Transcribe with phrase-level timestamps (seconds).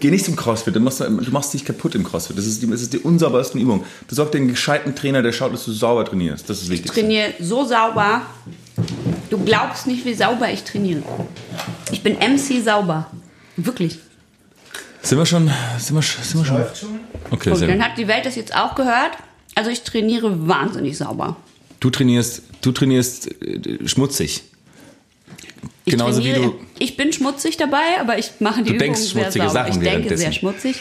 [0.00, 2.36] Geh nicht zum CrossFit, du machst, du machst dich kaputt im CrossFit.
[2.38, 3.84] Das ist die, das ist die unsauberste Übung.
[4.08, 6.48] Besorg dir einen gescheiten Trainer, der schaut, dass du sauber trainierst.
[6.48, 6.92] Das ist Ich wichtig.
[6.92, 8.22] trainiere so sauber.
[9.28, 11.02] Du glaubst nicht, wie sauber ich trainiere.
[11.92, 13.10] Ich bin MC sauber.
[13.56, 13.98] Wirklich.
[15.02, 15.50] Sind wir schon?
[15.78, 16.64] Sind wir, sind wir schon?
[17.30, 19.12] Okay, Gut, dann hat die Welt das jetzt auch gehört.
[19.54, 21.36] Also ich trainiere wahnsinnig sauber.
[21.80, 24.42] Du trainierst, du trainierst äh, schmutzig.
[25.90, 26.66] Ich Genauso wie trainiere, du.
[26.78, 29.66] ich bin schmutzig dabei, aber ich mache die Du denkst Übungen sehr schmutzige sauber.
[29.66, 30.76] Sachen ich denke sehr schmutzig.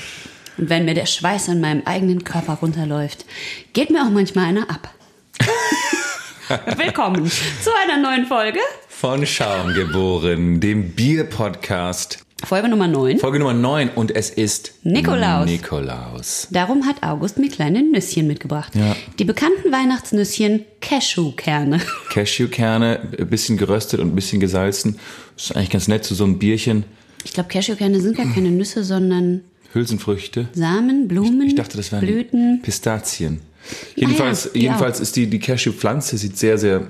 [0.59, 3.26] Und wenn mir der Schweiß an meinem eigenen Körper runterläuft,
[3.73, 4.94] geht mir auch manchmal einer ab.
[6.77, 8.59] Willkommen zu einer neuen Folge.
[8.88, 12.20] Von Schaum geboren, dem Bier-Podcast.
[12.45, 13.20] Folge Nummer 9.
[13.20, 15.45] Folge Nummer 9 und es ist Nikolaus.
[15.45, 16.47] Nikolaus.
[16.52, 18.73] Darum hat August mir kleine Nüsschen mitgebracht.
[18.75, 18.95] Ja.
[19.20, 21.80] Die bekannten Weihnachtsnüsschen Cashewkerne.
[22.09, 24.97] Cashewkerne, ein bisschen geröstet und ein bisschen gesalzen.
[25.35, 26.85] Das ist eigentlich ganz nett zu so einem Bierchen.
[27.25, 29.41] Ich glaube, Cashewkerne sind gar keine Nüsse, sondern
[29.73, 30.47] Hülsenfrüchte.
[30.53, 32.61] Samen, Blumen, Ich dachte, das wären Blüten.
[32.61, 33.42] Pistazien.
[33.95, 36.88] Jedenfalls, Ah ja, jedenfalls ist die, die Cashew-Pflanze sieht sehr, sehr,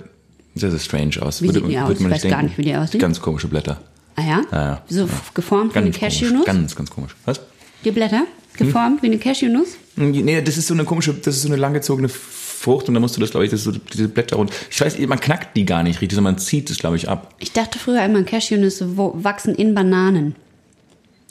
[0.55, 1.41] sehr, sehr strange aus.
[1.41, 1.99] Wie sieht die aus?
[1.99, 3.01] Ich weiß gar nicht, wie die aussieht.
[3.01, 3.81] Ganz komische Blätter.
[4.19, 4.41] Ah ja?
[4.51, 4.81] Ja, ja.
[4.89, 5.99] So f- geformt wie eine Ganz.
[5.99, 6.45] Cashewnuss?
[6.45, 7.15] Ganz, ganz komisch.
[7.25, 7.39] Was?
[7.85, 8.23] Die Blätter?
[8.57, 9.77] Geformt wie eine Cashewnuss?
[9.95, 13.15] Nee, das ist so eine komische, das ist so eine langgezogene Frucht und da musst
[13.15, 15.83] du das, glaube ich, das so diese Blätter und ich weiß, man knackt die gar
[15.83, 17.33] nicht richtig, sondern man zieht es, glaube ich, ab.
[17.39, 20.35] Ich dachte früher immer, Cashewnüsse wachsen in Bananen.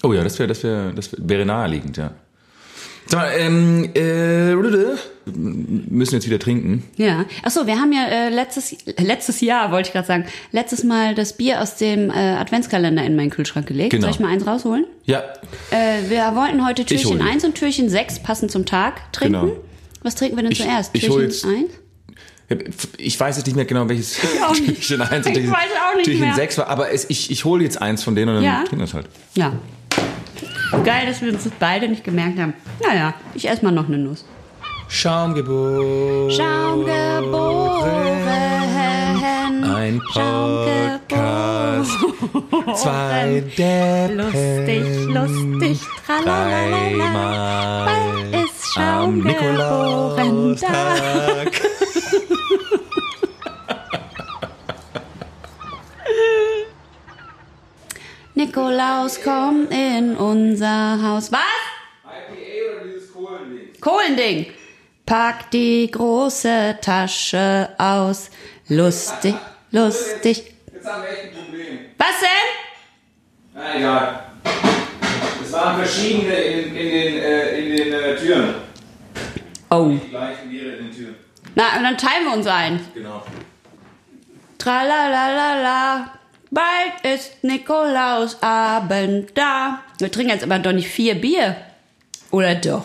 [0.02, 2.12] Oh ja, das wäre, das wäre, das wär, wäre naheliegend, ja.
[3.10, 4.54] Sag mal, ähm, äh,
[5.34, 6.84] müssen jetzt wieder trinken.
[6.96, 7.24] Ja.
[7.42, 11.32] Achso, wir haben ja äh, letztes, letztes Jahr, wollte ich gerade sagen, letztes Mal das
[11.36, 13.90] Bier aus dem äh, Adventskalender in meinen Kühlschrank gelegt.
[13.90, 14.02] Genau.
[14.02, 14.84] Soll ich mal eins rausholen?
[15.04, 15.22] Ja,
[15.70, 17.24] Äh, wir wollten heute Türchen die.
[17.24, 19.40] 1 und Türchen 6 passend zum Tag trinken.
[19.40, 19.56] Genau.
[20.02, 20.90] Was trinken wir denn Ich- zuerst?
[20.94, 21.64] ich Türchen jetzt- 1?
[22.98, 24.18] Ich weiß jetzt nicht mehr genau, welches.
[24.18, 25.54] Türchen 1 und Türchen,
[26.02, 26.34] Türchen mehr.
[26.34, 28.58] 6 war, aber es, ich, ich hole jetzt eins von denen und dann Ja.
[28.60, 29.06] trinken wir es halt.
[29.34, 29.52] Ja.
[30.84, 32.54] Geil, dass wir uns das beide nicht gemerkt haben.
[32.86, 34.24] Naja, ich esse mal noch eine Nuss.
[34.88, 36.32] Schaumgeburt.
[36.32, 37.84] Schaumgeboren.
[39.64, 41.90] Ein Podcast.
[42.74, 44.16] Zwei Deppen.
[44.18, 45.80] Lustig, lustig.
[46.24, 51.34] Dreimal Bald ist am Schaum geboren da.
[51.44, 51.60] Nikolaustag.
[58.58, 61.30] Nikolaus kommt in unser Haus.
[61.30, 61.40] Was?
[62.02, 63.80] IPA oder dieses Kohlending?
[63.80, 64.46] Kohlending.
[65.06, 68.30] Pack die große Tasche aus.
[68.68, 69.36] Lustig,
[69.70, 70.54] lustig.
[70.72, 71.78] Jetzt haben wir echt ein Problem.
[71.98, 73.54] Was denn?
[73.54, 74.24] Na egal.
[75.40, 78.54] Es waren verschiedene in, in den, äh, in den äh, Türen.
[79.70, 79.88] Oh.
[79.90, 81.14] Die gleichen Biere in den Türen.
[81.54, 82.80] Na, und dann teilen wir uns ein.
[82.92, 83.22] Genau.
[84.58, 86.17] Tralalala.
[86.50, 89.80] Bald ist Nikolausabend da.
[89.98, 91.56] Wir trinken jetzt aber doch nicht vier Bier.
[92.30, 92.84] Oder doch?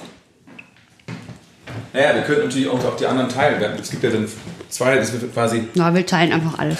[1.94, 3.62] Naja, wir könnten natürlich auch auf die anderen teilen.
[3.80, 4.28] Es gibt ja dann
[4.70, 5.68] zwei, das wird quasi.
[5.76, 6.80] Na, wir teilen einfach alles.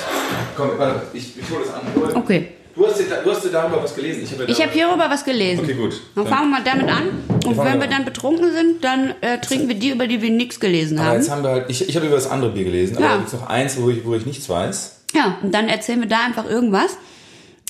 [0.58, 2.16] Komm, warte, ich, ich hole das an.
[2.18, 2.50] Okay.
[2.76, 4.24] du, hast, dir du hast dir darüber was gelesen.
[4.24, 5.64] Ich habe Ich habe hierüber was gelesen.
[5.64, 5.94] Okay, gut.
[6.16, 7.24] Dann Dann- fangen wir mal damit an.
[7.46, 7.90] Und wenn wir wir an.
[7.92, 11.18] dann betrunken sind, dann äh, trinken wir die, über die wir nichts gelesen Aber haben.
[11.20, 11.66] jetzt haben wir halt.
[11.70, 13.12] Ich, ich habe über das andere Bier gelesen, aber Ja.
[13.12, 15.03] da gibt es noch eins, wo ich, wo ich nichts weiß.
[15.14, 16.98] Ja, und dann erzählen wir da einfach irgendwas.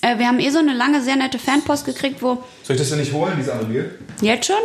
[0.01, 2.89] Äh, wir haben eh so eine lange, sehr nette Fanpost gekriegt, wo Soll ich das
[2.89, 3.91] denn nicht holen, dieses andere Bier?
[4.21, 4.55] jetzt schon?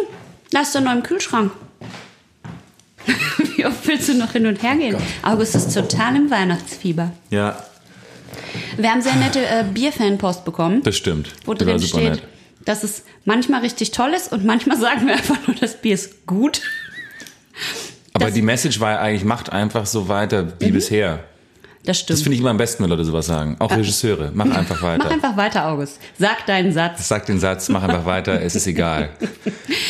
[0.52, 1.52] Lass doch noch im Kühlschrank.
[3.56, 4.96] Wie oft willst du noch hin und her gehen?
[5.22, 7.12] August ist total im Weihnachtsfieber.
[7.30, 7.62] Ja,
[8.76, 11.30] Wir haben sehr nette äh, Bierfanpost bekommen, das stimmt.
[11.44, 12.22] wo Das war drin super steht, nett.
[12.64, 16.26] dass es manchmal richtig toll ist und manchmal sagen wir einfach nur, das Bier ist
[16.26, 16.60] gut.
[18.14, 21.24] Aber das- die Message war ja eigentlich, macht einfach so weiter wie bisher.
[21.88, 22.18] Das stimmt.
[22.18, 23.56] Das finde ich immer am besten, wenn Leute sowas sagen.
[23.60, 25.04] Auch Regisseure, mach einfach weiter.
[25.04, 25.98] Mach einfach weiter, August.
[26.18, 27.08] Sag deinen Satz.
[27.08, 29.08] Sag den Satz, mach einfach weiter, es ist egal.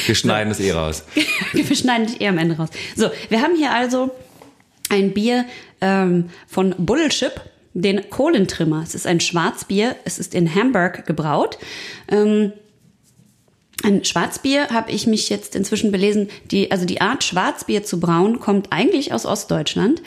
[0.06, 1.03] Wir schneiden es eh raus.
[1.53, 2.69] wir schneiden dich eher am Ende raus.
[2.94, 4.12] So, wir haben hier also
[4.91, 5.44] ein Bier
[5.81, 7.41] ähm, von Bullship,
[7.75, 8.84] den Kohlentrimmer.
[8.84, 9.97] Es ist ein Schwarzbier.
[10.04, 11.58] Es ist in Hamburg gebraut.
[12.06, 12.53] Ähm,
[13.84, 16.29] ein Schwarzbier habe ich mich jetzt inzwischen belesen.
[16.50, 20.02] Die, also die Art Schwarzbier zu brauen kommt eigentlich aus Ostdeutschland.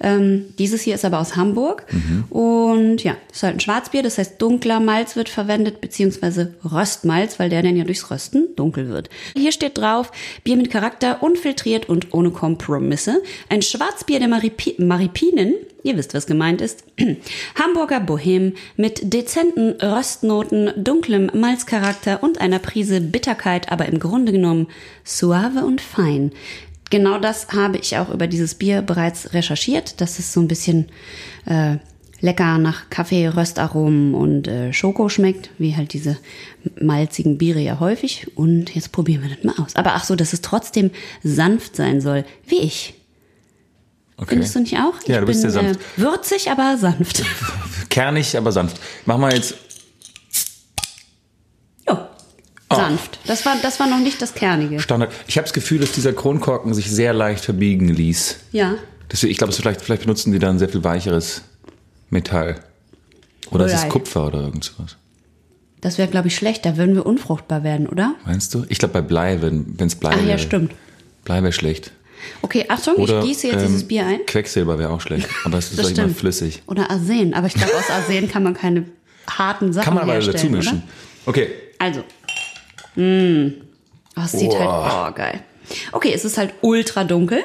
[0.00, 1.86] Ähm, dieses hier ist aber aus Hamburg.
[2.30, 4.02] Und ja, es ist halt ein Schwarzbier.
[4.02, 8.88] Das heißt, dunkler Malz wird verwendet, beziehungsweise Röstmalz, weil der dann ja durchs Rösten dunkel
[8.88, 9.10] wird.
[9.36, 10.12] Hier steht drauf,
[10.44, 13.22] Bier mit Charakter, unfiltriert und ohne Kompromisse.
[13.48, 16.84] Ein Schwarzbier der Maripi Maripinen, ihr wisst, was gemeint ist.
[17.54, 24.68] Hamburger Bohem mit dezenten Röstnoten, dunklem Malzcharakter und einer Prise Bitterkeit, aber im Grunde genommen
[25.04, 26.32] suave und fein.
[26.90, 30.86] Genau das habe ich auch über dieses Bier bereits recherchiert, dass es so ein bisschen
[31.46, 31.78] äh,
[32.20, 36.16] lecker nach Kaffee, Röstaromen und äh, Schoko schmeckt, wie halt diese
[36.80, 38.26] malzigen Biere ja häufig.
[38.36, 39.76] Und jetzt probieren wir das mal aus.
[39.76, 40.90] Aber ach so, dass es trotzdem
[41.22, 42.94] sanft sein soll, wie ich.
[44.16, 44.30] Okay.
[44.30, 44.94] Findest du nicht auch?
[45.06, 45.80] Ja, ich du bist bin, sehr sanft.
[45.80, 47.22] Äh, würzig, aber sanft.
[47.90, 48.80] Kernig, aber sanft.
[49.04, 49.54] Mach mal jetzt.
[51.86, 52.08] ja,
[52.70, 53.18] sanft.
[53.26, 54.80] Das war, das war noch nicht das Kernige.
[54.80, 55.12] Standard.
[55.26, 58.36] Ich habe das Gefühl, dass dieser Kronkorken sich sehr leicht verbiegen ließ.
[58.52, 58.76] Ja.
[59.12, 61.42] Deswegen, ich glaube, vielleicht, vielleicht benutzen die dann sehr viel weicheres
[62.10, 62.56] Metall.
[63.50, 63.88] Oder es ist Blei.
[63.90, 64.96] Kupfer oder irgend sowas.
[65.80, 66.64] Das wäre, glaube ich, schlecht.
[66.66, 68.14] Da würden wir unfruchtbar werden, oder?
[68.24, 68.64] Meinst du?
[68.68, 70.38] Ich glaube bei Blei, wenn es Blei Ach ja, wäre.
[70.38, 70.72] stimmt.
[71.24, 71.92] Blei wäre schlecht.
[72.42, 74.26] Okay, Achtung, Oder ich gieße jetzt ähm, dieses Bier ein.
[74.26, 75.28] Quecksilber wäre auch schlecht.
[75.44, 76.16] Aber es ist doch immer stimmt.
[76.16, 76.62] flüssig.
[76.66, 77.34] Oder Arsen.
[77.34, 78.86] Aber ich glaube, aus Arsen kann man keine
[79.28, 80.82] harten Sachen Kann man aber dazu mischen.
[81.26, 81.48] Okay.
[81.78, 82.00] Also.
[82.94, 83.52] Mm.
[84.16, 85.04] Oh, es sieht Boah.
[85.04, 85.40] halt, oh, geil.
[85.92, 87.40] Okay, es ist halt ultra dunkel.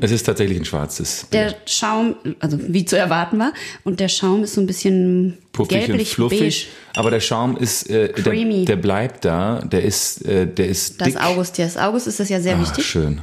[0.00, 1.26] Es ist tatsächlich ein schwarzes.
[1.32, 3.52] Der Schaum, also wie zu erwarten war,
[3.82, 6.40] und der Schaum ist so ein bisschen puffig und gelblich fluffig.
[6.40, 6.98] beige.
[7.00, 9.60] Aber der Schaum ist, äh, der, der bleibt da.
[9.60, 11.20] Der ist, äh, der ist Das dick.
[11.20, 12.84] August, ja, das August ist das ja sehr Ah, wichtig.
[12.86, 13.20] schön.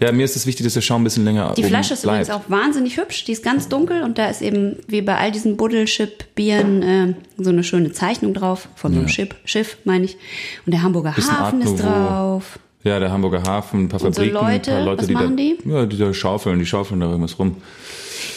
[0.00, 2.28] Ja, mir ist es wichtig, dass der Schaum ein bisschen länger Die Flasche ist bleibt.
[2.28, 3.24] übrigens auch wahnsinnig hübsch.
[3.24, 7.50] Die ist ganz dunkel und da ist eben wie bei all diesen Buddelschip-Bieren äh, so
[7.50, 10.16] eine schöne Zeichnung drauf von so einem Schiff, Schiff meine ich.
[10.64, 11.82] Und der Hamburger Bisschen Hafen Art ist Nouveau.
[11.84, 12.58] drauf.
[12.82, 15.26] Ja, der Hamburger Hafen, ein paar Und so Fabriken, Leute, ein paar Leute, die da,
[15.26, 15.58] die?
[15.66, 17.56] Ja, die da schaufeln, die schaufeln da irgendwas rum.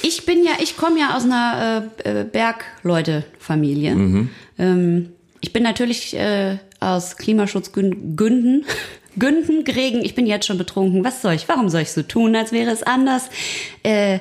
[0.01, 3.95] Ich bin ja, ich komme ja aus einer äh, äh, Bergleute-Familie.
[3.95, 4.29] Mhm.
[4.57, 5.09] Ähm,
[5.39, 8.65] ich bin natürlich äh, aus Klimaschutzgründen
[9.15, 10.03] Günden geregen.
[10.03, 11.03] Ich bin jetzt schon betrunken.
[11.05, 11.47] Was soll ich?
[11.47, 13.29] Warum soll ich so tun, als wäre es anders?
[13.83, 14.19] Äh,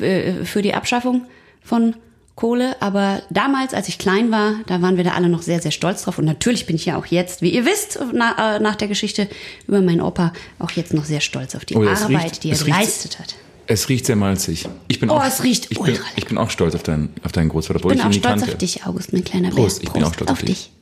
[0.00, 1.22] äh, für die Abschaffung
[1.62, 1.94] von
[2.40, 2.74] Kohle.
[2.80, 6.02] Aber damals, als ich klein war, da waren wir da alle noch sehr, sehr stolz
[6.02, 6.18] drauf.
[6.18, 9.28] Und natürlich bin ich ja auch jetzt, wie ihr wisst, na, äh, nach der Geschichte
[9.68, 12.58] über meinen Opa, auch jetzt noch sehr stolz auf die Oh Arbeit, riecht- die er
[12.58, 13.36] geleistet hat.
[13.66, 14.68] Es riecht sehr malzig.
[14.88, 16.04] Ich bin Oh, auch, es riecht ich bin, lecker.
[16.16, 18.18] ich bin auch stolz auf deinen, auf deinen Großvater, Ich ich, bin auch ihn nie
[18.18, 18.52] stolz kannte.
[18.52, 19.86] auf dich, August, mein kleiner Prost, Bär.
[19.86, 20.72] ich bin auch stolz auf dich.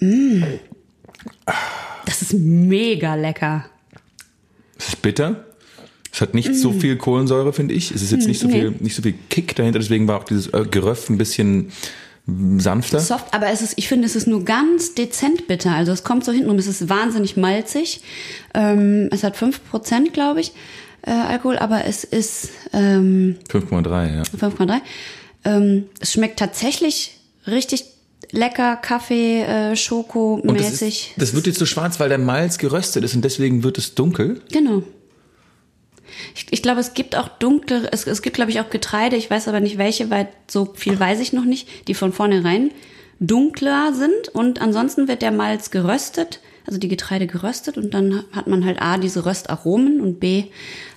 [0.00, 0.42] Mm.
[2.04, 3.64] Das ist mega lecker.
[5.06, 5.44] Bitter.
[6.12, 7.90] Es hat nicht so viel Kohlensäure, finde ich.
[7.92, 8.50] Es ist jetzt nicht so Mm.
[8.50, 8.60] nee.
[8.60, 9.78] viel, nicht so viel Kick dahinter.
[9.78, 11.70] Deswegen war auch dieses äh, Geröff ein bisschen
[12.26, 12.98] mm, sanfter.
[13.00, 15.72] Soft, aber es ist, ich finde, es ist nur ganz dezent bitter.
[15.72, 18.00] Also es kommt so hinten rum, es ist wahnsinnig malzig.
[18.54, 20.52] Ähm, es hat 5%, glaube ich,
[21.02, 24.22] äh, Alkohol, aber es ist ähm, 5,3, ja.
[24.22, 24.80] 5,3.
[25.44, 27.12] Ähm, es schmeckt tatsächlich
[27.46, 27.84] richtig
[28.32, 31.10] lecker, Kaffee, äh, Und das, Schoko-mäßig.
[31.10, 33.94] ist, das wird jetzt so schwarz, weil der Malz geröstet ist und deswegen wird es
[33.94, 34.40] dunkel.
[34.50, 34.82] Genau.
[36.34, 39.30] Ich, ich glaube, es gibt auch dunkle, es, es gibt, glaube ich, auch Getreide, ich
[39.30, 42.70] weiß aber nicht welche, weil so viel weiß ich noch nicht, die von vornherein
[43.20, 48.46] dunkler sind und ansonsten wird der Malz geröstet, also die Getreide geröstet und dann hat
[48.46, 50.44] man halt A, diese Röstaromen und B,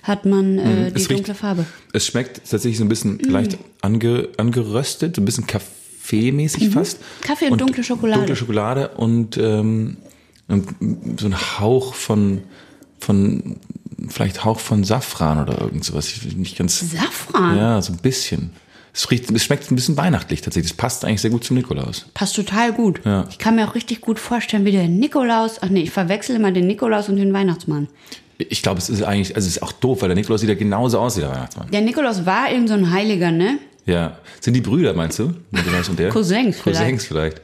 [0.02, 0.86] hat man äh, die Mhm.
[0.96, 1.64] Es riecht- dunkle Farbe.
[1.92, 3.30] Es schmeckt tatsächlich so ein bisschen Mm.
[3.30, 6.98] leicht ange, angeröstet, so ein bisschen kaffeemäßig fast.
[7.00, 7.24] Mhm.
[7.26, 8.18] Kaffee und dunkle Schokolade.
[8.20, 9.96] Dunkle Schokolade und, ähm,
[10.48, 12.42] und so ein Hauch von,
[12.98, 13.56] von,
[14.08, 16.08] vielleicht Hauch von Safran oder irgend sowas.
[16.08, 16.80] Ich nicht ganz.
[16.80, 17.56] Safran?
[17.56, 18.50] Ja, so ein bisschen.
[18.92, 20.72] Es, riecht, es schmeckt ein bisschen weihnachtlich tatsächlich.
[20.72, 22.06] Es passt eigentlich sehr gut zum Nikolaus.
[22.14, 23.00] Passt total gut.
[23.04, 23.26] Ja.
[23.30, 26.50] Ich kann mir auch richtig gut vorstellen, wie der Nikolaus, ach nee, ich verwechsel immer
[26.50, 27.88] den Nikolaus und den Weihnachtsmann.
[28.38, 30.56] Ich glaube, es ist eigentlich, also es ist auch doof, weil der Nikolaus sieht ja
[30.56, 31.70] genauso aus wie der Weihnachtsmann.
[31.70, 33.58] Der Nikolaus war eben so ein Heiliger, ne?
[33.86, 34.18] Ja.
[34.40, 35.34] Sind die Brüder, meinst du?
[35.50, 36.08] Nikolaus und der?
[36.12, 36.80] Cousins vielleicht.
[36.80, 37.40] Cousins vielleicht.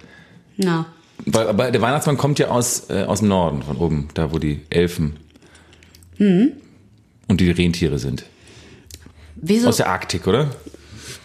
[0.56, 0.86] Na.
[1.24, 4.38] Weil, aber der Weihnachtsmann kommt ja aus, äh, aus dem Norden, von oben, da wo
[4.38, 5.16] die Elfen
[6.18, 8.24] und die Rentiere sind.
[9.36, 9.68] Wieso?
[9.68, 10.50] Aus der Arktik, oder?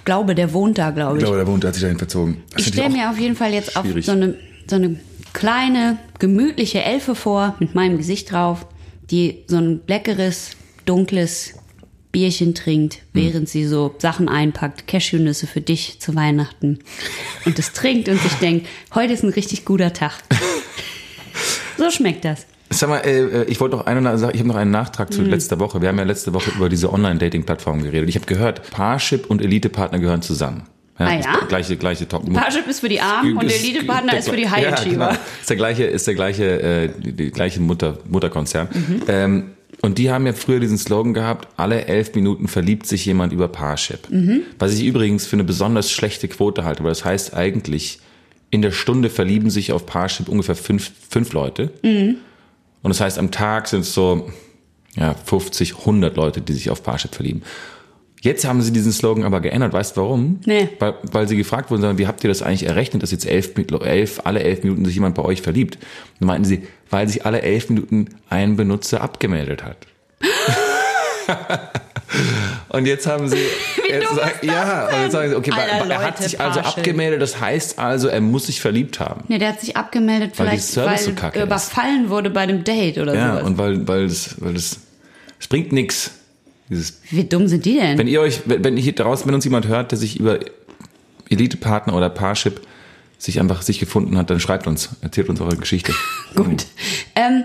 [0.03, 1.21] glaube, der wohnt da, glaube ich.
[1.21, 2.43] Ich glaube, der wohnt, der hat sich dahin verzogen.
[2.51, 4.05] Das Ich ist stelle mir auf jeden Fall jetzt auf schwierig.
[4.05, 4.35] so eine,
[4.67, 4.99] so eine
[5.33, 8.65] kleine, gemütliche Elfe vor, mit meinem Gesicht drauf,
[9.11, 10.51] die so ein leckeres,
[10.85, 11.53] dunkles
[12.11, 13.01] Bierchen trinkt, Hm.
[13.13, 16.79] während sie so Sachen einpackt, Cashewnüsse für dich zu Weihnachten.
[17.45, 20.13] Und das trinkt und sich denkt, heute ist ein richtig guter Tag.
[21.77, 22.47] so schmeckt das.
[22.71, 25.13] Sag mal, äh, ich wollte noch eine Sache, ich habe noch einen Nachtrag Mhm.
[25.13, 25.81] zu letzter Woche.
[25.81, 28.09] Wir haben ja letzte Woche über diese Online-Dating-Plattform geredet.
[28.09, 30.63] Ich habe gehört, Parship und Elite-Partner gehören zusammen.
[30.97, 31.39] Ah ist ja?
[31.47, 32.31] Gleiche, gleiche Top.
[32.31, 35.07] Parship ist für die Armen und Elite-Partner ist für die High ja, Achiever.
[35.09, 35.19] genau.
[35.39, 38.67] Ist der gleiche, ist der gleiche, äh, die, gleiche Mutter, Mutterkonzern.
[39.07, 39.51] Ähm,
[39.81, 43.47] und die haben ja früher diesen Slogan gehabt, alle elf Minuten verliebt sich jemand über
[43.47, 44.07] Parship.
[44.59, 47.99] Was ich übrigens für eine besonders schlechte Quote halte, weil das heißt eigentlich,
[48.51, 51.71] in der Stunde verlieben sich auf Parship ungefähr fünf, fünf Leute.
[52.83, 54.29] Und das heißt, am Tag sind es so
[54.95, 57.43] ja, 50, 100 Leute, die sich auf Parship verlieben.
[58.21, 59.73] Jetzt haben sie diesen Slogan aber geändert.
[59.73, 60.39] Weißt du warum?
[60.45, 60.69] Nee.
[60.77, 63.53] Weil, weil sie gefragt wurden, sagen, wie habt ihr das eigentlich errechnet, dass jetzt elf,
[63.83, 65.79] elf, alle elf Minuten sich jemand bei euch verliebt?
[66.19, 69.87] Dann meinten sie, weil sich alle elf Minuten ein Benutzer abgemeldet hat.
[72.69, 73.37] Und jetzt haben sie,
[73.89, 76.39] jetzt sagt, ist das ja, und jetzt sagen sie, okay, Alter, er hat Leute, sich
[76.39, 76.77] also Parship.
[76.79, 79.23] abgemeldet, das heißt also, er muss sich verliebt haben.
[79.27, 81.41] Ne, der hat sich abgemeldet, Weil vielleicht weil so er ist.
[81.43, 83.43] überfallen wurde bei einem Date oder Ja, sowas.
[83.47, 84.77] und weil, weil das, weil das,
[85.39, 86.11] es bringt nix.
[86.69, 87.97] Dieses, Wie dumm sind die denn?
[87.97, 90.39] wenn ihr euch, wenn, wenn hier draußen, wenn uns jemand hört, der sich über
[91.29, 92.61] Elite-Partner oder Parship
[93.17, 95.93] sich einfach sich gefunden hat, dann schreibt uns, erzählt uns eure Geschichte.
[96.35, 96.65] Gut.
[97.15, 97.43] Ähm,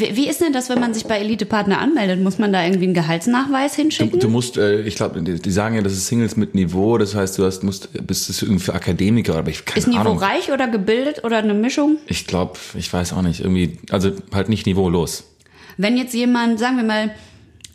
[0.00, 2.20] wie, wie ist denn das, wenn man sich bei Elite Partner anmeldet?
[2.20, 4.20] Muss man da irgendwie einen Gehaltsnachweis Du, hinschicken?
[4.20, 7.14] du musst, äh, ich glaube, die, die sagen ja, das ist Singles mit Niveau, das
[7.14, 10.18] heißt, du hast, musst, bist das irgendwie für Akademiker, aber ich keine ist Niveau Ahnung.
[10.18, 11.96] reich oder gebildet oder eine Mischung?
[12.06, 15.24] Ich glaube, ich weiß auch nicht, irgendwie, also halt nicht niveaulos.
[15.76, 17.10] Wenn jetzt jemand, sagen wir mal,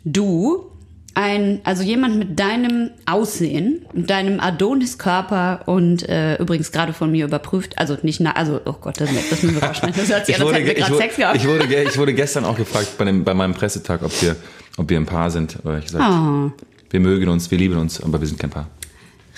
[0.04, 0.66] du,
[1.14, 7.24] ein, also jemand mit deinem Aussehen, mit deinem Adoniskörper und äh, übrigens gerade von mir
[7.24, 9.94] überprüft, also nicht na, also oh Gott, das, das müssen wir rausschneiden.
[9.96, 11.36] Das hört sich Ich an, als wurde, hätten wir gerade Sex wurde, gehabt.
[11.36, 14.34] ich, wurde, ich wurde gestern auch gefragt bei, dem, bei meinem Pressetag, ob wir,
[14.76, 15.56] ob wir ein Paar sind.
[15.62, 16.50] Aber ich gesagt, Ah.
[16.90, 18.68] wir mögen uns, wir lieben uns, aber wir sind kein Paar.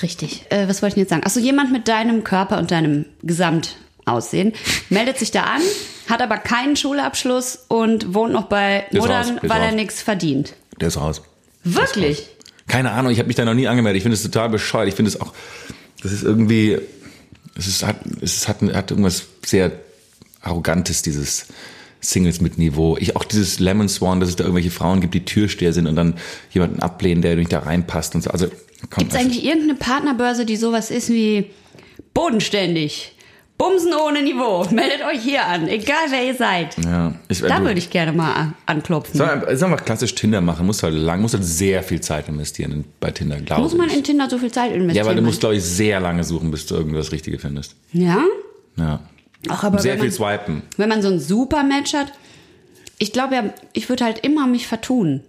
[0.03, 0.47] Richtig.
[0.51, 1.23] Äh, was wollte ich denn jetzt sagen?
[1.25, 4.53] Achso, jemand mit deinem Körper und deinem Gesamtaussehen
[4.91, 5.61] meldet sich da an,
[6.09, 10.55] hat aber keinen Schulabschluss und wohnt noch bei ist weil er nichts verdient.
[10.81, 11.23] Der ist raus.
[11.67, 12.29] Wirklich?
[12.69, 13.99] Keine Ahnung, ich habe mich da noch nie angemeldet.
[13.99, 14.89] Ich finde es total bescheuert.
[14.89, 15.33] Ich finde es auch,
[16.03, 16.79] das ist irgendwie,
[17.57, 19.73] es ist, hat, es hat, hat irgendwas sehr
[20.43, 21.47] Arrogantes, dieses
[22.01, 22.97] Singles mit Niveau.
[22.99, 25.97] Ich auch dieses Lemon Swan, dass es da irgendwelche Frauen gibt, die Türsteher sind und
[25.97, 26.15] dann
[26.51, 28.31] jemanden ablehnen, der nicht da reinpasst und so.
[28.31, 28.47] Also,
[28.97, 31.51] Gibt es eigentlich irgendeine Partnerbörse, die sowas ist wie
[32.15, 33.16] bodenständig?
[33.59, 34.65] Bumsen ohne Niveau.
[34.71, 36.77] Meldet euch hier an, egal wer ihr seid.
[36.85, 39.17] ja, ich, Da würde ich gerne mal an- anklopfen.
[39.17, 42.29] Soll man, soll man klassisch Tinder machen, muss halt lang, muss halt sehr viel Zeit
[42.29, 43.97] investieren in, bei Tinder, glaube Muss man ich.
[43.97, 44.97] in Tinder so viel Zeit investieren?
[44.97, 47.77] ja, weil du musst, glaube ich, sehr lange suchen, bis du irgendwas Richtige findest.
[47.93, 48.23] Ja?
[48.77, 49.01] Ja.
[49.49, 50.63] Ach, aber sehr viel man, swipen.
[50.77, 52.13] wenn man so ein super Match hat,
[52.99, 55.23] ich glaube ja, ich würde halt immer mich vertun.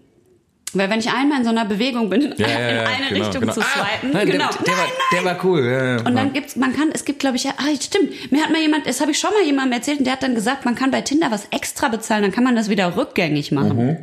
[0.74, 3.08] Weil wenn ich einmal in so einer Bewegung bin, in, Ja, ja, in ja, eine
[3.10, 3.54] genau, Richtung genau.
[3.54, 3.66] zu Ah,
[4.00, 4.50] swipen, nein, genau.
[4.50, 5.66] Der, der, war, der war cool.
[5.66, 8.32] Ja, ja, Und dann gibt's, man kann, es gibt, glaube ich, ja, ah, stimmt.
[8.32, 10.36] Mir hat mal jemand, das habe ich schon mal jemandem erzählt, und der hat dann
[10.36, 13.78] gesagt, man kann bei Tinder was extra bezahlen, dann kann man das wieder rückgängig machen.
[13.78, 13.98] Mhm.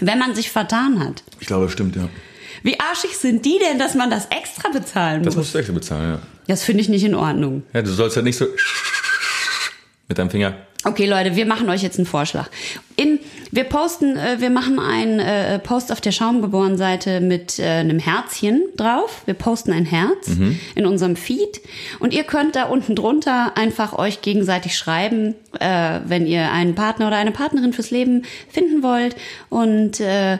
[0.00, 1.22] Wenn man sich vertan hat.
[1.38, 2.08] ich glaube, das stimmt, ja.
[2.62, 5.44] Wie arschig sind die denn, dass man das extra bezahlen Das muss?
[5.44, 6.18] musst du extra bezahlen, ja.
[6.46, 7.62] Das finde ich nicht in Ordnung.
[7.72, 8.46] Ja, du sollst halt nicht so
[10.08, 10.54] mit deinem Finger.
[10.82, 12.48] Okay, Leute, wir machen euch jetzt einen Vorschlag.
[12.96, 13.18] In,
[13.50, 18.62] wir posten, äh, wir machen einen äh, Post auf der Schaumgeboren-Seite mit äh, einem Herzchen
[18.76, 19.22] drauf.
[19.26, 20.28] Wir posten ein Herz
[20.74, 21.60] in unserem Feed
[21.98, 27.08] und ihr könnt da unten drunter einfach euch gegenseitig schreiben, äh, wenn ihr einen Partner
[27.08, 29.16] oder eine Partnerin fürs Leben finden wollt
[29.50, 30.38] und äh,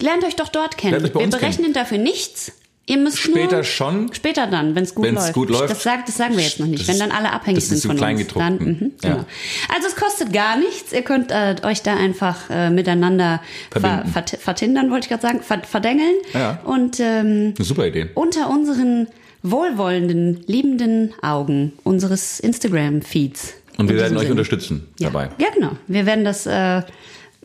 [0.00, 1.02] lernt euch doch dort kennen.
[1.02, 2.52] Wir berechnen dafür nichts.
[2.86, 4.12] Ihr müsst Später nur, schon.
[4.12, 5.32] Später dann, wenn es gut, Wenn's läuft.
[5.34, 5.70] gut läuft.
[5.70, 6.80] Das, sagt, das sagen wir jetzt noch nicht.
[6.80, 8.26] Das wenn dann alle abhängig sind von uns.
[8.34, 9.10] Dann, mhm, Ja.
[9.10, 9.24] genau.
[9.72, 10.92] Also es kostet gar nichts.
[10.92, 15.40] Ihr könnt äh, euch da einfach äh, miteinander ver, vert, vertindern, wollte ich gerade sagen,
[15.40, 16.16] ver, verdengeln.
[16.34, 16.60] Ja.
[16.64, 18.08] Und ähm, Eine super Idee.
[18.14, 19.06] unter unseren
[19.42, 23.54] wohlwollenden, liebenden Augen unseres Instagram-Feeds.
[23.78, 24.32] Und wir werden euch Sinne.
[24.32, 25.08] unterstützen ja.
[25.10, 25.30] dabei.
[25.38, 25.72] Ja, genau.
[25.86, 26.82] Wir werden das, äh,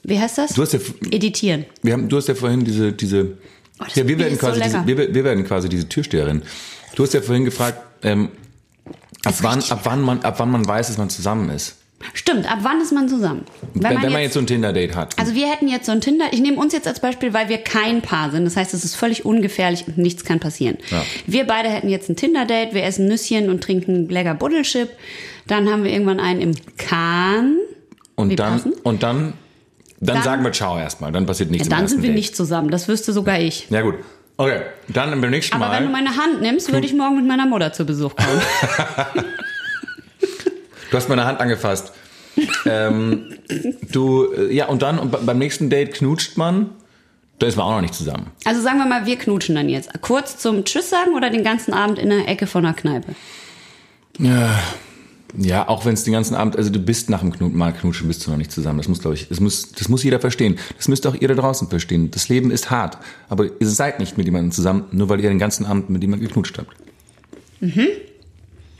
[0.03, 0.53] wie heißt das?
[0.53, 0.79] Du hast ja,
[1.11, 1.65] Editieren.
[1.83, 3.37] wir haben, du hast ja vorhin diese, diese,
[3.79, 6.43] Oh, ja, wir werden ist so quasi, diese, wir, wir werden quasi diese Türsteherin.
[6.95, 8.29] Du hast ja vorhin gefragt, ähm,
[9.25, 11.75] ab wann, ab wann man, ab wann man weiß, dass man zusammen ist.
[12.13, 13.45] Stimmt, ab wann ist man zusammen?
[13.73, 15.17] Wenn, wenn man jetzt so ein Tinder-Date hat.
[15.17, 17.57] Also wir hätten jetzt so ein Tinder, ich nehme uns jetzt als Beispiel, weil wir
[17.57, 18.45] kein Paar sind.
[18.45, 20.77] Das heißt, es ist völlig ungefährlich und nichts kann passieren.
[20.91, 21.03] Ja.
[21.25, 24.89] Wir beide hätten jetzt ein Tinder-Date, wir essen Nüsschen und trinken lecker Buddelchip.
[25.47, 27.57] Dann haben wir irgendwann einen im Kahn.
[28.15, 29.33] und wie dann, und dann,
[29.99, 31.11] dann, Dann- sagen wir Ciao erstmal.
[31.11, 32.15] Dann passiert nichts Dann sind wir Date.
[32.17, 33.67] nicht zusammen, das wüsste sogar ich.
[33.69, 33.95] Ja gut.
[34.37, 35.77] Okay, dann beim nächsten Aber Mal.
[35.79, 38.41] wenn du meine Hand nimmst, würde ich morgen mit meiner Mutter zu Besuch kommen.
[40.91, 41.91] Du hast meine Hand angefasst.
[42.65, 43.33] ähm,
[43.91, 46.69] du, äh, ja, und dann und be- beim nächsten Date knutscht man.
[47.39, 48.27] Da ist man auch noch nicht zusammen.
[48.45, 49.89] Also sagen wir mal, wir knutschen dann jetzt.
[50.01, 53.13] Kurz zum Tschüss sagen oder den ganzen Abend in der Ecke von der Kneipe?
[54.19, 54.57] Ja,
[55.67, 58.25] auch wenn es den ganzen Abend, also du bist nach dem Knut, Mal knutschen, bist
[58.25, 58.77] du noch nicht zusammen.
[58.77, 60.57] Das muss, glaube ich, das muss, das muss jeder verstehen.
[60.77, 62.11] Das müsst auch ihr da draußen verstehen.
[62.11, 62.97] Das Leben ist hart.
[63.27, 66.27] Aber ihr seid nicht mit jemandem zusammen, nur weil ihr den ganzen Abend mit jemandem
[66.27, 66.75] geknutscht habt.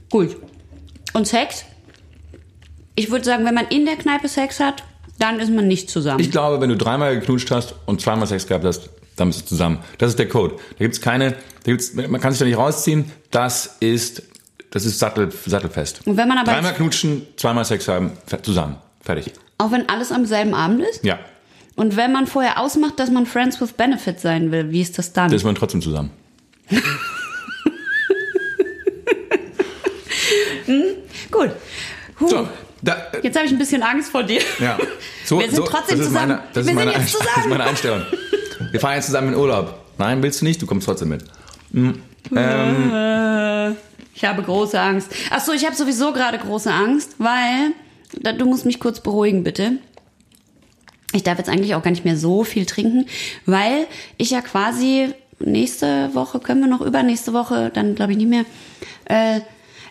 [0.09, 0.37] Gut.
[1.13, 1.65] Und Sex?
[2.95, 4.83] Ich würde sagen, wenn man in der Kneipe Sex hat,
[5.19, 6.19] dann ist man nicht zusammen.
[6.19, 9.45] Ich glaube, wenn du dreimal geknutscht hast und zweimal Sex gehabt hast, dann bist du
[9.45, 9.79] zusammen.
[9.97, 10.55] Das ist der Code.
[10.77, 13.11] Da gibt's keine, da gibt's, man kann sich da nicht rausziehen.
[13.31, 14.23] Das ist,
[14.75, 16.01] das ist sattel, sattelfest.
[16.05, 18.11] Und wenn man aber dreimal jetzt- knutschen, zweimal Sex haben,
[18.43, 18.75] zusammen.
[19.01, 19.31] Fertig.
[19.57, 21.03] Auch wenn alles am selben Abend ist?
[21.03, 21.17] Ja,
[21.75, 25.13] Und wenn man vorher ausmacht, dass man Friends with Benefits sein will, wie ist das
[25.13, 25.29] dann?
[25.29, 26.11] da ist man trotzdem zusammen.
[31.31, 31.51] Gut.
[32.19, 32.27] Huh.
[32.27, 32.47] So,
[32.81, 34.41] Da, Jetzt habe ich ein bisschen Angst vor dir.
[34.59, 34.77] ja.
[35.25, 36.13] So, Wir sind so, trotzdem zusammen.
[36.13, 37.29] Meine, das, Wir ist sind meine, jetzt Einst- zusammen.
[37.35, 38.01] das ist meine Einstellung.
[38.71, 39.73] Wir fahren jetzt zusammen in Urlaub.
[39.97, 40.61] Nein, willst du nicht?
[40.61, 41.23] Du kommst trotzdem mit.
[41.73, 41.99] Hm,
[42.35, 43.75] Ähm,
[44.15, 45.09] Ich habe große Angst.
[45.29, 47.73] Ach so, ich habe sowieso gerade große Angst, weil
[48.37, 49.73] du musst mich kurz beruhigen, bitte.
[51.11, 53.05] Ich darf jetzt eigentlich auch gar nicht mehr so viel trinken,
[53.45, 58.29] weil ich ja quasi nächste Woche, können wir noch übernächste Woche, dann glaube ich nicht
[58.29, 58.45] mehr,
[59.05, 59.41] äh,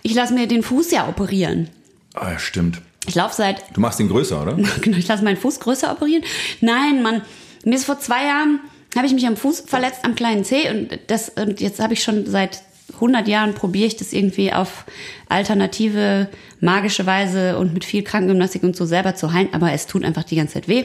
[0.02, 1.68] ich lasse mir den Fuß ja operieren.
[2.14, 2.80] ah, ja, stimmt.
[3.06, 4.56] Ich laufe seit Du machst ihn größer, oder?
[4.80, 6.24] Genau, ich lasse meinen Fuß größer operieren.
[6.60, 7.22] Nein, Mann,
[7.64, 8.60] mir ist vor zwei Jahren,
[8.96, 12.02] habe ich mich am Fuß verletzt, am kleinen Zeh und das und jetzt habe ich
[12.02, 12.62] schon seit
[12.94, 14.84] 100 Jahren probiere ich das irgendwie auf
[15.28, 16.28] alternative,
[16.60, 20.24] magische Weise und mit viel Krankengymnastik und so selber zu heilen, aber es tut einfach
[20.24, 20.84] die ganze Zeit weh.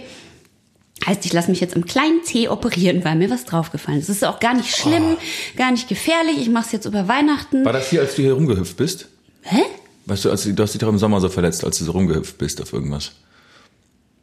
[1.05, 4.09] Heißt, ich lasse mich jetzt am kleinen Zeh operieren, weil mir was draufgefallen ist.
[4.09, 5.15] Es ist auch gar nicht schlimm,
[5.55, 6.37] gar nicht gefährlich.
[6.39, 7.63] Ich mache es jetzt über Weihnachten.
[7.63, 9.07] War das hier, als du hier rumgehüpft bist?
[9.43, 9.61] Hä?
[10.05, 11.91] Weißt du, als du, du hast dich doch im Sommer so verletzt, als du so
[11.93, 13.13] rumgehüpft bist auf irgendwas.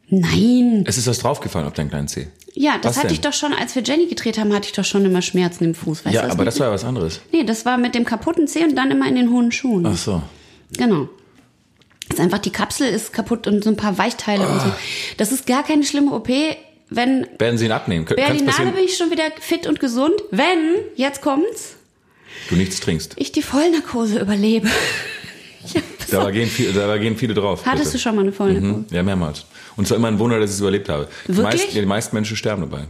[0.09, 0.83] Nein.
[0.87, 2.27] Es ist was draufgefallen auf deinen kleinen Zeh.
[2.53, 3.13] Ja, das Was hatte denn?
[3.15, 5.75] ich doch schon, als wir Jenny gedreht haben, hatte ich doch schon immer Schmerzen im
[5.75, 6.05] Fuß.
[6.05, 6.47] Weißt Ja, aber nicht?
[6.47, 7.21] das war ja was anderes.
[7.31, 9.85] Nee, das war mit dem kaputten Zeh und dann immer in den hohen Schuhen.
[9.85, 10.21] Ach so.
[10.77, 11.07] Genau.
[12.07, 14.71] Das ist einfach, die Kapsel ist kaputt und so ein paar Weichteile und so.
[15.17, 16.29] Das ist gar keine schlimme OP.
[16.89, 18.05] Wenn Werden sie ihn abnehmen?
[18.05, 20.13] Kön- Berlinale bin ich schon wieder fit und gesund.
[20.31, 21.75] Wenn, jetzt kommt's,
[22.49, 23.13] du nichts trinkst.
[23.17, 24.69] ich die Vollnarkose überlebe.
[25.73, 27.65] Ja, pass Da gehen, viel, da gehen viele drauf.
[27.65, 27.97] Hattest bitte.
[27.97, 28.73] du schon mal eine Vollnarkose?
[28.73, 28.85] Mhm.
[28.91, 29.45] Ja, mehrmals.
[29.75, 31.07] Und es war immer ein Wunder, dass ich es überlebt habe.
[31.27, 31.43] Die Wirklich?
[31.43, 32.85] meisten, ja, die meisten Menschen sterben dabei.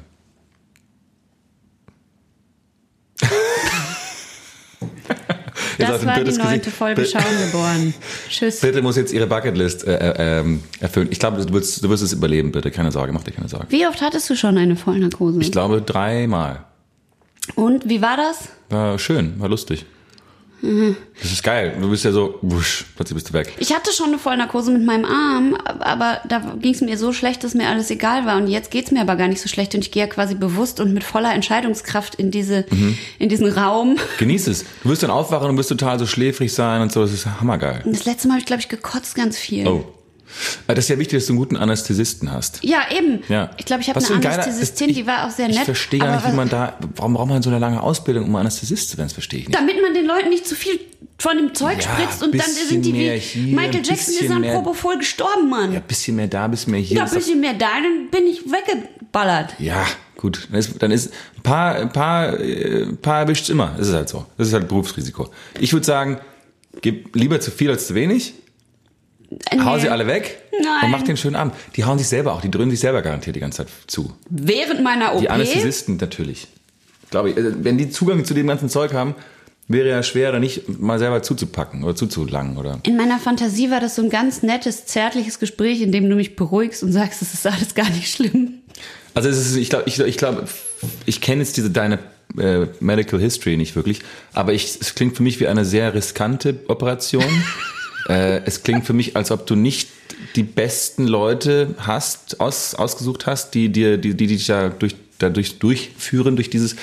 [5.80, 6.72] Das war die neunte.
[6.72, 7.94] Folge Schauen geboren.
[8.30, 8.62] Tschüss.
[8.62, 11.08] Bitte muss jetzt ihre Bucketlist äh, äh, ähm, erfüllen.
[11.12, 12.72] Ich glaube, du wirst, du wirst es überleben, bitte.
[12.72, 13.68] Keine Sorge, mach dir keine Sorge.
[13.70, 15.40] Wie oft hattest du schon eine Vollnarkose?
[15.40, 16.66] Ich glaube, dreimal.
[17.56, 18.50] Und wie war das?
[18.70, 19.86] War schön, war lustig.
[20.62, 20.98] Mhm.
[21.22, 21.76] Das ist geil.
[21.80, 23.54] Du bist ja so, wusch, plötzlich bist du weg.
[23.60, 27.44] Ich hatte schon eine Vollnarkose mit meinem Arm, aber da ging es mir so schlecht,
[27.44, 28.38] dass mir alles egal war.
[28.38, 29.76] Und jetzt geht's mir aber gar nicht so schlecht.
[29.76, 32.98] Und ich gehe ja quasi bewusst und mit voller Entscheidungskraft in, diese, Mhm.
[33.20, 33.98] in diesen Raum.
[34.18, 34.66] Genieß es.
[34.84, 37.02] Du wirst dann aufwachen und wirst total so schläfrig sein und so.
[37.02, 37.82] Das ist hammergeil.
[37.86, 39.68] Und das letzte Mal habe ich, glaube ich, gekotzt ganz viel.
[39.68, 39.86] Oh.
[40.68, 42.60] Äh, Das ist ja wichtig, dass du einen guten Anästhesisten hast.
[42.64, 43.22] Ja, eben.
[43.30, 43.52] Ja.
[43.58, 45.58] Ich glaube, ich habe eine ein geiler- Anästhesistin, ich- die war auch sehr nett.
[45.58, 48.36] Ich verstehe gar nicht, wie man da, warum braucht man so eine lange Ausbildung, um
[48.36, 49.08] Anästhesist zu werden?
[49.08, 49.58] Das verstehe ich nicht.
[49.60, 50.80] Damit man den Leuten nicht zu viel
[51.20, 54.44] von dem Zeug Ja, spritzt und dann sind die wie hier, Michael Jackson ist an
[54.44, 55.70] Propofol gestorben, Mann.
[55.70, 57.00] Ja, Ja, ein bisschen mehr da, bisschen mehr hier.
[57.04, 59.56] doch- bisschen mehr da, dann bin ich weggeballert.
[59.60, 59.86] ja
[60.18, 60.48] gut.
[60.52, 63.74] Dann ist, dann ist ein paar, ein paar, äh, ein paar erwischt's immer.
[63.78, 64.26] Das ist halt so.
[64.38, 65.30] Das ist halt Berufsrisiko.
[65.60, 66.20] Ich würde sagen,
[66.82, 68.34] gib lieber zu viel als zu wenig.
[69.64, 69.82] Hau Nee.
[69.82, 70.86] sie alle weg Nein.
[70.86, 71.54] und mach den schönen Abend.
[71.76, 74.14] Die hauen sich selber auch, die dröhnen sich selber garantiert die ganze Zeit zu.
[74.30, 75.22] Während meiner OP.
[75.22, 76.48] Die Anästhesisten natürlich.
[77.10, 77.38] Glaube ich.
[77.38, 79.16] Also, Wenn die Zugang zu dem ganzen Zeug haben,
[79.68, 82.80] wäre ja schwer, da nicht mal selber zuzupacken oder zuzulangen oder.
[82.84, 86.36] In meiner Fantasie war das so ein ganz nettes, zärtliches Gespräch, in dem du mich
[86.36, 88.60] beruhigst und sagst, es ist alles gar nicht schlimm.
[89.14, 90.46] Also es ist, ich glaube, ich, ich, glaube,
[91.06, 92.00] ich kenne jetzt diese deine
[92.38, 94.02] äh, Medical History nicht wirklich,
[94.34, 97.24] aber ich, es klingt für mich wie eine sehr riskante Operation.
[98.08, 99.90] äh, es klingt für mich, als ob du nicht
[100.36, 105.60] die besten Leute hast, aus, ausgesucht hast, die dir, die, die dich da durch, dadurch
[105.60, 106.76] durchführen durch dieses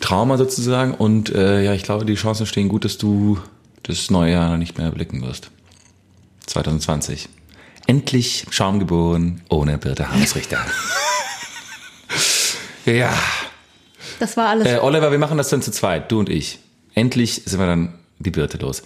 [0.00, 0.94] Trauma sozusagen.
[0.94, 3.38] Und äh, ja, ich glaube, die Chancen stehen gut, dass du
[3.82, 5.50] das neue Jahr nicht mehr blicken wirst.
[6.46, 7.28] 2020.
[7.86, 10.58] Endlich Schaum geboren, ohne Birte Hansrichter.
[12.86, 13.12] ja.
[14.20, 14.66] Das war alles.
[14.66, 16.60] Äh, Oliver, wir machen das dann zu zweit, du und ich.
[16.94, 18.82] Endlich sind wir dann die Birte los.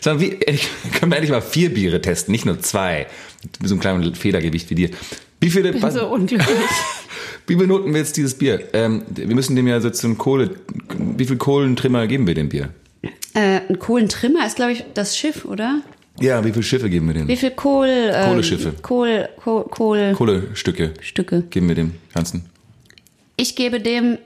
[0.00, 3.06] Sondern wie, ehrlich, können wir endlich mal vier Biere testen, nicht nur zwei.
[3.60, 4.90] Mit so einem kleinen Federgewicht wie dir.
[5.40, 6.48] Wie viele, ich bin so unglücklich.
[7.46, 8.68] wie benoten wir jetzt dieses Bier?
[8.72, 10.50] Ähm, wir müssen dem ja so so ein Kohle,
[11.16, 12.70] wie viel Kohlentrimmer geben wir dem Bier?
[13.38, 15.82] äh, ein Kohlentrimmer ist, glaube ich, das Schiff, oder?
[16.20, 17.28] Ja, wie viele Schiffe geben wir dem?
[17.28, 17.86] Wie viel Kohl...
[17.86, 18.74] Äh, Kohleschiffe.
[18.82, 21.44] Kohl, Kohl, Kohl, Kohlestücke Stücke.
[21.48, 22.46] geben wir dem Ganzen.
[23.36, 24.18] Ich gebe dem...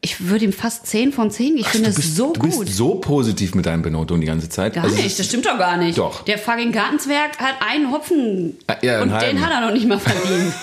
[0.00, 1.56] Ich würde ihm fast 10 von 10.
[1.56, 2.60] Ich finde du es bist, so du gut.
[2.60, 4.74] bist so positiv mit deinen Benotungen die ganze Zeit.
[4.74, 5.98] Gar Also nicht, das stimmt doch gar nicht.
[5.98, 6.22] Doch.
[6.24, 9.40] Der fucking Gartenzwerg hat einen Hopfen Ah, ja, einen und den halben.
[9.44, 10.52] hat er noch nicht mal verdient.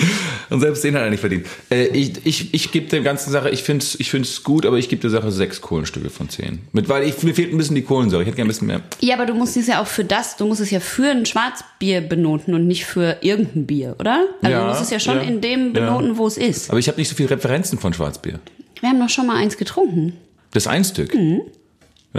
[0.50, 1.46] Und selbst den hat er nicht verdient.
[1.70, 4.78] Äh, ich ich, ich gebe der ganzen Sache, ich finde es ich find's gut, aber
[4.78, 6.60] ich gebe der Sache sechs Kohlenstücke von zehn.
[6.72, 8.22] Mit, weil ich, mir fehlt ein bisschen die Kohlensäure.
[8.22, 8.80] Ich hätte gerne ein bisschen mehr.
[9.00, 11.26] ja, aber du musst es ja auch für das, du musst es ja für ein
[11.26, 14.26] Schwarzbier benoten und nicht für irgendein Bier, oder?
[14.42, 16.70] Also Ja, du musst es ja schon ja, in dem benoten, wo es ist.
[16.70, 18.40] Aber ich habe nicht so viele Referenzen von Schwarzbier.
[18.80, 20.14] Wir haben doch schon mal eins getrunken.
[20.52, 21.12] Das ein Stück.
[21.12, 21.42] Dann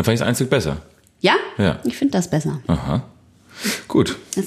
[0.04, 0.78] fand ich das ein Stück besser.
[1.22, 1.34] Ja?
[1.58, 1.80] Ja.
[1.84, 2.62] Ich finde das besser.
[2.68, 3.04] Aha.
[3.88, 4.16] Gut.
[4.36, 4.46] Das,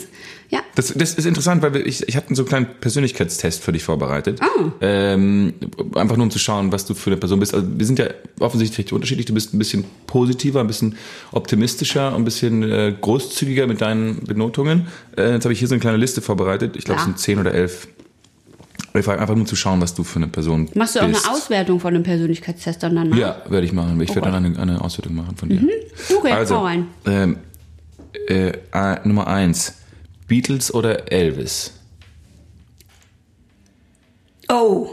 [0.52, 0.60] ja.
[0.74, 3.82] Das, das ist interessant, weil wir, ich, ich habe so einen kleinen Persönlichkeitstest für dich
[3.84, 4.40] vorbereitet.
[4.40, 4.70] Ah.
[4.80, 5.54] Ähm,
[5.94, 7.52] einfach nur um zu schauen, was du für eine Person bist.
[7.54, 8.06] Also wir sind ja
[8.40, 9.26] offensichtlich unterschiedlich.
[9.26, 10.96] Du bist ein bisschen positiver, ein bisschen
[11.32, 14.86] optimistischer, ein bisschen äh, großzügiger mit deinen Benotungen.
[15.16, 16.76] Äh, jetzt habe ich hier so eine kleine Liste vorbereitet.
[16.76, 17.10] Ich glaube, es Ja.
[17.12, 17.88] sind zehn oder elf.
[18.94, 21.24] Einfach einfach nur um zu schauen, was du für eine Person Machst du auch bist.
[21.26, 23.16] eine Auswertung von dem Persönlichkeitstest dann danach?
[23.16, 23.98] Ja, werde ich machen.
[24.02, 24.34] Ich werde Gott.
[24.34, 25.60] dann eine, eine Auswertung machen von dir.
[26.14, 26.86] Okay, Also, hau rein.
[27.06, 27.38] ähm,
[28.28, 29.74] äh, äh, Nummer eins.
[30.32, 31.74] Beatles oder Elvis?
[34.48, 34.88] Oh.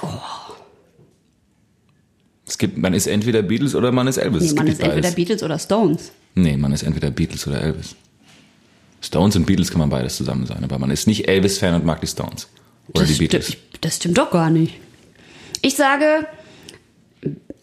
[0.00, 0.08] oh.
[2.46, 4.42] Es gibt, man ist entweder Beatles oder man ist Elvis.
[4.42, 5.10] Nee, man ist entweder.
[5.10, 6.12] Beatles oder Stones.
[6.34, 7.94] Nee, man ist entweder Beatles oder Elvis.
[9.02, 12.00] Stones und Beatles kann man beides zusammen sein, aber man ist nicht Elvis-Fan und mag
[12.00, 12.48] die Stones.
[12.94, 13.54] Oder das, die Beatles.
[13.82, 14.80] Das stimmt doch gar nicht.
[15.60, 16.26] Ich sage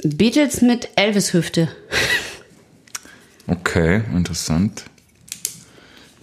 [0.03, 1.67] Beatles mit Elvis-Hüfte.
[3.47, 4.85] Okay, interessant.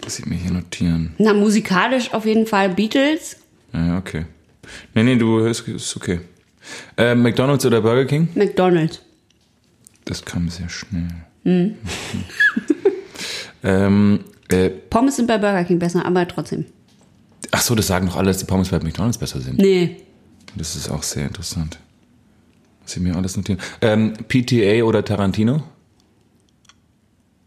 [0.02, 1.14] Muss ich mir hier notieren.
[1.18, 3.36] Na, musikalisch auf jeden Fall Beatles.
[3.72, 4.26] Ja, okay.
[4.94, 6.20] Nee, nee, du ist, ist okay.
[6.96, 8.28] Äh, McDonalds oder Burger King?
[8.34, 9.00] McDonald's.
[10.04, 11.08] Das kam sehr schnell.
[11.44, 11.76] Hm.
[13.62, 16.66] ähm, äh, Pommes sind bei Burger King besser, aber trotzdem.
[17.50, 19.58] ach so, das sagen doch alle, dass die Pommes bei McDonalds besser sind.
[19.58, 19.98] Nee.
[20.56, 21.78] Das ist auch sehr interessant.
[22.82, 23.60] Muss ich mir alles notieren.
[23.80, 25.62] Ähm, PTA oder Tarantino?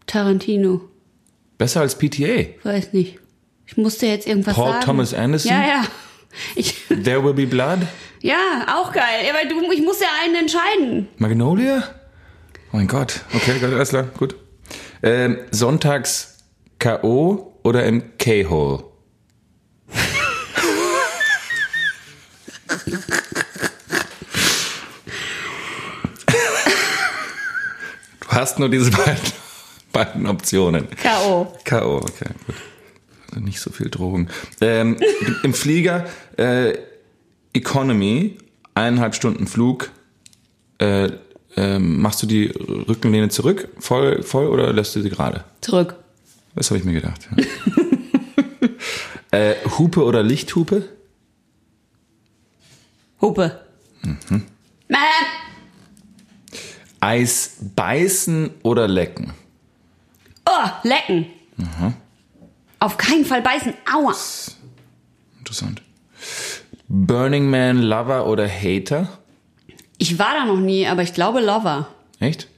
[0.06, 0.80] Tarantino.
[1.58, 2.44] Besser als PTA.
[2.62, 3.18] Weiß nicht.
[3.66, 4.84] Ich musste jetzt irgendwas Paul sagen.
[4.84, 5.50] Thomas Anderson?
[5.50, 5.84] Ja, ja.
[6.54, 7.80] Ich, There Will Be Blood?
[8.20, 9.24] ja, auch geil.
[9.26, 11.08] Ja, weil du, ich muss ja einen entscheiden.
[11.18, 11.82] Magnolia?
[12.72, 13.20] Oh mein Gott.
[13.34, 14.36] Okay, gut, alles klar, gut.
[15.02, 16.38] Ähm, sonntags
[16.78, 17.58] K.O.
[17.62, 18.84] oder im K-Hole?
[28.20, 29.16] du hast nur diese beiden,
[29.96, 30.88] beiden Optionen.
[30.90, 31.50] K.O.
[31.64, 32.56] K.O., okay, gut.
[33.30, 34.28] Also nicht so viel Drogen.
[34.60, 34.98] Ähm,
[35.42, 36.06] Im Flieger
[36.36, 36.74] äh,
[37.54, 38.36] Economy,
[38.74, 39.90] eineinhalb Stunden Flug.
[40.78, 41.12] Äh,
[41.56, 45.44] ähm, machst du die Rückenlehne zurück, voll, voll oder lässt du sie gerade?
[45.62, 45.94] Zurück.
[46.54, 47.26] Das habe ich mir gedacht.
[49.32, 49.38] Ja.
[49.38, 50.90] äh, Hupe oder Lichthupe?
[53.22, 53.62] Hupe.
[54.02, 54.42] Mhm.
[57.00, 59.32] Eis beißen oder lecken?
[60.46, 61.26] Oh, lecken.
[62.78, 63.74] Auf keinen Fall beißen.
[63.92, 64.14] Aua.
[65.38, 65.82] Interessant.
[66.88, 69.08] Burning Man Lover oder Hater?
[69.98, 71.88] Ich war da noch nie, aber ich glaube Lover.
[72.20, 72.48] Echt?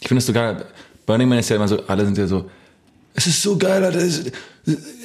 [0.00, 0.64] Ich finde das so geil.
[1.06, 2.48] Burning Man ist ja immer so, alle sind ja so,
[3.14, 3.98] es ist so geil, Alter.
[3.98, 4.22] Es,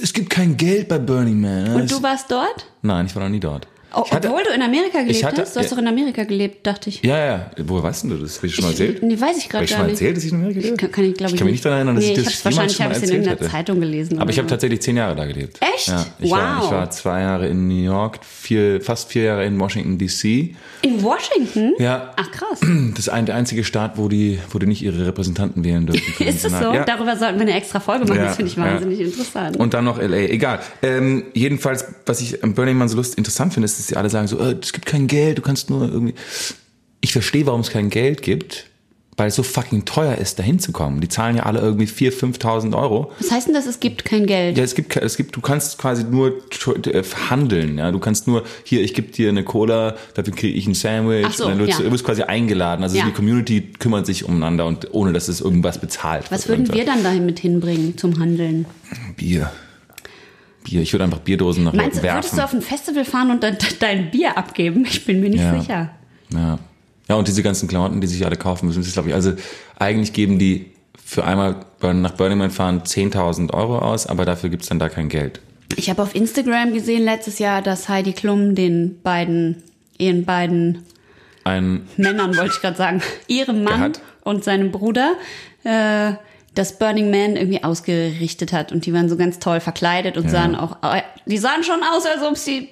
[0.01, 1.73] es gibt kein Geld bei Burning Man.
[1.75, 2.65] Und Es- du warst dort?
[2.81, 3.67] Nein, ich war noch nie dort.
[3.95, 5.55] Oh, ich hatte, obwohl du in Amerika gelebt hatte- hast?
[5.55, 5.75] Du hast ja.
[5.75, 7.01] doch in Amerika gelebt, dachte ich.
[7.03, 7.51] ja, ja.
[7.63, 8.37] Woher weißt denn du das?
[8.37, 9.01] Habe ich schon mal erzählt?
[9.03, 10.01] Nee, weiß ich Habe gerade ich schon gar mal nicht.
[10.01, 11.77] erzählt, dass ich in Amerika gelebt Kann, kann ich, glaube Ich kann mich nicht daran
[11.77, 13.51] erinnern, dass nee, ich das jemals wahrscheinlich schon mal habe ich es in erzählt irgendeiner.
[13.51, 14.19] Zeitung gelesen.
[14.19, 15.59] Aber ich habe tatsächlich zehn Jahre da gelebt.
[15.75, 15.87] Echt?
[15.87, 16.65] Ja, ich, war, Wow.
[16.65, 20.55] ich war zwei Jahre in New York, vier, fast vier Jahre in Washington D.C.
[20.81, 21.73] In Washington?
[21.79, 22.59] Ja, Ach krass.
[22.91, 26.01] das ist ein, der einzige Staat, wo die, wo die nicht ihre Repräsentanten wählen dürfen.
[26.27, 26.73] Ist das so?
[26.73, 26.83] Ja.
[26.85, 28.17] Darüber sollten wir eine extra Folge machen.
[28.17, 29.57] Ja, das finde ich wahnsinnig interessant.
[29.57, 30.17] Und dann noch LA.
[30.27, 30.59] Egal.
[30.81, 34.09] Ähm, jedenfalls, was ich am Burning Man so lust interessant finde, ist, dass sie alle
[34.09, 36.15] sagen so, äh, es gibt kein Geld, du kannst nur irgendwie.
[37.01, 38.65] Ich verstehe, warum es kein Geld gibt,
[39.15, 41.01] weil es so fucking teuer ist, da hinzukommen.
[41.01, 43.11] Die zahlen ja alle irgendwie 4.000, 5.000 Euro.
[43.19, 44.57] Was heißt denn das, es gibt kein Geld?
[44.57, 46.33] Ja, es gibt, es gibt, du kannst quasi nur
[46.87, 47.91] äh, handeln, ja.
[47.91, 51.27] Du kannst nur, hier, ich gebe dir eine Cola, dafür kriege ich ein Sandwich.
[51.29, 51.85] Ach so, dann wirst ja.
[51.85, 52.81] du, wirst quasi eingeladen.
[52.81, 53.05] Also Ja.
[53.05, 56.59] die Community kümmert sich umeinander und ohne, dass es irgendwas bezahlt Was wird.
[56.59, 58.65] würden wir dann dahin mit hinbringen zum Handeln?
[59.15, 59.51] Bier.
[60.65, 60.81] Bier.
[60.81, 62.17] Ich würde einfach Bierdosen nach Meinst du, werfen.
[62.17, 64.85] würdest du auf ein Festival fahren und dann dein Bier abgeben?
[64.85, 65.59] Ich bin mir nicht Ja.
[65.59, 65.89] sicher.
[66.33, 66.59] Ja.
[67.07, 69.33] Ja, und diese ganzen Klamotten, die sich alle kaufen müssen, das ist, glaube ich, also
[69.77, 70.71] eigentlich geben die
[71.03, 75.07] für einmal nach Burning Man fahren 10.000 Euro aus, aber dafür gibt's dann da kein
[75.07, 75.39] Geld.
[75.75, 79.61] Ich habe auf Instagram gesehen letztes Jahr, dass Heidi Klum den beiden,
[79.99, 80.79] ihren beiden
[81.43, 84.01] Ein, Männern, wollte ich gerade sagen, ihrem Mann hat?
[84.23, 85.13] und seinem Bruder
[85.63, 86.13] äh,
[86.55, 88.71] das Burning Man irgendwie ausgerichtet hat.
[88.71, 90.29] Und die waren so ganz toll verkleidet und Ja.
[90.31, 92.69] sahen auch, äh, die sahen schon aus, als ob sie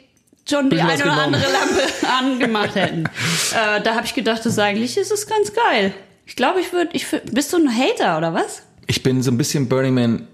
[0.49, 1.81] schon die eine oder andere Lampe
[2.19, 3.05] angemacht hätten.
[3.05, 5.93] äh, da habe ich gedacht, das ist eigentlich ist es ganz geil.
[6.25, 8.63] Ich glaube, ich würde, ich würd, bist du ein Hater oder was?
[8.87, 10.27] ich bin so ein bisschen Burning Man,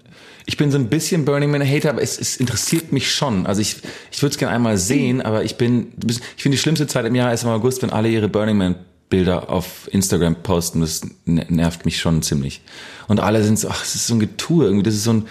[0.47, 3.45] ich bin so ein bisschen Burning Man Hater, aber es, es interessiert mich schon.
[3.45, 3.77] Also ich,
[4.11, 7.13] ich würde es gerne einmal sehen, aber ich bin, ich finde die schlimmste Zeit im
[7.13, 8.75] Jahr ist im August, wenn alle ihre Burning Man
[9.09, 10.81] Bilder auf Instagram posten.
[10.81, 12.61] Das ne- nervt mich schon ziemlich.
[13.07, 14.83] Und alle sind so, ach, es ist so ein Getue irgendwie.
[14.83, 15.27] Das ist so ein,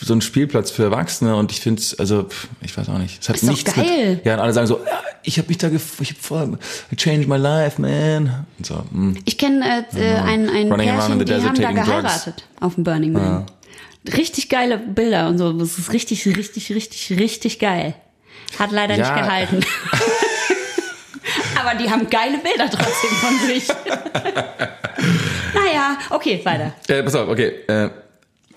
[0.00, 3.22] so ein Spielplatz für Erwachsene und ich finde es, also, pff, ich weiß auch nicht.
[3.22, 4.16] Es hat Ist nichts geil.
[4.16, 6.58] mit, ja, und alle sagen so, ja, ich habe mich da, gef ich hab voll,
[6.92, 8.46] I changed my life, man.
[8.58, 9.16] Und so, hm.
[9.24, 11.86] Ich kenne äh, äh, ein, ein Running Pärchen, die desert haben da taking drugs.
[11.88, 13.46] geheiratet auf dem Burning Man.
[14.14, 15.52] Richtig geile Bilder und so.
[15.54, 17.94] Das ist richtig, richtig, richtig, richtig geil.
[18.58, 19.14] Hat leider Ja.
[19.14, 19.60] nicht gehalten.
[21.64, 23.68] Aber die haben geile Bilder trotzdem von sich.
[25.54, 26.72] naja, okay, weiter.
[26.88, 27.52] Äh, pass auf, okay.
[27.68, 27.88] Äh,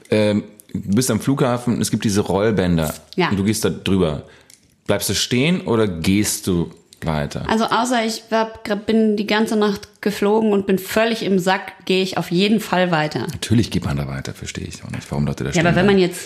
[0.10, 0.44] ähm,
[0.74, 2.94] du bist am Flughafen, es gibt diese Rollbänder.
[3.16, 3.30] Ja.
[3.30, 4.24] Und du gehst da drüber.
[4.86, 6.72] Bleibst du stehen oder gehst du
[7.04, 7.44] weiter?
[7.50, 8.54] Also außer ich war,
[8.86, 12.90] bin die ganze Nacht geflogen und bin völlig im Sack, gehe ich auf jeden Fall
[12.92, 13.28] weiter.
[13.32, 15.68] Natürlich geht man da weiter, verstehe ich auch nicht, warum Leute da Ja, stehen.
[15.68, 16.22] aber wenn man jetzt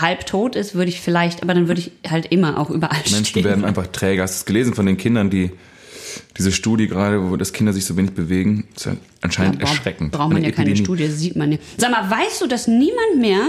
[0.00, 3.24] halb tot ist, würde ich vielleicht, aber dann würde ich halt immer auch überall Menschen
[3.26, 3.44] stehen.
[3.44, 4.22] werden einfach träger.
[4.24, 5.52] Hast du es gelesen von den Kindern, die
[6.36, 8.66] diese Studie gerade, wo das Kinder sich so wenig bewegen?
[8.76, 10.12] Ist ja anscheinend Bra- erschreckend.
[10.12, 10.84] Braucht man ja keine Epidemie.
[10.84, 11.58] Studie, das sieht man ja.
[11.76, 13.48] Sag mal, weißt du, dass niemand mehr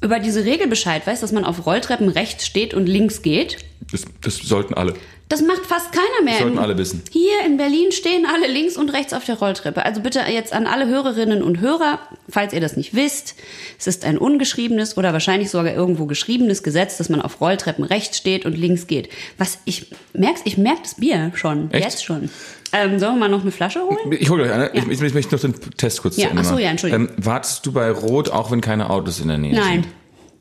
[0.00, 3.58] über diese Regel Bescheid weiß, dass man auf Rolltreppen rechts steht und links geht?
[3.90, 4.94] Das, das sollten alle.
[5.28, 6.38] Das macht fast keiner mehr.
[6.38, 7.02] sollten In- alle wissen.
[7.10, 9.84] Hier in Berlin stehen alle links und rechts auf der Rolltreppe.
[9.84, 11.98] Also bitte jetzt an alle Hörerinnen und Hörer,
[12.30, 13.34] falls ihr das nicht wisst,
[13.78, 18.16] es ist ein ungeschriebenes oder wahrscheinlich sogar irgendwo geschriebenes Gesetz, dass man auf Rolltreppen rechts
[18.16, 19.10] steht und links geht.
[19.36, 21.84] Was ich merk's, ich merke das Bier schon, Echt?
[21.84, 22.30] jetzt schon.
[22.72, 24.12] Ähm, sollen wir mal noch eine Flasche holen?
[24.18, 24.74] Ich hole gleich eine.
[24.74, 24.82] Ja.
[24.90, 26.62] Ich, ich, möchte noch den Test kurz Ja, zu Ende ach so, machen.
[26.64, 27.08] ja, Entschuldigung.
[27.08, 29.82] Ähm, wartest du bei Rot, auch wenn keine Autos in der Nähe Nein.
[29.82, 29.88] sind?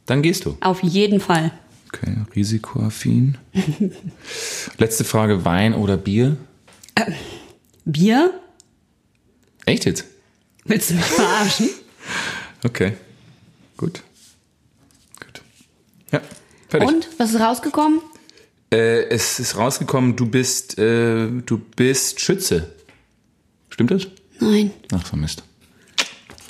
[0.05, 0.57] Dann gehst du.
[0.61, 1.51] Auf jeden Fall.
[1.87, 3.37] Okay, risikoaffin.
[4.77, 6.37] Letzte Frage, Wein oder Bier?
[7.85, 8.33] Bier?
[9.65, 10.05] Echt jetzt?
[10.65, 11.69] Willst du mich verarschen?
[12.63, 12.93] Okay,
[13.77, 14.01] gut.
[15.19, 15.41] Gut.
[16.11, 16.21] Ja,
[16.67, 16.89] fertig.
[16.89, 17.07] Und?
[17.19, 18.01] Was ist rausgekommen?
[18.71, 22.73] Äh, es ist rausgekommen, du bist, äh, du bist Schütze.
[23.69, 24.07] Stimmt das?
[24.39, 24.71] Nein.
[24.91, 25.43] Ach so Mist.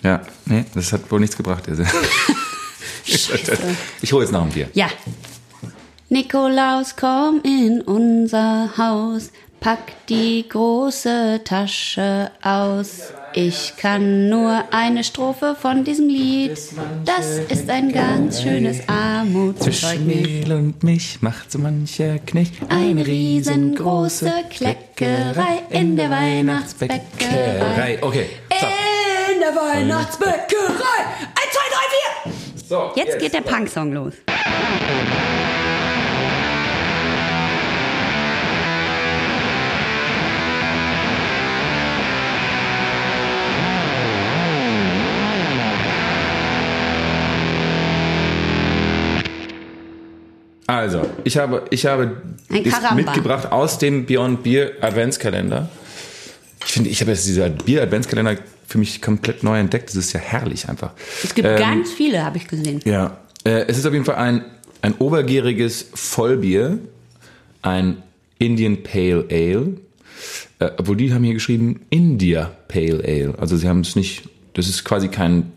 [0.01, 1.67] Ja, nee, das hat wohl nichts gebracht.
[1.67, 1.83] Also.
[3.05, 4.69] ich hole jetzt noch ein Bier.
[4.73, 4.89] Ja.
[6.09, 13.11] Nikolaus, komm in unser Haus, pack die große Tasche aus.
[13.33, 16.57] Ich kann nur eine Strophe von diesem Lied.
[17.03, 19.99] Das ist ein ganz schönes Zwischen Armutszeugnis.
[19.99, 27.99] Mehl und mich macht so mancher Knecht Eine riesengroße Kleckerei in der Weihnachtsbäckerei.
[27.99, 28.27] Okay.
[28.49, 28.65] So.
[29.33, 31.03] In der Weihnachtsbäckerei.
[31.35, 32.33] Eins, zwei, drei, vier.
[32.65, 34.13] so Jetzt geht der Punksong los.
[50.67, 55.69] Also, ich habe, ich habe mitgebracht aus dem Beyond Beer Adventskalender.
[56.65, 58.35] Ich finde, ich habe jetzt dieser Bier Adventskalender
[58.67, 59.87] für mich komplett neu entdeckt.
[59.87, 60.91] Das ist ja herrlich einfach.
[61.23, 62.81] Es gibt Ähm, ganz viele, habe ich gesehen.
[62.83, 64.43] Ja, äh, es ist auf jeden Fall ein,
[64.81, 66.77] ein obergäriges Vollbier,
[67.61, 68.03] ein
[68.37, 69.77] Indian Pale Ale.
[70.59, 73.35] Äh, obwohl die haben hier geschrieben India Pale Ale.
[73.39, 75.53] Also sie haben es nicht, das ist quasi kein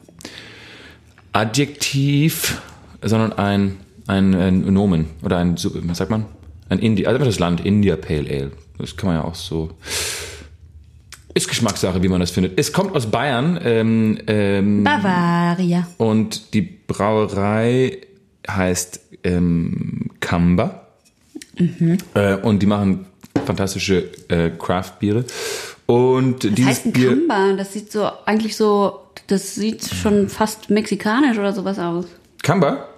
[1.33, 2.61] Adjektiv,
[3.03, 3.79] sondern ein,
[4.11, 6.27] ein, ein Nomen oder ein, was sagt man?
[6.68, 8.53] Ein Indi, also das Land, India Pale Ale.
[8.79, 9.70] Das kann man ja auch so.
[11.35, 12.59] Ist Geschmackssache, wie man das findet.
[12.59, 13.59] Es kommt aus Bayern.
[13.62, 15.87] Ähm, ähm, Bavaria.
[15.99, 17.99] und die Brauerei
[18.49, 20.87] heißt ähm, Kamba.
[22.14, 23.07] Äh, und die machen
[23.44, 25.25] fantastische äh, Craft-Biere.
[25.87, 27.11] Und Das dieses heißt ein Bier.
[27.11, 27.53] Kamba.
[27.57, 32.07] Das sieht so eigentlich so, das sieht schon fast mexikanisch oder sowas aus.
[32.42, 32.88] Kamba?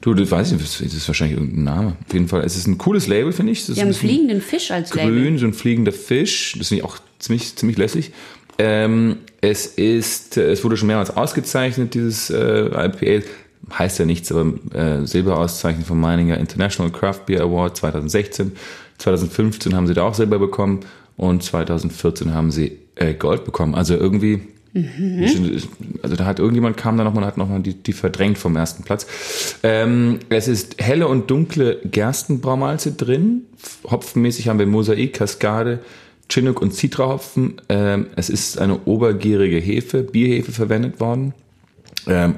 [0.00, 1.96] Du, das weiß ich nicht, das ist wahrscheinlich irgendein Name.
[2.06, 3.60] Auf jeden Fall, es ist ein cooles Label, finde ich.
[3.62, 5.12] Es ist Die ein haben bisschen fliegenden Fisch als Label.
[5.22, 6.54] grün, so ein fliegender Fisch.
[6.58, 8.12] Das finde ich auch ziemlich, ziemlich lässig.
[8.58, 13.26] Ähm, es ist, äh, es wurde schon mehrmals ausgezeichnet, dieses äh, IPA.
[13.76, 18.52] Heißt ja nichts, aber äh, Silberauszeichnung vom Meininger International Craft Beer Award 2016.
[18.98, 20.80] 2015 haben sie da auch Silber bekommen
[21.16, 23.74] und 2014 haben sie äh, Gold bekommen.
[23.74, 24.40] Also irgendwie,
[26.02, 28.82] also da hat irgendjemand kam da nochmal und hat nochmal die, die verdrängt vom ersten
[28.82, 29.06] Platz.
[29.62, 33.42] Ähm, es ist helle und dunkle Gerstenbraumalze drin.
[33.84, 35.80] Hopfenmäßig haben wir Mosaik, Kaskade,
[36.30, 37.60] Chinook und Citrahopfen.
[37.68, 41.32] Ähm, es ist eine obergärige Hefe, Bierhefe verwendet worden.
[42.06, 42.36] Ähm,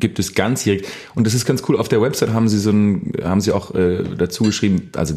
[0.00, 0.84] gibt es ganzjährig.
[1.14, 1.76] Und das ist ganz cool.
[1.76, 5.14] Auf der Website haben sie so ein, haben sie auch äh, dazu geschrieben, also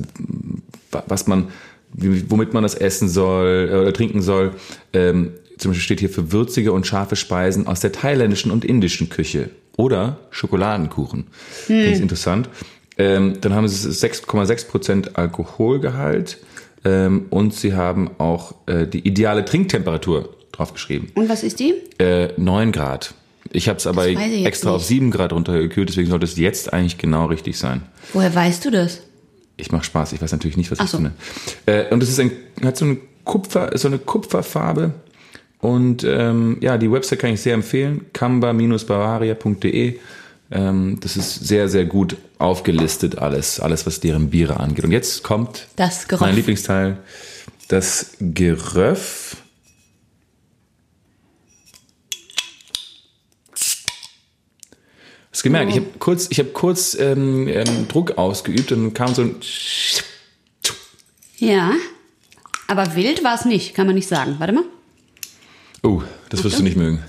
[0.91, 1.47] wa- was man,
[1.93, 4.51] womit man das essen soll äh, oder trinken soll.
[4.91, 5.31] Ähm,
[5.61, 9.51] zum Beispiel steht hier für würzige und scharfe Speisen aus der thailändischen und indischen Küche
[9.77, 11.27] oder Schokoladenkuchen.
[11.67, 12.49] Ganz interessant.
[12.97, 16.39] Ähm, dann haben sie 6,6 Prozent Alkoholgehalt
[16.83, 21.09] ähm, und sie haben auch äh, die ideale Trinktemperatur draufgeschrieben.
[21.13, 21.75] Und was ist die?
[21.99, 23.13] Äh, 9 Grad.
[23.51, 24.87] Ich habe es aber ich extra auf nicht.
[24.87, 27.83] 7 Grad runtergekühlt, deswegen sollte es jetzt eigentlich genau richtig sein.
[28.13, 29.01] Woher weißt du das?
[29.57, 30.97] Ich mache Spaß, ich weiß natürlich nicht, was Ach ich so.
[30.97, 31.11] finde.
[31.67, 32.31] Äh, und es ist ein,
[32.63, 34.93] hat so eine Kupfer, so eine Kupferfarbe.
[35.61, 38.05] Und ähm, ja, die Website kann ich sehr empfehlen.
[38.13, 39.99] kamba-bavaria.de.
[40.53, 44.83] Ähm, das ist sehr, sehr gut aufgelistet, alles, alles, was deren Biere angeht.
[44.83, 46.21] Und jetzt kommt Das Geröff.
[46.21, 46.97] mein Lieblingsteil,
[47.67, 49.37] das Geröff.
[55.31, 59.13] Hast gemerkt, ich habe kurz, ich hab kurz ähm, ähm, Druck ausgeübt und dann kam
[59.15, 59.35] so ein
[61.37, 61.71] Ja.
[62.67, 64.35] Aber wild war es nicht, kann man nicht sagen.
[64.39, 64.63] Warte mal.
[65.83, 67.03] Oh, das wirst du nicht mögen.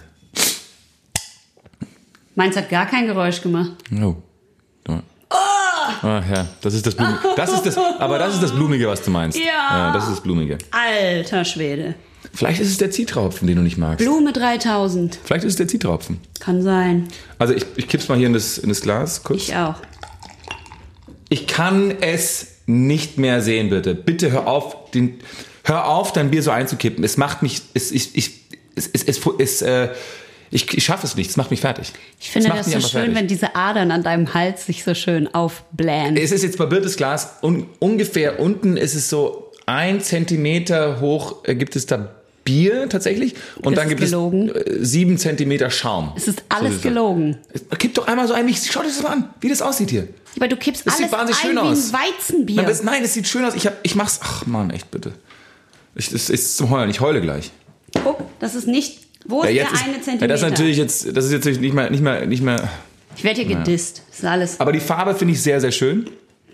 [2.34, 3.72] Meins hat gar kein Geräusch gemacht.
[4.02, 4.16] Oh.
[6.02, 7.18] Ah, ja, das ist das Blumige.
[7.36, 9.38] Das ist das, aber das ist das Blumige, was du meinst.
[9.38, 9.92] Ja.
[9.92, 10.58] das ist das Blumige.
[10.70, 11.94] Alter Schwede.
[12.34, 13.98] Vielleicht ist es der Zitraufen, den du nicht magst.
[13.98, 15.18] Blume 3000.
[15.22, 16.20] Vielleicht ist es der Zitraufen.
[16.40, 17.08] Kann sein.
[17.38, 19.42] Also ich, ich kipp's mal hier in das, in das Glas kurz.
[19.42, 19.76] Ich auch.
[21.28, 23.94] Ich kann es nicht mehr sehen, bitte.
[23.94, 25.18] Bitte hör auf, den,
[25.64, 27.04] hör auf, dein Bier so einzukippen.
[27.04, 28.42] Es macht mich, es, ich, ich,
[28.76, 29.88] es, es, es, es äh,
[30.50, 31.30] ich, ich schaffe es nicht.
[31.30, 31.92] Es macht mich fertig.
[32.20, 33.14] Ich finde Es das so schön, fertig.
[33.14, 36.16] wenn diese Adern an deinem Hals sich so schön aufblähen.
[36.16, 37.36] Es ist jetzt barbiertes Glas.
[37.42, 43.34] Un, ungefähr unten ist es so ein Zentimeter hoch, äh, gibt es da Bier tatsächlich.
[43.62, 44.50] Und Das dann ist gibt gelogen.
[44.50, 46.12] es äh, sieben Zentimeter Schaum.
[46.16, 46.82] Es ist So alles ist es.
[46.82, 47.38] gelogen.
[47.54, 48.52] Es- Gib doch einmal so ein.
[48.54, 50.08] Schau dir das mal an, wie das aussieht hier.
[50.36, 51.92] Aber du kippst Das sieht alles wahnsinnig ein schön wie aus.
[51.94, 52.56] ein Weizenbier.
[52.56, 53.54] Nein, das, nein, es sieht schön aus.
[53.54, 54.18] Ich, hab, ich mach's.
[54.22, 55.12] Ach Mann, echt bitte.
[55.94, 56.90] Ich, das ist zum Heulen.
[56.90, 57.52] Ich heule gleich.
[58.02, 59.00] Guck, das ist nicht.
[59.24, 60.28] Wo ist der ist, eine ja, Zentimeter?
[60.28, 62.68] das ist natürlich jetzt, das ist jetzt nicht mehr, nicht mehr, nicht mehr.
[63.16, 64.02] ich werde hier gedisst.
[64.08, 64.60] Das ist alles.
[64.60, 66.08] Aber die Farbe finde ich sehr, sehr schön.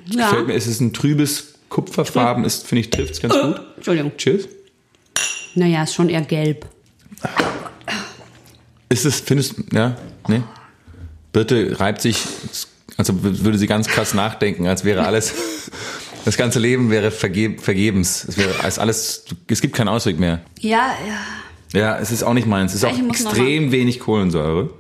[0.06, 0.30] Ja.
[0.30, 0.54] Gefällt mir.
[0.54, 2.44] Es ist ein trübes Kupferfarben.
[2.44, 3.60] Ist finde ich trifft's ganz gut.
[3.76, 4.12] Entschuldigung.
[4.16, 4.48] Cheers.
[5.54, 6.66] Naja, ist schon eher gelb.
[8.88, 9.96] Ist es, findest du, ja,
[10.28, 10.42] nee?
[11.32, 12.24] Birte reibt sich,
[12.96, 15.34] also würde sie ganz krass nachdenken, als wäre alles,
[16.28, 18.24] das ganze Leben wäre vergeb, vergebens.
[18.28, 20.40] Es wäre als alles, es gibt keinen Ausweg mehr.
[20.60, 20.94] Ja,
[21.72, 21.78] ja.
[21.80, 22.72] Ja, es ist auch nicht meins.
[22.74, 24.70] Es ist auch Ich extrem wenig Kohlensäure.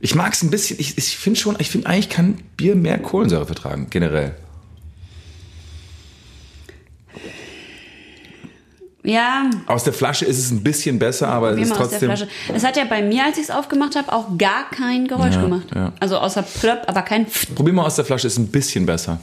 [0.00, 2.98] Ich mag es ein bisschen, ich, ich finde schon, ich finde eigentlich kann Bier mehr
[2.98, 4.34] Kohlensäure vertragen, generell.
[9.04, 11.98] Ja, Aus der Flasche ist es ein bisschen besser, aber es ist immer aus der
[12.00, 12.08] trotzdem.
[12.10, 12.28] Flasche.
[12.54, 15.40] Es hat ja bei mir, als ich es aufgemacht habe, auch gar kein Geräusch Ja,
[15.42, 15.66] gemacht.
[15.74, 15.92] ja.
[15.98, 17.26] Also außer plöpp, aber kein.
[17.54, 19.18] Probier mal aus der Flasche, ist ein bisschen besser.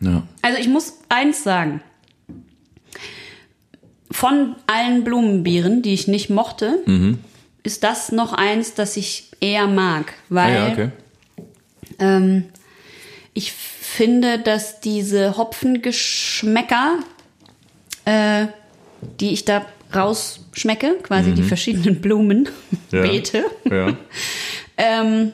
[0.00, 0.22] Ja.
[0.42, 1.82] Also ich muss eins sagen.
[4.10, 7.18] Von allen Blumenbieren, die ich nicht mochte, Mhm.
[7.62, 10.12] ist das noch eins, das ich eher mag.
[10.12, 10.88] Ah, Weil ja, okay.
[12.00, 12.44] ähm,
[13.34, 16.98] ich finde, dass diese Hopfengeschmäcker,
[18.04, 18.46] äh,
[19.20, 23.72] die ich da rausschmecke, quasi die verschiedenen Blumenbeete, Mhm.
[23.72, 23.96] Ja.
[24.76, 25.32] ähm,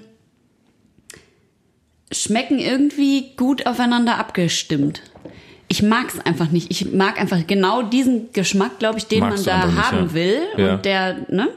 [2.22, 5.02] schmecken irgendwie gut aufeinander abgestimmt.
[5.68, 6.70] Ich mag es einfach nicht.
[6.70, 10.08] Ich mag einfach genau diesen Geschmack, glaube ich, den Magst man da einfach nicht, haben
[10.08, 10.14] ja.
[10.14, 10.40] will.
[10.56, 10.74] Ja.
[10.74, 11.48] Und der, ne?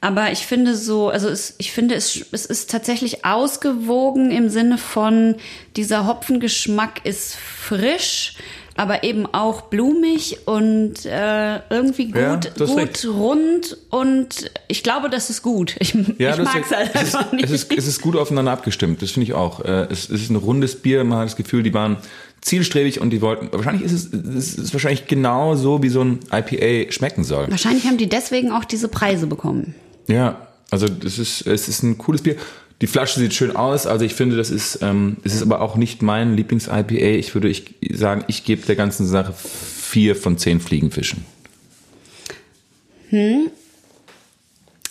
[0.00, 4.78] Aber ich finde so, also es, ich finde es, es ist tatsächlich ausgewogen im Sinne
[4.78, 5.36] von
[5.76, 8.34] dieser Hopfengeschmack ist frisch,
[8.76, 13.06] aber eben auch blumig und äh, irgendwie gut, Ja, gut recht.
[13.06, 15.76] rund und ich glaube, das ist gut.
[15.78, 17.44] Ich, Ja, ich mag es halt es ist, einfach nicht.
[17.44, 19.60] Es ist, es ist gut aufeinander abgestimmt, das finde ich auch.
[19.64, 21.96] Äh, Es, es ist ein rundes Bier, man hat das Gefühl, die waren
[22.42, 23.48] zielstrebig und die wollten.
[23.52, 27.50] Wahrscheinlich ist es, es ist wahrscheinlich genau so, wie so ein IPA schmecken soll.
[27.50, 29.74] Wahrscheinlich haben die deswegen auch diese Preise bekommen.
[30.06, 32.36] Ja, also das ist, es ist ein cooles Bier.
[32.82, 35.76] Die Flasche sieht schön aus, also ich finde, das ist, ähm, es ist aber auch
[35.76, 37.16] nicht mein Lieblings-IPA.
[37.16, 41.24] Ich würde ich sagen, ich gebe der ganzen Sache vier von zehn Fliegenfischen.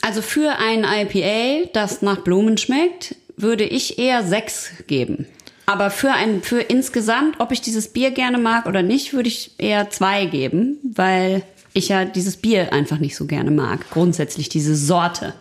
[0.01, 5.27] Also für ein IPA, das nach Blumen schmeckt, würde ich eher sechs geben.
[5.67, 9.51] Aber für ein, für insgesamt, ob ich dieses Bier gerne mag oder nicht, würde ich
[9.57, 11.43] eher zwei geben, weil
[11.73, 13.89] ich ja dieses Bier einfach nicht so gerne mag.
[13.89, 15.33] Grundsätzlich diese Sorte.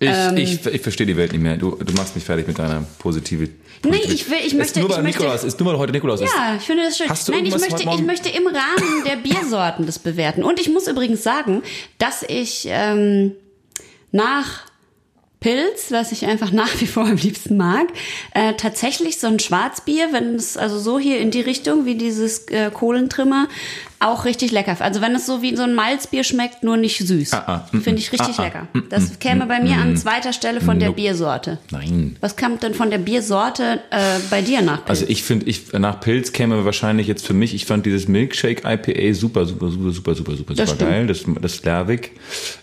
[0.00, 0.36] Ich, Ähm.
[0.36, 1.56] ich, ich verstehe die Welt nicht mehr.
[1.56, 3.48] Du, du machst mich fertig mit deiner positive.
[3.84, 5.92] Nee, ich will- ich möchte- Ist nur, weil ich möchte- Nikolaus ist, nur weil heute
[5.92, 6.32] Nikolaus ist.
[6.36, 7.08] Ja, ich finde das schön.
[7.08, 10.42] Hast du Nein, ich möchte, ich möchte im Rahmen der Biersorten das bewerten.
[10.44, 11.62] Und ich muss übrigens sagen,
[11.98, 13.32] dass ich ähm,
[14.12, 14.62] nach
[15.40, 17.86] Pilz, was ich einfach nach wie vor am liebsten mag,
[18.34, 22.48] äh, tatsächlich so ein Schwarzbier, wenn es also so hier in die Richtung wie dieses
[22.48, 23.48] äh, Kohlentrimmer,
[24.00, 24.76] Auch richtig lecker.
[24.78, 27.32] Also wenn es so wie so ein Malzbier schmeckt, nur nicht süß.
[27.32, 28.68] Ah, ah, mm, Finde ich richtig ah, ah, lecker.
[28.90, 31.58] Das käme bei mir an zweiter Stelle von der Biersorte.
[31.72, 32.16] Nein.
[32.20, 34.84] Was kommt denn von der Biersorte äh, bei dir nach?
[34.84, 34.88] Pilz?
[34.88, 38.62] Also ich finde, ich, nach Pilz käme wahrscheinlich jetzt für mich, ich fand dieses Milkshake
[38.64, 41.06] IPA super, super, super, super, super, super, Das super geil.
[41.08, 42.12] Das, das Lervig.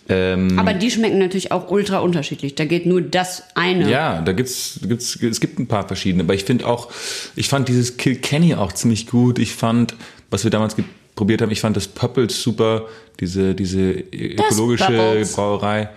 [0.07, 2.55] Ähm, Aber die schmecken natürlich auch ultra unterschiedlich.
[2.55, 3.89] Da geht nur das eine.
[3.89, 6.23] ja, da gibt's, gibt's, es gibt ein paar verschiedene.
[6.23, 6.89] Aber ich finde auch,
[7.36, 9.38] ich fand dieses Kilkenny auch ziemlich gut.
[9.38, 9.95] Ich fand,
[10.29, 10.75] was wir damals
[11.16, 12.88] probiert haben, ich fand das Pöppels super,
[13.20, 15.26] diese, diese ökologische.
[15.34, 15.89] Brauerei.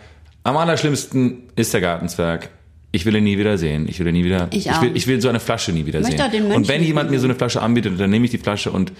[0.45, 2.51] Am allerschlimmsten ist der Gartenzwerg.
[2.91, 3.87] Ich will ihn nie wieder sehen.
[3.89, 4.49] Ich will ihn nie wieder.
[4.51, 4.95] Ich will, auch.
[4.95, 6.53] ich will so eine Flasche nie wieder sehen.
[6.53, 8.93] Und wenn jemand mir so eine Flasche anbietet, dann nehme ich die Flasche und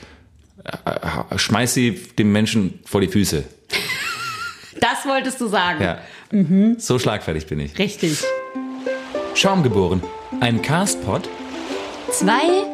[0.65, 3.45] äh, äh, schmeiß sie dem Menschen vor die Füße.
[4.81, 5.83] Das wolltest du sagen.
[5.83, 5.99] Ja.
[6.79, 7.77] So schlagfertig bin ich.
[7.81, 8.23] Richtig.
[9.35, 10.01] Schaum geboren.
[10.39, 11.29] Ein Castpot.
[12.13, 12.65] Zwei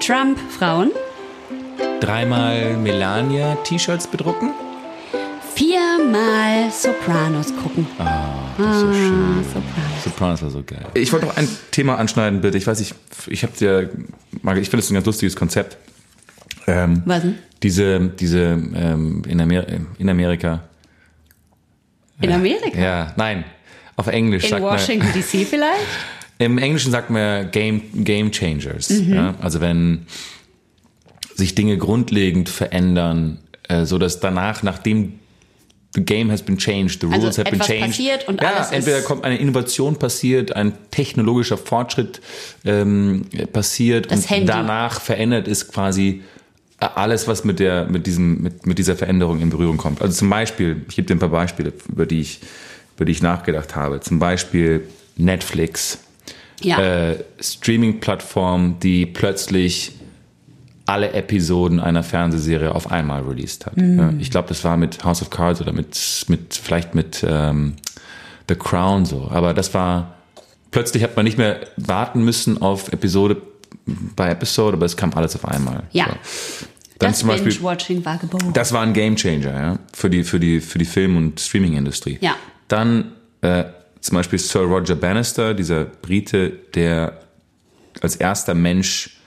[0.00, 0.90] Trump-Frauen,
[2.00, 4.52] Dreimal Melania-T-Shirts bedrucken.
[5.54, 7.86] viermal Sopranos gucken.
[7.98, 9.44] Das ist so schön.
[9.44, 10.04] Sopranos.
[10.04, 10.86] Sopranos war so geil.
[10.94, 12.56] Ich wollte noch ein Thema anschneiden, bitte.
[12.56, 12.94] Ich weiß nicht,
[13.26, 13.90] ich habe dir,
[14.42, 15.76] Margit, ich finde das ein ganz lustiges Konzept.
[16.66, 17.38] Ähm, Was denn?
[17.62, 19.64] Diese, diese ähm, in, Amer
[19.98, 20.62] in Amerika.
[22.22, 22.78] In Amerika?
[22.78, 23.44] Ja, nein.
[23.96, 24.72] Auf Englisch In sagt man.
[24.72, 25.86] Washington DC vielleicht?
[26.38, 28.88] Im Englischen sagt man Game, Game Changers.
[28.88, 29.14] Mhm.
[29.14, 29.34] Ja?
[29.42, 30.06] Also wenn
[31.34, 35.14] sich Dinge grundlegend verändern, äh, so dass danach, nachdem
[35.94, 37.86] the game has been changed, the Also rules have been changed.
[37.88, 42.20] passiert und ja, alles entweder kommt eine Innovation passiert, ein technologischer Fortschritt
[42.64, 43.22] ähm,
[43.52, 44.46] passiert Das und Handy.
[44.46, 46.22] danach verändert ist quasi
[46.78, 50.00] alles, was mit der, mit diesem, mit, mit dieser Veränderung in Berührung kommt.
[50.00, 52.40] Also zum Beispiel, ich gebe dir ein paar Beispiele, über die ich,
[52.96, 54.00] über die ich nachgedacht habe.
[54.00, 55.98] Zum Beispiel Netflix
[56.62, 56.78] Ja.
[57.10, 59.92] äh, Streaming-Plattform, die plötzlich
[60.86, 63.76] alle Episoden einer Fernsehserie auf einmal released hat.
[63.76, 64.18] Mhm.
[64.18, 67.74] Ich glaube, das war mit House of Cards oder mit, mit vielleicht mit ähm,
[68.48, 69.28] The Crown so.
[69.30, 70.14] Aber das war
[70.70, 73.40] plötzlich hat man nicht mehr warten müssen auf Episode
[74.16, 75.84] bei Episode, aber es kam alles auf einmal.
[75.92, 76.06] Ja.
[76.06, 76.12] So.
[76.98, 78.52] Dann das zum Beispiel, Binge-Watching war geboren.
[78.52, 82.18] das war ein Gamechanger ja, für die für die für die Film- und Streaming-Industrie.
[82.20, 82.36] Ja.
[82.68, 83.64] Dann äh,
[84.00, 87.20] zum Beispiel Sir Roger Bannister, dieser Brite, der
[88.02, 89.18] als erster Mensch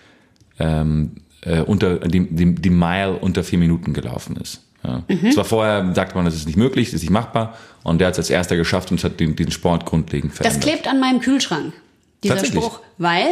[0.59, 4.61] ähm, äh, unter die, die, die Mile unter vier Minuten gelaufen ist.
[4.83, 5.03] Ja.
[5.07, 5.31] Mhm.
[5.31, 8.13] Zwar vorher sagte man, das ist nicht möglich, das ist nicht machbar, und der hat
[8.13, 10.63] es als erster geschafft und hat den, den Sport grundlegend Das verändert.
[10.63, 11.73] klebt an meinem Kühlschrank,
[12.23, 12.43] dieser?
[12.43, 12.79] Spruch.
[12.97, 13.29] Weil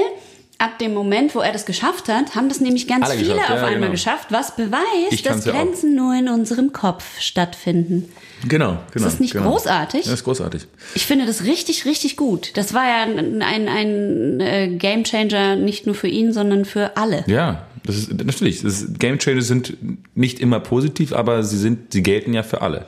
[0.62, 3.50] ab dem Moment, wo er das geschafft hat, haben das nämlich ganz Alle viele auf
[3.50, 3.92] ja, einmal genau.
[3.92, 5.58] geschafft, was beweist, dass ja auch.
[5.58, 8.10] Grenzen nur in unserem Kopf stattfinden.
[8.48, 9.06] Genau, genau.
[9.06, 9.52] das nicht genau.
[9.52, 10.04] großartig?
[10.04, 10.68] Das ist großartig.
[10.96, 12.52] Ich finde das richtig, richtig gut.
[12.56, 17.24] Das war ja ein, ein, ein äh, Gamechanger nicht nur für ihn, sondern für alle.
[17.28, 18.62] Ja, das ist natürlich.
[18.62, 19.78] Das ist, Game Changers sind
[20.16, 22.86] nicht immer positiv, aber sie sind, sie gelten ja für alle.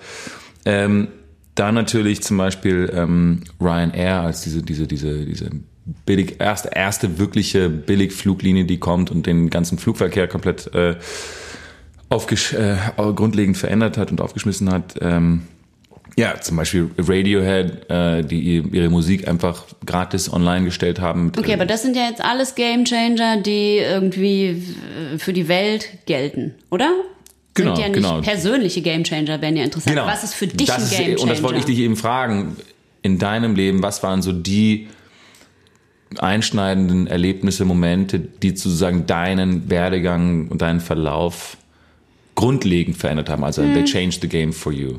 [0.65, 1.07] Ähm,
[1.55, 5.49] da natürlich zum Beispiel ähm, Ryanair als diese, diese, diese, diese
[6.05, 10.95] billig erste, erste wirkliche Billigfluglinie, die kommt und den ganzen Flugverkehr komplett äh,
[12.09, 14.95] aufgesch äh, grundlegend verändert hat und aufgeschmissen hat.
[15.01, 15.43] Ähm,
[16.15, 21.25] ja, zum Beispiel Radiohead, äh, die ihre Musik einfach gratis online gestellt haben.
[21.27, 24.61] Mit, Okay, aber das sind ja jetzt alles Gamechanger, die irgendwie
[25.17, 26.91] für die Welt gelten, oder?
[27.55, 28.21] Genau, sind ja nicht genau.
[28.21, 29.95] persönliche Gamechanger, wären ja interessant.
[29.97, 31.21] Was ist für dich das ein ist- Gamechanger?
[31.21, 32.55] Und das wollte ich dich eben fragen.
[33.03, 34.87] In deinem Leben, was waren so die
[36.19, 41.57] einschneidenden Erlebnisse, Momente, die sozusagen deinen Werdegang und deinen Verlauf
[42.35, 43.43] grundlegend verändert haben?
[43.43, 43.73] Also Hm.
[43.73, 44.97] they changed the game for you.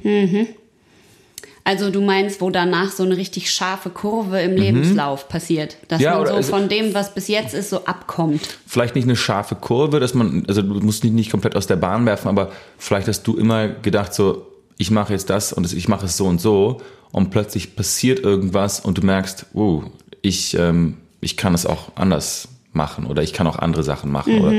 [1.67, 6.05] Also du meinst, wo danach so eine richtig scharfe Kurve im Lebenslauf passiert, dass Mhm.
[6.05, 8.59] Ja, man so also- von dem, was bis jetzt ist, so abkommt.
[8.67, 11.77] Vielleicht nicht eine scharfe Kurve, dass man, also du musst dich nicht komplett aus der
[11.77, 14.47] Bahn werfen, aber vielleicht hast du immer gedacht so,
[14.77, 18.81] ich mache jetzt das und ich mache es so und so und plötzlich passiert irgendwas
[18.81, 19.85] und du merkst, oh,
[20.21, 24.39] ich, ähm, ich kann es auch anders machen oder ich kann auch andere Sachen machen
[24.41, 24.53] oder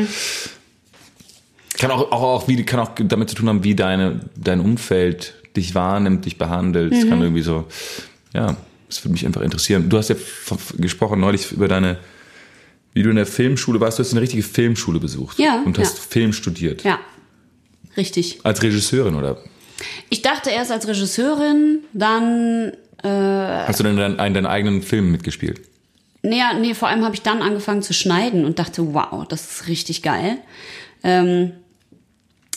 [1.77, 5.33] kann auch, auch, auch wie, kann auch damit zu tun haben, wie deine, dein Umfeld
[5.55, 6.93] dich wahrnimmt, dich behandelt.
[6.93, 7.65] Es kann irgendwie so,
[8.33, 8.55] ja,
[8.87, 9.89] das würde mich einfach interessieren.
[9.89, 10.15] Du hast ja
[10.77, 11.97] gesprochen neulich über deine,
[12.93, 13.99] wie du in der Filmschule warst.
[13.99, 15.39] Du hast eine richtige Filmschule besucht.
[15.39, 16.03] Ja, Und hast ja.
[16.07, 16.83] Film studiert.
[16.83, 16.99] Ja,
[17.97, 18.39] richtig.
[18.43, 19.37] Als Regisseurin, oder?
[20.09, 22.71] Ich dachte erst als Regisseurin, dann
[23.03, 25.61] Hast du denn deinen, einen, deinen eigenen Film mitgespielt?
[26.23, 29.45] Nee, ja, nee, vor allem habe ich dann angefangen zu schneiden und dachte, wow, das
[29.45, 30.37] ist richtig geil.
[31.03, 31.51] Ähm,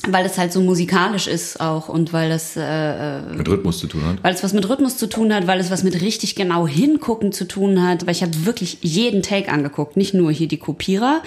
[0.06, 4.04] weil es halt so musikalisch ist auch und weil das, äh, Mit Rhythmus zu tun
[4.06, 4.22] hat?
[4.22, 7.32] weil es was mit Rhythmus zu tun hat, weil es was mit richtig genau hingucken
[7.32, 11.22] zu tun hat, weil ich habe wirklich jeden Take angeguckt, nicht nur hier die Kopierer,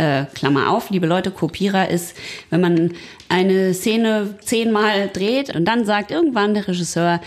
[0.00, 2.14] Äh, Klammer auf, liebe Leute, Kopierer ist,
[2.50, 2.92] wenn man
[3.28, 7.20] eine Szene zehnmal dreht und dann sagt irgendwann der Regisseur,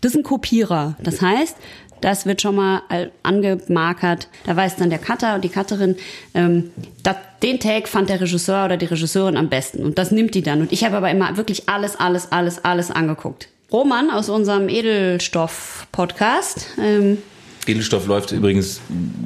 [0.00, 0.96] das ist ein Kopierer.
[1.00, 1.56] Das heißt,
[2.00, 2.82] das wird schon mal
[3.22, 4.28] angemarkert.
[4.44, 5.96] Da weiß dann der Cutter und die Cutterin,
[6.34, 6.70] ähm,
[7.02, 9.84] dat, den Take fand der Regisseur oder die Regisseurin am besten.
[9.84, 10.60] Und das nimmt die dann.
[10.60, 13.48] Und ich habe aber immer wirklich alles, alles, alles, alles angeguckt.
[13.72, 16.66] Roman aus unserem Edelstoff-Podcast.
[16.80, 17.18] Ähm,
[17.66, 18.80] Edelstoff läuft übrigens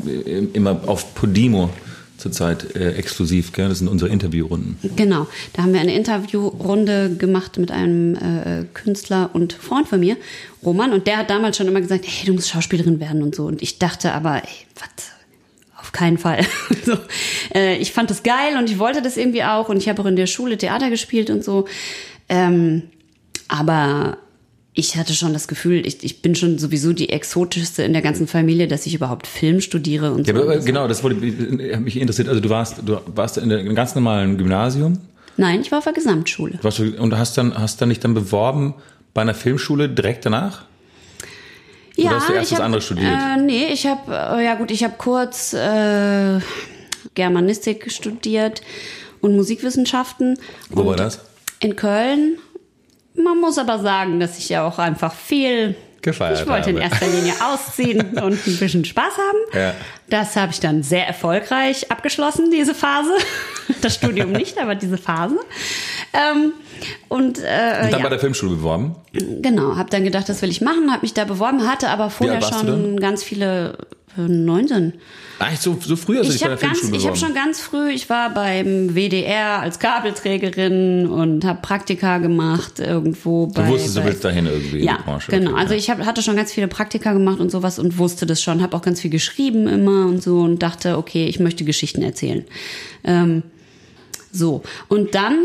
[0.07, 1.71] äh, immer auf Podimo
[2.21, 3.53] zurzeit äh, exklusiv.
[3.53, 3.68] Gell?
[3.68, 4.79] Das sind unsere Interviewrunden.
[4.97, 10.16] Genau, da haben wir eine Interviewrunde gemacht mit einem äh, Künstler und Freund von mir,
[10.62, 10.93] Roman.
[10.93, 13.47] Und der hat damals schon immer gesagt, hey, du musst Schauspielerin werden und so.
[13.47, 15.11] Und ich dachte aber, ey, was?
[15.81, 16.45] Auf keinen Fall.
[16.85, 16.99] so,
[17.55, 19.71] äh, ich fand das geil und ich wollte das irgendwie auch.
[19.71, 21.66] Und ich habe auch in der Schule Theater gespielt und so.
[22.29, 22.83] Ähm,
[23.49, 24.18] aber
[24.81, 28.26] ich hatte schon das Gefühl, ich, ich bin schon sowieso die exotischste in der ganzen
[28.26, 30.43] Familie, dass ich überhaupt Film studiere und ja, so.
[30.43, 32.28] Aber, genau, das wurde mich interessiert.
[32.28, 34.99] Also du warst, du warst in einem ganz normalen Gymnasium?
[35.37, 36.59] Nein, ich war auf der Gesamtschule.
[36.99, 38.74] Und hast dann, hast dann dich dann beworben
[39.12, 40.64] bei einer Filmschule direkt danach?
[41.97, 43.12] Ja, Oder hast du erst ich was hab, anderes studiert?
[43.12, 46.41] Äh, nee, ich habe, äh, ja gut, ich habe kurz äh,
[47.14, 48.62] Germanistik studiert
[49.20, 50.39] und Musikwissenschaften.
[50.70, 51.20] Wo und war das?
[51.61, 52.39] In Köln
[53.23, 56.71] man muss aber sagen, dass ich ja auch einfach viel gefeiert Ich wollte habe.
[56.71, 59.59] in erster Linie ausziehen und ein bisschen Spaß haben.
[59.61, 59.75] Ja.
[60.09, 63.11] Das habe ich dann sehr erfolgreich abgeschlossen, diese Phase.
[63.83, 65.39] Das Studium nicht, aber diese Phase.
[66.12, 66.53] Ähm,
[67.09, 67.99] und, äh, Und dann ja.
[67.99, 68.97] bei der Filmschule beworben?
[69.12, 72.43] Genau, habe dann gedacht, das will ich machen, habe mich da beworben, hatte aber vorher
[72.43, 73.79] schon ganz viele
[74.17, 74.95] 19.
[75.39, 77.61] Eigentlich so, so früh hast du dich bei der ganz, Filmschule ich habe schon ganz
[77.61, 83.63] früh, ich war beim WDR als Kabelträgerin und habe Praktika gemacht irgendwo bei.
[83.63, 85.31] du wusstest, du bei, willst dahin irgendwie ja, in die Branche.
[85.31, 85.53] genau.
[85.53, 85.79] Okay, Also ja.
[85.79, 88.61] ich hab, hatte schon ganz viele Praktika gemacht und sowas und wusste das schon.
[88.61, 92.45] Habe auch ganz viel geschrieben immer und so und dachte, okay, ich möchte Geschichten erzählen.
[93.05, 93.43] Ähm,
[94.33, 95.39] so und dann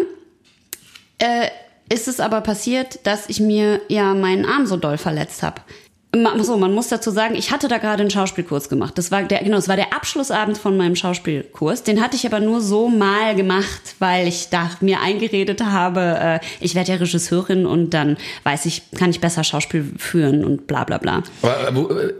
[1.19, 1.47] äh,
[1.87, 5.61] ist es aber passiert, dass ich mir ja meinen Arm so doll verletzt habe.
[6.43, 8.97] So, man muss dazu sagen, ich hatte da gerade einen Schauspielkurs gemacht.
[8.97, 11.83] Das war der, genau, das war der Abschlussabend von meinem Schauspielkurs.
[11.83, 16.39] Den hatte ich aber nur so mal gemacht, weil ich da mir eingeredet habe, äh,
[16.61, 20.85] ich werde ja Regisseurin und dann weiß ich, kann ich besser Schauspiel führen und bla
[20.85, 21.23] bla bla.
[21.41, 22.13] Aber, äh, wo, äh,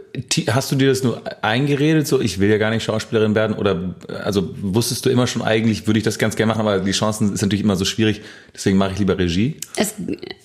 [0.48, 3.56] hast du dir das nur eingeredet, so ich will ja gar nicht Schauspielerin werden?
[3.56, 6.80] Oder äh, also wusstest du immer schon eigentlich, würde ich das ganz gerne machen, aber
[6.80, 8.20] die Chancen ist natürlich immer so schwierig,
[8.54, 9.56] deswegen mache ich lieber Regie.
[9.76, 9.94] Es,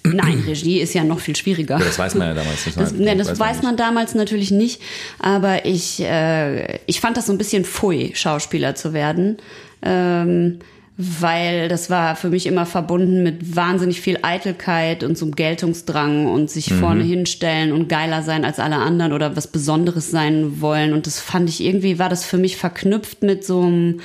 [0.04, 1.78] nein, Regie ist ja noch viel schwieriger.
[1.80, 2.80] Ja, das weiß man ja damals nicht.
[2.80, 4.82] Das, das weiß, man damals natürlich nicht,
[5.20, 9.38] aber ich, äh, ich fand das so ein bisschen pfui, Schauspieler zu werden.
[9.82, 10.60] Ähm,
[11.04, 16.28] weil das war für mich immer verbunden mit wahnsinnig viel Eitelkeit und so einem Geltungsdrang
[16.28, 20.94] und sich vorne hinstellen und geiler sein als alle anderen oder was Besonderes sein wollen.
[20.94, 24.02] Und das fand ich irgendwie, war das für mich verknüpft mit so einem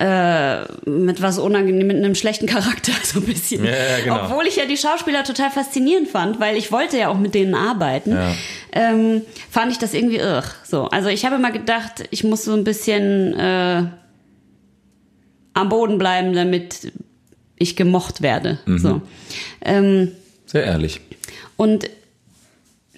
[0.00, 3.64] äh, mit was unangenehm, mit einem schlechten Charakter so ein bisschen.
[3.64, 4.24] Ja, ja, genau.
[4.24, 7.54] Obwohl ich ja die Schauspieler total faszinierend fand, weil ich wollte ja auch mit denen
[7.54, 8.32] arbeiten, Ja.
[8.72, 10.42] ähm, fand ich das irgendwie irr.
[10.64, 13.84] So, also ich habe immer gedacht, ich muss so ein bisschen äh,
[15.54, 16.92] am Boden bleiben, damit
[17.56, 18.58] ich gemocht werde.
[18.64, 18.78] Mhm.
[18.78, 19.02] So.
[19.62, 20.12] Ähm,
[20.46, 21.00] Sehr ehrlich.
[21.56, 21.90] und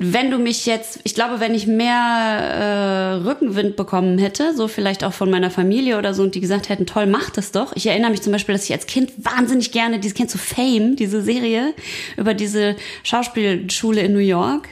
[0.04, 5.04] wenn du mich jetzt, ich glaube, wenn ich mehr äh, Rückenwind bekommen hätte, so vielleicht
[5.04, 7.74] auch von meiner Familie oder so, und die gesagt hätten, toll, mach das doch.
[7.76, 10.96] Ich erinnere mich zum Beispiel, dass ich als Kind wahnsinnig gerne, dieses kennst du Fame,
[10.96, 11.74] diese Serie
[12.16, 14.68] über diese Schauspielschule in New York.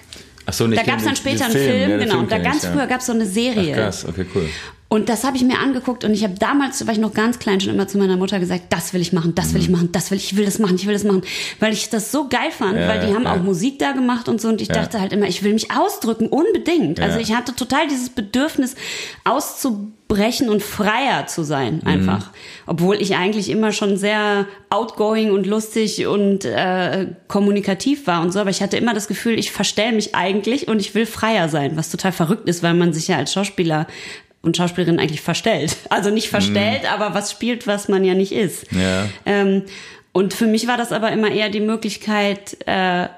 [0.47, 2.11] Ach so, nicht Da gab es dann später einen Film, ja, den genau.
[2.11, 2.73] Film Und da kenn ich, ganz ja.
[2.73, 3.75] früher gab es so eine Serie.
[3.75, 4.49] Ach, krass, okay, cool.
[4.93, 7.39] Und das habe ich mir angeguckt und ich habe damals, da war ich noch ganz
[7.39, 9.93] klein, schon immer zu meiner Mutter gesagt, das will ich machen, das will ich machen,
[9.93, 11.23] das will ich, ich will das machen, ich will das machen,
[11.61, 13.33] weil ich das so geil fand, Ja, weil die haben ja.
[13.35, 14.75] auch Musik da gemacht und so und ich Ja.
[14.75, 16.99] dachte halt immer, ich will mich ausdrücken, unbedingt.
[16.99, 18.75] Also ich hatte total dieses Bedürfnis
[19.23, 21.87] auszubrechen und freier zu sein, Mhm.
[21.89, 22.31] einfach.
[22.67, 28.41] Obwohl ich eigentlich immer schon sehr outgoing und lustig und äh, kommunikativ war und so,
[28.41, 31.77] aber ich hatte immer das Gefühl, ich verstell mich eigentlich und ich will freier sein,
[31.77, 33.87] was total verrückt ist, weil man sich ja als Schauspieler
[34.43, 35.77] und Schauspielerin eigentlich verstellt.
[35.91, 38.67] Also nicht verstellt, aber was spielt, was man ja nicht ist.
[38.73, 39.09] Ja.
[39.27, 39.65] Ähm,
[40.13, 43.09] und für mich war das aber immer eher die Möglichkeit, äh,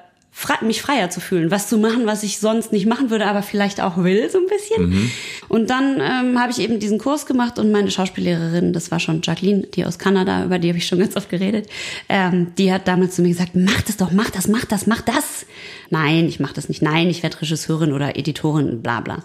[0.61, 3.79] mich freier zu fühlen, was zu machen, was ich sonst nicht machen würde, aber vielleicht
[3.81, 5.11] auch will, so ein bisschen.
[5.47, 9.21] Und dann ähm, habe ich eben diesen Kurs gemacht und meine Schauspiellehrerin, das war schon
[9.21, 11.69] Jacqueline, die aus Kanada, über die habe ich schon ganz oft geredet,
[12.09, 15.01] ähm, die hat damals zu mir gesagt, mach das doch, mach das, mach das, mach
[15.01, 15.45] das.
[15.91, 16.81] Nein, ich mach das nicht.
[16.81, 19.23] Nein, ich werde Regisseurin oder Editorin, bla bla.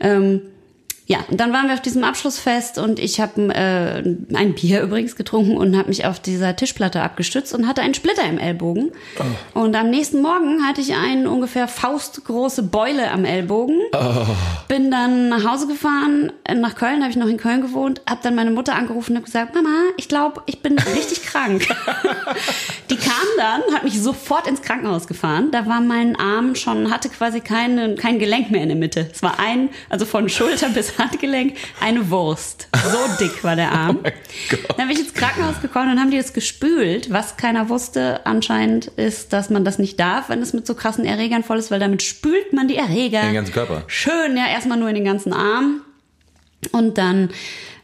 [0.00, 0.42] Ähm,
[1.10, 5.16] Ja, und dann waren wir auf diesem Abschlussfest und ich habe äh, ein Bier übrigens
[5.16, 8.92] getrunken und habe mich auf dieser Tischplatte abgestützt und hatte einen Splitter im Ellbogen.
[9.18, 9.60] Oh.
[9.60, 13.80] Und am nächsten Morgen hatte ich eine ungefähr faustgroße Beule am Ellbogen.
[13.94, 14.26] Oh.
[14.68, 18.34] Bin dann nach Hause gefahren, nach Köln, habe ich noch in Köln gewohnt, habe dann
[18.34, 21.66] meine Mutter angerufen und gesagt, Mama, ich glaube, ich bin richtig krank.
[22.90, 25.52] Die kam dann, hat mich sofort ins Krankenhaus gefahren.
[25.52, 29.08] Da war mein Arm schon, hatte quasi keine, kein Gelenk mehr in der Mitte.
[29.10, 32.68] Es war ein, also von Schulter bis Handgelenk eine Wurst.
[32.74, 34.00] So dick war der Arm.
[34.02, 37.12] Oh dann bin ich ins Krankenhaus gekommen und haben die das gespült.
[37.12, 41.04] Was keiner wusste anscheinend ist, dass man das nicht darf, wenn es mit so krassen
[41.04, 43.22] Erregern voll ist, weil damit spült man die Erreger.
[43.22, 43.84] Den ganzen Körper.
[43.86, 45.82] Schön, ja, erstmal nur in den ganzen Arm.
[46.72, 47.30] Und dann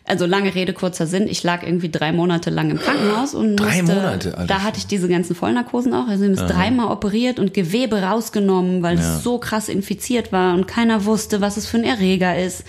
[0.07, 1.27] also lange Rede, kurzer Sinn.
[1.29, 4.47] Ich lag irgendwie drei Monate lang im Krankenhaus und drei musste, Monate, Alter.
[4.47, 6.09] da hatte ich diese ganzen Vollnarkosen auch.
[6.09, 9.17] Also ich habe dreimal operiert und Gewebe rausgenommen, weil ja.
[9.17, 12.65] es so krass infiziert war und keiner wusste, was es für ein Erreger ist.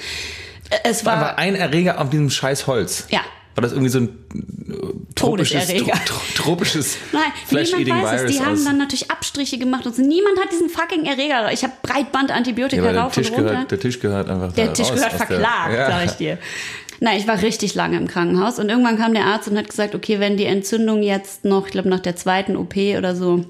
[0.83, 3.07] Es war, war ein Erreger auf diesem scheiß Holz.
[3.09, 3.21] Ja.
[3.55, 4.09] War das irgendwie so ein
[5.15, 5.93] tropisches, Todeserreger.
[6.05, 7.21] tro tropisches Nein,
[7.77, 8.37] niemand weiß Virus es.
[8.37, 10.01] Die haben dann natürlich Abstriche gemacht und so.
[10.01, 11.51] Niemand hat diesen fucking Erreger.
[11.53, 13.51] Ich habe Breitband-Antibiotika Ja, rauf Tisch, und runter.
[13.51, 15.87] gehört, der Tisch gehört einfach Der Tisch gehört der- verklagt, ja.
[15.89, 16.37] sag ich dir.
[16.99, 19.95] Na, ich war richtig lange im Krankenhaus und irgendwann kam der Arzt und hat gesagt,
[19.95, 23.45] okay, wenn die Entzündung jetzt noch, ich glaube nach der zweiten OP oder so,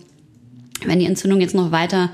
[0.85, 2.09] wenn die Entzündung jetzt noch weiter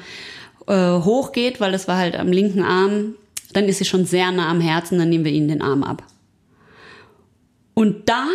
[0.67, 3.15] äh, hochgeht, weil das war halt am linken Arm,
[3.53, 6.03] dann ist sie schon sehr nah am Herzen, dann nehmen wir ihnen den Arm ab.
[7.73, 8.27] Und da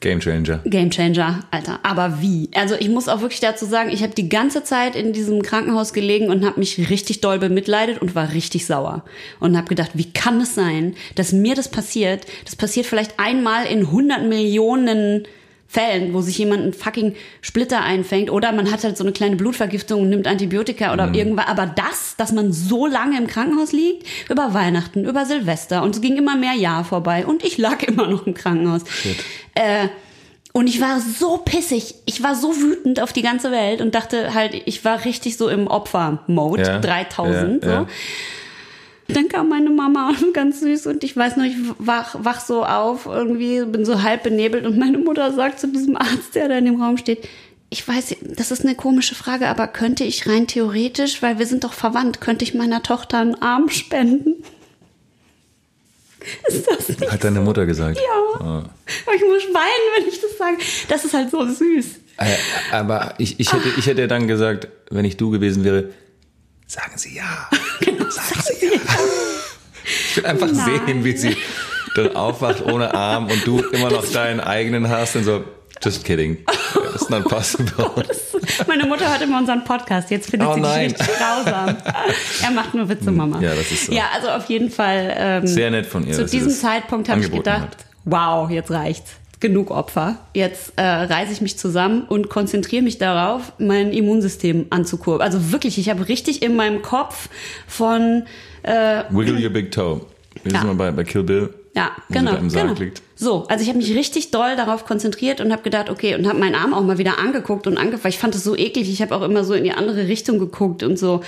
[0.00, 0.60] Game Changer.
[0.64, 1.80] Game Changer, Alter.
[1.82, 2.50] Aber wie?
[2.54, 5.92] Also ich muss auch wirklich dazu sagen, ich habe die ganze Zeit in diesem Krankenhaus
[5.92, 9.04] gelegen und habe mich richtig doll bemitleidet und war richtig sauer.
[9.40, 12.26] Und habe gedacht, wie kann es sein, dass mir das passiert?
[12.44, 15.26] Das passiert vielleicht einmal in 100 Millionen
[15.70, 19.36] Fällen, wo sich jemand einen fucking Splitter einfängt oder man hat halt so eine kleine
[19.36, 21.46] Blutvergiftung und nimmt Antibiotika oder irgendwas.
[21.46, 26.00] Aber das, dass man so lange im Krankenhaus liegt, über Weihnachten, über Silvester und es
[26.00, 28.82] ging immer mehr Jahr vorbei und ich lag immer noch im Krankenhaus.
[29.54, 29.88] Äh,
[30.54, 34.32] und ich war so pissig, ich war so wütend auf die ganze Welt und dachte
[34.32, 37.86] halt, ich war richtig so im Opfer-Mode, Ja, 3000 ja, ja.
[39.08, 43.06] Dann kam meine Mama ganz süß und ich weiß noch, ich wach, wach so auf,
[43.06, 46.66] irgendwie bin so halb benebelt und meine Mutter sagt zu diesem Arzt, der da in
[46.66, 47.26] dem Raum steht,
[47.70, 51.64] ich weiß, das ist eine komische Frage, aber könnte ich rein theoretisch, weil wir sind
[51.64, 54.42] doch verwandt, könnte ich meiner Tochter einen Arm spenden?
[56.48, 57.96] Ist das nicht Hat deine Mutter gesagt.
[57.96, 58.38] ja.
[58.40, 60.56] Aber ich muss weinen, wenn ich das sage.
[60.88, 61.86] Das ist halt so süß.
[62.18, 62.36] Äh,
[62.72, 65.90] Aber ich, ich, hätte, ich hätte dann gesagt, wenn ich du gewesen wäre,
[66.68, 67.48] sagen Sie ja.
[67.80, 68.80] Genau, Sagen Sie ja.
[70.10, 70.80] Ich will einfach Nein.
[70.86, 71.36] sehen, wie sie
[71.96, 75.42] dann aufwacht ohne Arm und du immer noch deinen eigenen hast und so,
[75.82, 76.36] just kidding.
[76.94, 77.90] It's not possible.
[78.66, 80.10] Meine Mutter hört immer unseren Podcast.
[80.10, 80.90] Jetzt findet Oh sie nein.
[80.90, 81.76] dich richtig grausam.
[82.42, 83.40] er macht nur Witze, Mama.
[83.40, 83.92] Ja, das ist so.
[83.92, 85.14] Ja, also auf jeden Fall.
[85.16, 86.14] Ähm, Sehr nett von ihr.
[86.14, 87.76] Zu diesem das Zeitpunkt habe ich gedacht, hat.
[88.04, 89.12] wow, jetzt reicht's.
[89.40, 90.16] Genug Opfer.
[90.34, 95.22] Jetzt äh, reiße ich mich zusammen und konzentriere mich darauf, mein Immunsystem anzukurbeln.
[95.22, 97.28] Also wirklich, ich habe richtig in meinem Kopf
[97.66, 98.24] von
[98.64, 100.00] äh, Wiggle your big toe.
[100.42, 100.58] Wir Ja.
[100.60, 101.54] sind mal bei, bei Kill Bill.
[101.74, 102.34] Ja, genau.
[102.34, 102.80] Im Sarg genau.
[102.80, 103.02] liegt.
[103.14, 106.38] So, also ich habe mich richtig doll darauf konzentriert und habe gedacht, okay, und habe
[106.38, 108.14] meinen Arm auch mal wieder angeguckt und angefasst.
[108.14, 108.90] Ich fand es so eklig.
[108.90, 111.22] Ich habe auch immer so in die andere Richtung geguckt und so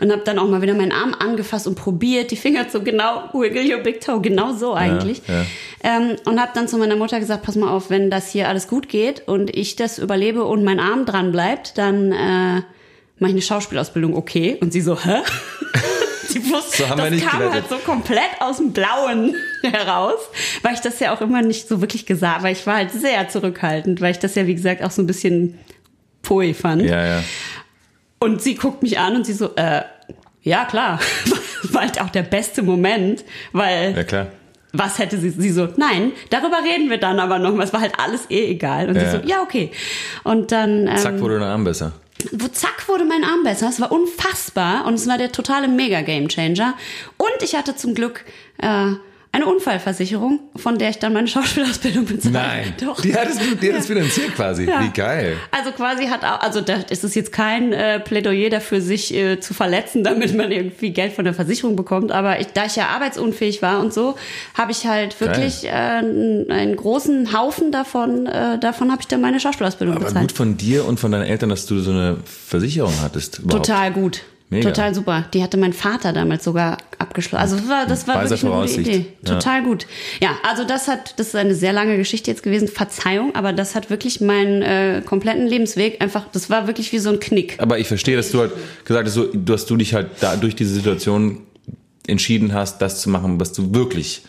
[0.00, 3.28] und habe dann auch mal wieder meinen Arm angefasst und probiert, die Finger zu genau
[3.32, 5.22] wiggle your big toe, genau so eigentlich.
[5.28, 5.44] ja.
[5.82, 8.68] Ähm, und habe dann zu meiner Mutter gesagt, pass mal auf, wenn das hier alles
[8.68, 12.62] gut geht und ich das überlebe und mein Arm dran bleibt, dann äh,
[13.18, 14.56] mache ich eine Schauspielausbildung, okay?
[14.60, 15.18] Und sie so, hä?
[16.34, 17.70] Sie wusste, So haben wir das nicht kam gerettet.
[17.70, 20.18] halt so komplett aus dem Blauen heraus,
[20.62, 23.28] weil ich das ja auch immer nicht so wirklich gesagt, weil ich war halt sehr
[23.28, 25.58] zurückhaltend, weil ich das ja wie gesagt auch so ein bisschen
[26.22, 26.82] poi fand.
[26.82, 27.24] Ja, ja.
[28.20, 29.82] Und sie guckt mich an und sie so, äh,
[30.42, 31.00] ja klar,
[31.72, 34.26] war halt auch der beste Moment, weil Ja, klar.
[34.72, 37.92] was hätte sie, sie so, nein, darüber reden wir dann aber noch, es war halt
[37.98, 38.88] alles eh egal.
[38.88, 39.10] Und Ja.
[39.10, 39.70] sie so, ja okay.
[40.24, 41.92] Und dann ähm, Zack, wurde dein Arm besser.
[42.32, 43.68] Wo zack wurde mein Arm besser.
[43.68, 46.74] Es war unfassbar und es war der totale mega Game Changer.
[47.16, 48.24] Und ich hatte zum Glück
[48.58, 48.92] äh,
[49.34, 52.74] eine Unfallversicherung, von der ich dann meine Schauspielausbildung bezahlt Nein.
[52.80, 53.00] Doch.
[53.00, 54.64] Die hattest du, die hattest finanziert quasi.
[54.64, 54.80] Ja.
[54.80, 55.36] Wie geil.
[55.50, 59.40] Also quasi hat auch, also da ist es jetzt kein äh, Plädoyer dafür, sich äh,
[59.40, 62.12] zu verletzen, damit man irgendwie Geld von der Versicherung bekommt.
[62.12, 64.14] Aber ich, da ich ja arbeitsunfähig war und so,
[64.54, 69.40] habe ich halt wirklich äh, einen, großen Haufen davon, äh, davon habe ich dann meine
[69.40, 70.28] Schauspielausbildung Aber bezahlt.
[70.28, 73.40] gut von dir und von deinen Eltern, dass du so eine Versicherung hattest.
[73.40, 73.66] Überhaupt.
[73.66, 74.22] Total gut.
[74.54, 74.70] Mega.
[74.70, 75.24] Total super.
[75.34, 77.42] Die hatte mein Vater damals sogar abgeschlossen.
[77.42, 78.80] Also das war, das war Weiser wirklich eine gute.
[78.80, 79.06] Idee.
[79.26, 79.34] Ja.
[79.34, 79.86] Total gut.
[80.20, 82.68] Ja, also das hat, das ist eine sehr lange Geschichte jetzt gewesen.
[82.68, 87.10] Verzeihung, aber das hat wirklich meinen äh, kompletten Lebensweg einfach, das war wirklich wie so
[87.10, 87.56] ein Knick.
[87.58, 88.52] Aber ich verstehe, dass du halt
[88.84, 91.40] gesagt hast, so, dass du dich halt da durch diese Situation
[92.06, 94.22] entschieden hast, das zu machen, was du wirklich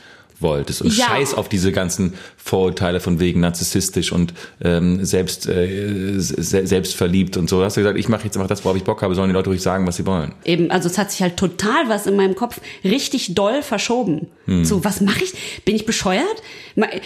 [0.45, 1.07] wolltest und Ja.
[1.07, 4.33] scheiß auf diese ganzen Vorurteile von wegen narzisstisch und
[4.63, 7.63] ähm, selbst äh, se selbstverliebt und so.
[7.63, 9.49] Hast du gesagt, ich mache jetzt einfach das, worauf ich Bock habe, sollen die Leute
[9.49, 10.33] ruhig sagen, was sie wollen.
[10.45, 14.27] Eben, also es hat sich halt total was in meinem Kopf richtig doll verschoben.
[14.45, 14.63] Hm.
[14.63, 15.33] So, was mache ich?
[15.65, 16.25] Bin ich bescheuert?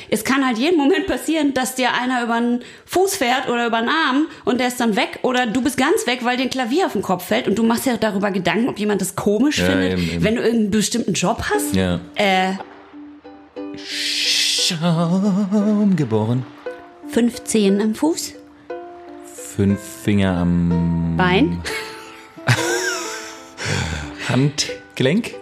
[0.09, 3.79] Es kann halt jeden Moment passieren, dass dir einer über den Fuß fährt oder über
[3.79, 6.49] den Arm und der ist dann weg oder du bist ganz weg, weil dir ein
[6.49, 9.59] Klavier auf den Kopf fällt und du machst ja darüber Gedanken, ob jemand das komisch
[9.59, 10.23] Ja, findet, eben, eben.
[10.23, 11.75] wenn du irgendeinen bestimmten Job hast.
[11.75, 11.99] Ja.
[12.15, 12.53] Äh,
[14.69, 16.45] Schaum geboren.
[17.09, 18.33] fünf Zehen am Fuß,
[19.55, 21.61] Fünf Finger am Bein,
[24.29, 25.33] Handgelenk.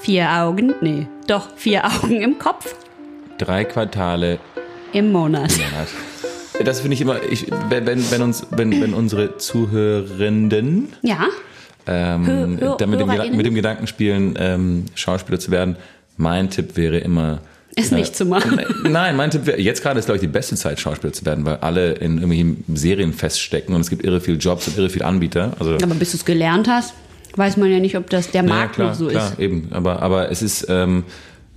[0.00, 2.74] vier Augen, nee, doch, vier Augen im Kopf
[3.38, 4.38] Drei Quartale
[4.92, 5.52] im Monat.
[5.52, 5.88] im Monat.
[6.64, 11.26] Das finde ich immer, ich, wenn, wenn, uns, wenn, wenn unsere Zuhörenden Ja,
[11.86, 13.32] ähm, Hö- Hö- da mit, dem, HörerInnen?
[13.32, 15.76] Gedan- mit dem Gedanken spielen, ähm, Schauspieler zu werden,
[16.16, 17.40] mein Tipp wäre immer.
[17.76, 18.60] Ist nicht zu machen.
[18.84, 21.44] Nein, mein Tipp wäre, jetzt gerade ist, glaube ich, die beste Zeit, Schauspieler zu werden,
[21.44, 25.02] weil alle in irgendwelchen Serien feststecken und es gibt irre viel Jobs und irre viel
[25.02, 25.52] Anbieter.
[25.58, 26.94] Also, Aber bis du es gelernt hast,
[27.36, 29.38] weiß man ja nicht, ob das der Markt klar, noch so klar, ist.
[29.38, 29.68] eben.
[29.72, 31.04] Aber, aber es ist, ähm,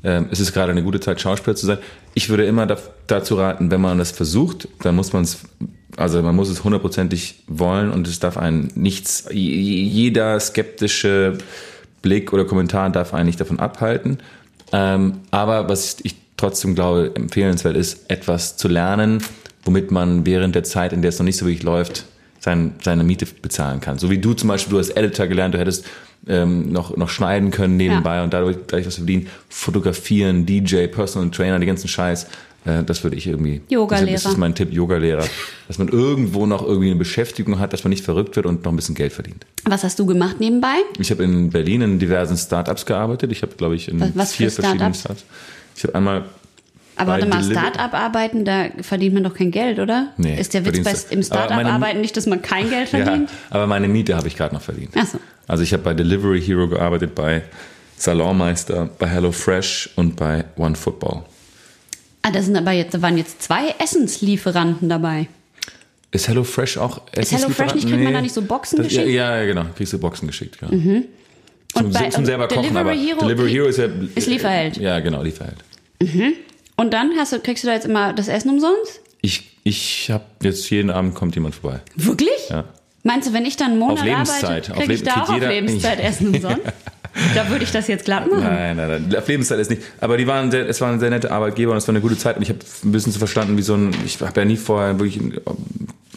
[0.03, 1.77] ähm, es ist gerade eine gute Zeit, Schauspieler zu sein.
[2.13, 5.39] Ich würde immer da, dazu raten, wenn man das versucht, dann muss man es,
[5.95, 11.37] also man muss es hundertprozentig wollen und es darf einen nichts, jeder skeptische
[12.01, 14.19] Blick oder Kommentar darf einen nicht davon abhalten.
[14.71, 19.21] Ähm, aber was ich trotzdem glaube, empfehlenswert ist, etwas zu lernen,
[19.63, 22.05] womit man während der Zeit, in der es noch nicht so wirklich läuft,
[22.39, 23.99] sein, seine Miete bezahlen kann.
[23.99, 25.85] So wie du zum Beispiel, du hast Editor gelernt, du hättest
[26.27, 28.23] ähm, noch, noch schneiden können nebenbei Ja.
[28.23, 32.27] und dadurch gleich was verdienen, fotografieren, DJ, Personal Trainer, die ganzen Scheiß.
[32.65, 33.61] Äh, das würde ich irgendwie.
[33.69, 34.11] Yoga-Lehrer.
[34.11, 35.25] Das ist mein Tipp, Yoga-Lehrer.
[35.67, 38.71] dass man irgendwo noch irgendwie eine Beschäftigung hat, dass man nicht verrückt wird und noch
[38.71, 39.45] ein bisschen Geld verdient.
[39.65, 40.75] Was hast du gemacht nebenbei?
[40.99, 43.31] Ich habe in Berlin in diversen Startups gearbeitet.
[43.31, 45.23] Ich habe, glaube ich, in Was- was vier für verschiedenen Startups?
[45.75, 46.25] Ich habe einmal
[46.97, 50.09] Aber warte mal, Start-up arbeiten, da verdient man doch kein Geld, oder?
[50.17, 53.29] Nee, ist der Witz bei, im Start-up arbeiten nicht, dass man kein Geld Ja, verdient?
[53.49, 54.91] aber meine Miete habe ich gerade noch verdient.
[54.97, 55.17] Ach so.
[55.47, 57.43] Also ich habe bei Delivery Hero gearbeitet, bei
[57.97, 61.23] Salonmeister, bei HelloFresh und bei OneFootball.
[62.21, 65.27] Ah, das sind aber jetzt, da waren jetzt zwei Essenslieferanten dabei.
[66.11, 69.07] Ist HelloFresh auch Ist HelloFresh nicht, kriegt man da nicht so Boxen das, geschickt?
[69.07, 69.13] Mhm.
[69.13, 70.57] Ja, ja, genau, kriegst du Boxen geschickt.
[70.61, 70.67] Ja.
[70.69, 71.05] Zum,
[71.85, 73.87] Und bei- zum selber kochen, Delivery aber Hero- Delivery Hero ist ja...
[74.15, 74.77] Ist Lieferheld.
[74.77, 75.57] Ja, genau, Lieferheld.
[76.75, 79.01] Und dann hast du, kriegst du da jetzt immer das Essen umsonst?
[79.21, 81.81] Ich, ich habe jetzt jeden Abend kommt jemand vorbei.
[81.95, 82.49] Wirklich?
[82.49, 82.63] Ja.
[83.03, 84.43] Meinst du, wenn ich dann einen Monat Auf Lebenszeit.
[84.45, 86.59] arbeite, Auf kriege ich da auch auf jeder- Lebenszeit Essen umsonst?
[87.35, 88.43] Da würde ich das jetzt glatt machen.
[88.43, 89.15] Nein, nein, nein.
[89.17, 89.81] Auf Lebenszeit ist nicht.
[89.99, 92.37] Aber die waren sehr, es waren sehr nette Arbeitgeber und es war eine gute Zeit.
[92.37, 93.91] Und ich habe ein bisschen so verstanden, wie so ein.
[94.05, 95.19] Ich habe ja nie vorher wirklich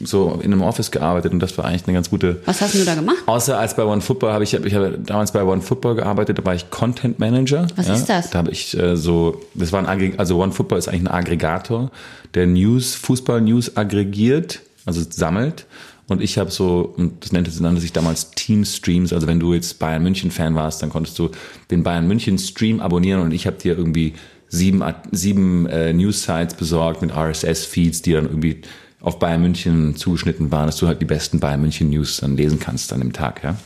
[0.05, 2.41] so in einem Office gearbeitet und das war eigentlich eine ganz gute.
[2.45, 3.19] Was hast du da gemacht?
[3.27, 6.71] Außer als bei OneFootball habe ich, ich habe damals bei OneFootball gearbeitet, da war ich
[6.71, 7.67] Content Manager.
[7.77, 8.31] Was ist das?
[8.31, 11.91] Da habe ich äh, so, das war ein Aggregator, also OneFootball ist eigentlich ein Aggregator,
[12.35, 15.67] der News, Fußball-News aggregiert, also sammelt.
[16.09, 19.55] Und ich habe so, und das nannte, nannte sich damals Team Streams, also wenn du
[19.55, 21.31] jetzt Bayern München Fan warst, dann konntest du
[21.71, 24.15] den Bayern München Stream abonnieren und ich habe dir irgendwie
[24.49, 24.83] sieben,
[25.13, 28.63] sieben äh, News-Sites besorgt mit RSS-Feeds, die dann irgendwie
[29.01, 32.59] auf Bayern München zugeschnitten waren, dass du halt die besten Bayern München News dann lesen
[32.59, 33.57] kannst an dem Tag, ja.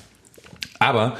[0.78, 1.16] Aber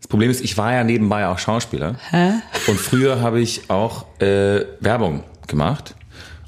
[0.00, 1.96] das Problem ist, ich war ja nebenbei auch Schauspieler.
[2.10, 2.32] Hä?
[2.68, 5.94] Und früher habe ich auch äh, Werbung gemacht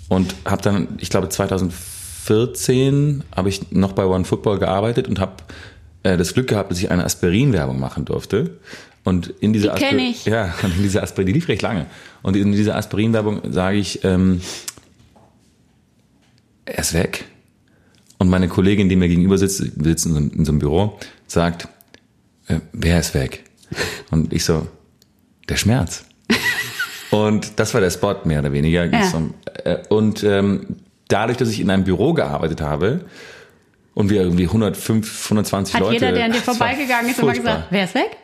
[0.09, 1.29] und habe dann, ich glaube
[2.27, 5.33] 2014 habe ich noch bei One Football gearbeitet und habe
[6.03, 8.59] äh, das Glück gehabt, dass ich eine Aspirin-Werbung machen durfte.
[9.05, 10.25] Und in dieser Die kenn Aspir- ich.
[10.27, 11.87] Ja, und in dieser Aspirin, die lief recht lange.
[12.23, 14.41] Und in dieser Aspirin-Werbung sage ich, ähm,
[16.65, 17.25] er ist weg.
[18.19, 20.59] Und meine Kollegin, die mir gegenüber sitzt, wir sitzen in so, einem- in so einem
[20.61, 21.67] Büro, sagt,
[22.47, 23.45] äh, wer ist weg?
[24.13, 24.67] Und ich so,
[25.49, 26.05] der Schmerz.
[27.11, 28.85] Und das war der Spot, mehr oder weniger.
[28.87, 29.13] Ja.
[29.65, 30.67] Äh, Und ähm,
[31.09, 33.05] dadurch, dass ich in einem Büro gearbeitet habe
[33.95, 35.95] und wir irgendwie 105, 120 Hat Leute...
[35.95, 38.17] jeder, der an dir vorbeigegangen ist, immer gesagt, wer ist weg?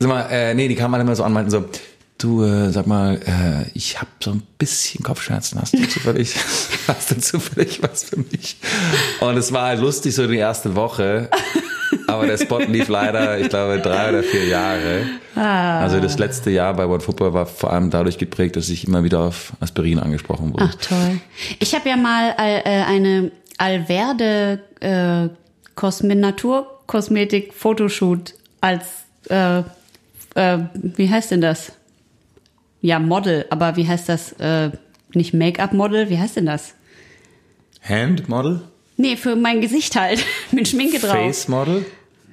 [0.00, 1.64] Sag mal, äh, nee, die kamen alle immer so an, meinten so,
[2.18, 5.60] du, äh, sag mal, äh, ich habe so ein bisschen Kopfschmerzen.
[5.60, 6.34] Hast du zufällig,
[6.88, 8.56] hast du zufällig was für mich?
[9.20, 11.30] Und es war halt lustig so die erste Woche,
[12.06, 15.02] aber der Spot lief leider, ich glaube, drei oder vier Jahre.
[15.34, 19.02] Also das letzte Jahr bei One Football war vor allem dadurch geprägt, dass ich immer
[19.04, 20.70] wieder auf Aspirin angesprochen wurde.
[20.70, 21.20] Ach toll.
[21.58, 25.28] Ich habe ja mal äh, eine Alverde äh,
[25.74, 28.84] Kosme Naturkosmetik Fotoshoot als
[29.28, 29.62] äh,
[30.34, 31.72] äh, wie heißt denn das?
[32.80, 34.32] Ja, Model, aber wie heißt das?
[34.34, 34.70] Äh,
[35.14, 36.74] nicht Make-up-Model, wie heißt denn das?
[37.82, 38.62] Hand Model?
[38.96, 40.24] Nee, für mein Gesicht halt.
[40.52, 41.12] Mit Schminke drauf.
[41.12, 41.84] Face Model?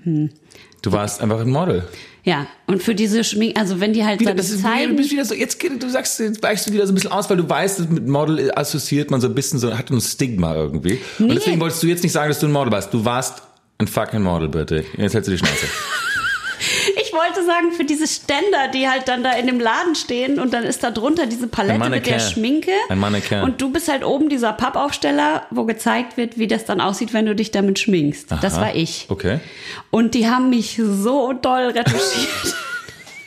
[0.04, 1.88] Du warst einfach ein Model.
[2.24, 4.96] Ja, und für diese Schminke, also wenn die halt Wieder, dann das ist zeigen, du
[4.98, 7.38] bist wieder so, jetzt, du sagst, jetzt weichst du wieder so ein bisschen aus, weil
[7.38, 11.00] du weißt, mit Model assoziiert man so ein bisschen so, hat ein Stigma irgendwie.
[11.18, 11.26] Nee.
[11.26, 12.94] Und deswegen wolltest du jetzt nicht sagen, dass du ein Model warst.
[12.94, 13.42] Du warst
[13.80, 14.86] ein fucking Model, bitte.
[14.98, 15.66] Jetzt hältst du die Schnauze.
[17.12, 20.54] ich wollte sagen, für diese Ständer, die halt dann da in dem Laden stehen und
[20.54, 22.20] dann ist da drunter diese Palette mit der.
[22.20, 22.72] Schminke.
[22.88, 23.42] Ein Mannequin.
[23.42, 27.26] Und du bist halt oben dieser Pappaufsteller, wo gezeigt wird, wie das dann aussieht, wenn
[27.26, 28.32] du dich damit schminkst.
[28.42, 28.62] Das Aha.
[28.62, 29.08] war ich.
[29.10, 29.40] Okay.
[29.90, 32.56] Und die haben mich so doll retuschiert.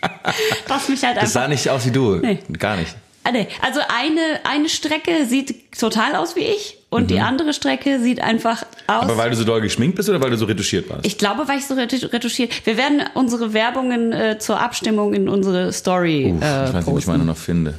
[0.69, 1.51] dass mich halt Das sah einfach.
[1.51, 2.17] nicht aus wie du.
[2.17, 2.39] Nee.
[2.59, 2.95] Gar nicht.
[3.25, 3.33] Ah.
[3.63, 8.63] Also eine, eine Strecke sieht total aus wie ich und die andere Strecke sieht einfach
[8.87, 9.05] aus.
[9.05, 9.11] Mhm.
[9.11, 11.07] Aber weil du so doll geschminkt bist oder weil du so retuschiert warst?
[11.07, 12.67] Ich glaube, weil ich so retu- retuschiert.
[12.67, 16.75] Wir werden unsere Werbungen äh, zur Abstimmung in unsere Story Uff, äh, ich weiß nicht,
[16.75, 17.11] ob ich posten.
[17.13, 17.75] meine noch finde.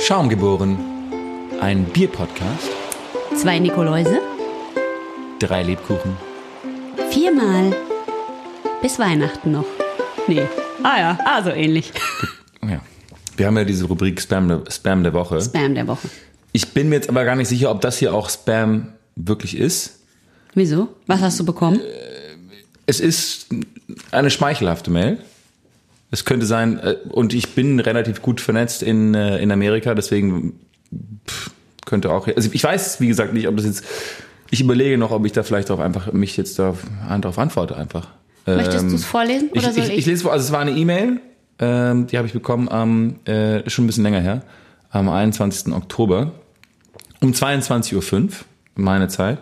[0.00, 0.78] Schaumgeboren.
[1.60, 2.68] Ein Bierpodcast.
[3.34, 4.20] Zwei Nikoläuse,
[5.38, 6.16] Drei Lebkuchen.
[7.10, 7.74] viermal
[8.82, 9.64] bis Weihnachten noch.
[10.26, 10.42] Nee.
[10.82, 11.92] Ah ja, also ähnlich.
[13.36, 15.40] Wir haben ja diese Rubrik Spam der, Spam der Woche.
[15.40, 16.08] Spam der Woche.
[16.52, 20.00] Ich bin mir jetzt aber gar nicht sicher, ob das hier auch Spam wirklich ist.
[20.54, 20.88] Wieso?
[21.06, 21.80] Was hast du bekommen?
[22.86, 23.46] Es ist
[24.10, 25.18] eine schmeichelhafte Mail.
[26.10, 30.58] Es könnte sein, äh, und ich bin relativ gut vernetzt in, äh, in Amerika, deswegen
[31.84, 33.84] könnte auch, also ich weiß, wie gesagt, nicht, ob das jetzt,
[34.50, 36.74] ich überlege noch, ob ich da vielleicht auch einfach mich jetzt da,
[37.20, 38.08] darauf antworte einfach.
[38.46, 39.98] Möchtest Ähm, du es vorlesen oder ich, soll ich, ich?
[39.98, 41.20] ich lese vor, also es war eine E-Mail,
[41.58, 44.42] ähm, die habe ich bekommen am, äh, schon ein bisschen länger her,
[44.90, 45.72] am 21.
[45.72, 46.32] Oktober
[47.20, 48.30] um 22.05 Uhr,
[48.74, 49.38] meine Zeit.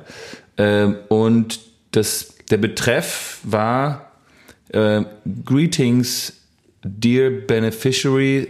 [0.57, 1.61] Ähm, und
[1.91, 4.13] das, der Betreff war
[4.69, 5.03] äh,
[5.45, 6.33] Greetings,
[6.83, 8.49] dear beneficiary,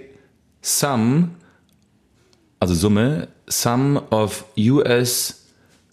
[0.60, 1.30] sum,
[2.60, 5.44] also Summe, sum of US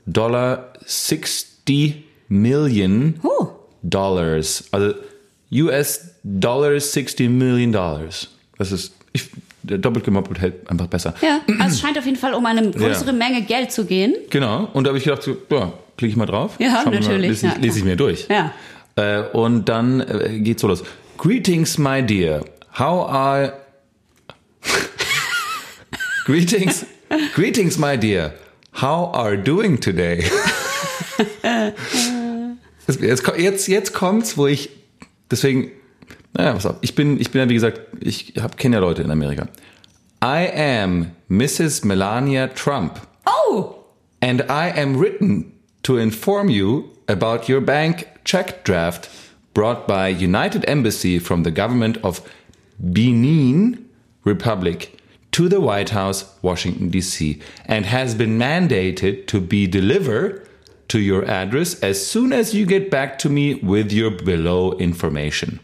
[0.06, 3.20] Dollar 60 million
[3.84, 4.66] Dollars.
[4.72, 4.94] Also
[5.52, 8.30] US Dollars 60 Million Dollars.
[8.58, 9.30] Das ist, ich,
[9.64, 11.14] der doppelt gemoppelt hält einfach besser.
[11.22, 11.42] ja.
[11.60, 13.14] Also es scheint auf jeden Fall um eine größere Ja.
[13.14, 14.16] Menge Geld zu gehen.
[14.30, 14.70] Genau.
[14.74, 16.56] Und da habe ich gedacht, so, ja, klicke ich mal drauf.
[16.60, 17.08] Ja, natürlich.
[17.08, 18.28] Mal, lese, ich, Ja, lese ich mir durch.
[18.30, 18.54] Ja.
[18.96, 20.84] Äh, und dann äh, geht's so los.
[21.18, 22.44] Greetings, my dear.
[22.78, 23.54] How are...
[26.26, 26.86] greetings,
[27.36, 28.34] greetings, my dear.
[28.82, 30.24] How are doing today?
[32.88, 34.70] jetzt, jetzt, jetzt kommt's, wo ich...
[35.32, 35.72] Deswegen...
[36.34, 36.76] Naja, pass auf.
[36.82, 39.48] Ich bin, ich bin ja, wie gesagt, ich kenne ja Leute in Amerika.
[40.24, 41.84] I am Mrs.
[41.84, 43.00] Melania Trump.
[43.26, 43.76] Oh,
[44.22, 45.52] and I am written
[45.84, 49.10] to inform you about your bank check draft
[49.54, 52.22] brought by United Embassy from the government of
[52.80, 53.90] Benin
[54.24, 54.98] Republic
[55.32, 60.48] to the White House, Washington DC, and has been mandated to be delivered
[60.92, 65.60] to your address as soon as you get back to me with your below information.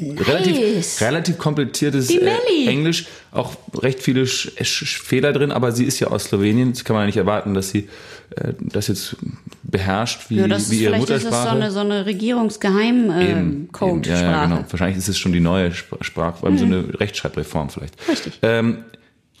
[0.00, 2.66] Relativ, relativ kompliziertes äh.
[2.66, 6.82] Englisch, auch recht viele Sch Sch Fehler drin, aber sie ist ja aus Slowenien, das
[6.84, 7.90] kann man ja nicht erwarten, dass sie
[8.36, 9.16] äh, das jetzt
[9.64, 11.56] beherrscht wie, ja, das wie ist ihre vielleicht ist das so Muttersprache.
[11.56, 14.22] eine, so eine Regierungsgeheim-Code-Sprache.
[14.22, 14.64] ja, ja, genau.
[14.68, 17.94] Wahrscheinlich ist es schon die neue Sp- Sprache, vor allem so eine Rechtschreibreform vielleicht.
[18.08, 18.38] Richtig.
[18.40, 18.78] Ähm,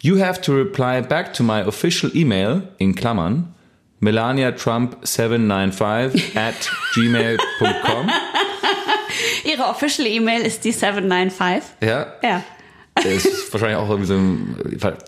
[0.02, 3.54] you have to reply back to my official email, in Klammern,
[4.02, 8.10] melaniatrump795 at gmail.com.
[9.44, 11.62] Ihre official E-Mail ist die 795.
[11.82, 12.42] Ja, Ja.
[12.94, 14.56] das ist wahrscheinlich auch irgendwie so ein,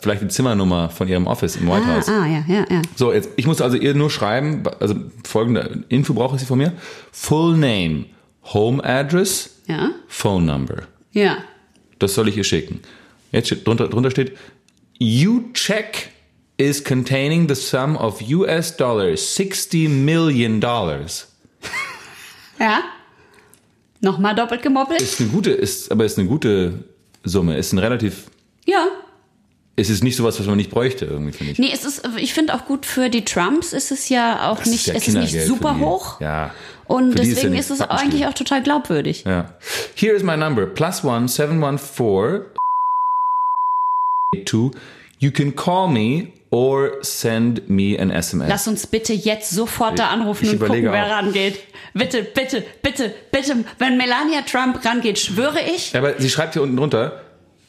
[0.03, 2.09] vielleicht die Zimmernummer von ihrem Office im White Ah, House.
[2.09, 2.83] ah, ja, ja, ja.
[2.97, 4.95] So, jetzt, ich muss also ihr nur schreiben, also
[5.27, 6.73] folgende Info brauche ich sie von mir.
[7.13, 8.05] Full name,
[8.53, 9.91] home address, Ja.
[10.09, 10.83] phone number.
[11.13, 11.39] Ja.
[11.99, 12.81] Das soll ich ihr schicken.
[13.33, 14.37] Jetzt steht, drunter, drunter steht,
[14.99, 16.11] you check
[16.57, 21.29] is containing the sum of US dollars 60 million dollars.
[22.59, 22.83] Ja.
[24.01, 25.01] Nochmal doppelt gemoppelt?
[25.01, 26.85] Ist eine gute, ist, aber ist eine gute
[27.25, 27.57] Summe.
[27.57, 28.25] Ist ein relativ,
[28.67, 28.87] Ja.
[29.77, 31.59] es ist nicht sowas, was man nicht bräuchte, irgendwie, finde ich.
[31.59, 34.69] Nee, es ist, ich finde auch gut für die Trumps ist es ja auch Das
[34.69, 36.21] nicht, ja es ist nicht super hoch.
[36.21, 36.55] Ja.
[36.87, 39.25] Und die ist ja deswegen ist es eigentlich auch total glaubwürdig.
[39.25, 39.55] Ja.
[39.97, 40.67] Here is my number.
[40.67, 42.53] Plus one seven one four
[44.45, 44.71] two.
[45.19, 48.49] You can call me or send me an SMS.
[48.49, 51.11] Lass uns bitte jetzt sofort da anrufen Ich und gucken, wer auch.
[51.11, 51.59] rangeht.
[51.95, 53.65] Bitte, bitte, bitte, bitte.
[53.79, 55.93] Wenn Melania Trump rangeht, schwöre ich.
[55.93, 57.23] Ja, aber sie schreibt hier unten drunter,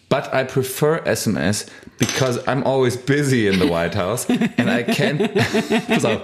[0.07, 1.65] but I prefer SMS
[1.97, 5.33] because I'm always busy in the White House and I can't.
[5.87, 6.21] Pass auf.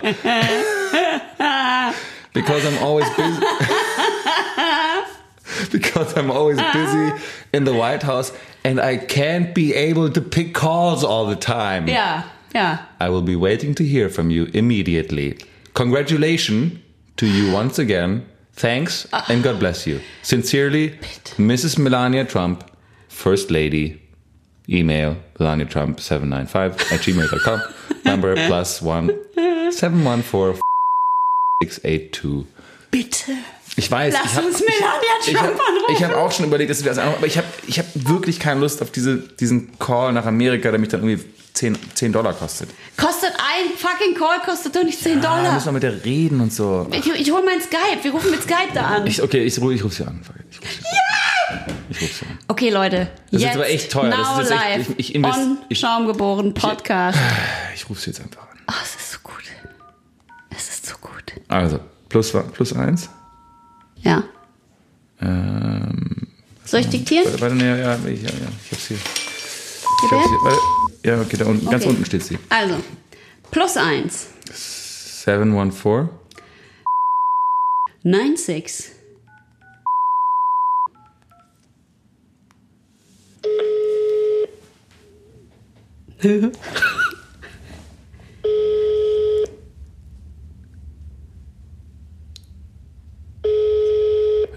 [2.33, 3.41] because I'm always busy.
[5.71, 7.11] because I'm always busy
[7.53, 8.31] in the White House
[8.63, 11.87] and I can't be able to pick calls all the time.
[11.87, 12.23] Ja,
[12.53, 12.87] ja.
[13.01, 15.35] I will be waiting to hear from you immediately.
[15.73, 16.73] Congratulations
[17.17, 18.23] to you once again,
[18.55, 20.01] Thanks and God bless you.
[20.21, 20.91] Sincerely,
[21.37, 21.79] Mrs.
[21.79, 22.63] Melania Trump,
[23.07, 23.99] First Lady.
[24.69, 27.61] Email Melania Trump 795 at gmail.com.
[28.05, 29.09] Number plus one
[29.71, 30.61] 714
[31.63, 32.45] 682.
[32.91, 33.37] Bitte.
[33.77, 34.13] Ich weiß.
[34.13, 35.83] Lass ich hab, uns Melania ich, Trump ich anrufen.
[35.87, 37.85] hab, ich habe auch schon überlegt, dass wir das anrufen, aber ich habe ich hab
[37.95, 42.13] wirklich keine Lust auf diese, diesen Call nach Amerika, der mich dann irgendwie 10, 10
[42.13, 42.69] Dollar kostet.
[42.97, 45.53] Kostet ein fucking Call, kostet doch nicht 10 Da Dollar.
[45.53, 46.87] müssen wir mit der reden und so.
[46.91, 48.03] Ich, ich hole mein Skype.
[48.03, 49.07] Wir rufen mit Skype da an.
[49.07, 50.21] Ich, okay, ich, ich rufe sie an.
[50.49, 50.79] Ich ruf sie
[51.67, 51.75] an.
[51.89, 52.39] Ich rufe sie an.
[52.47, 53.09] okay, Leute.
[53.31, 54.09] Das ist jetzt aber echt teuer.
[54.09, 54.89] Das Now ist jetzt echt- live.
[54.97, 57.19] ich- ich invest- on ich- Schaumgeboren Podcast.
[57.75, 58.47] Ich rufe sie jetzt einfach an.
[58.69, 59.43] Oh, es ist so gut.
[60.55, 61.33] Es ist so gut.
[61.49, 61.79] Also,
[62.09, 63.09] plus, plus eins.
[64.01, 64.23] Ja.
[65.21, 66.27] Ähm,
[66.65, 67.25] Soll ich diktieren?
[67.25, 68.97] warte, warte, nee, ja, ja, ich, ja, ja, ich hab's hier.
[68.97, 70.37] Ich hab's hier.
[70.43, 70.80] Warte.
[71.03, 71.89] Ja, okay, da unten, ganz Okay.
[71.93, 72.37] unten steht sie.
[72.49, 72.75] Also,
[73.49, 74.27] plus eins.
[75.23, 76.09] 714.
[78.03, 78.91] 96.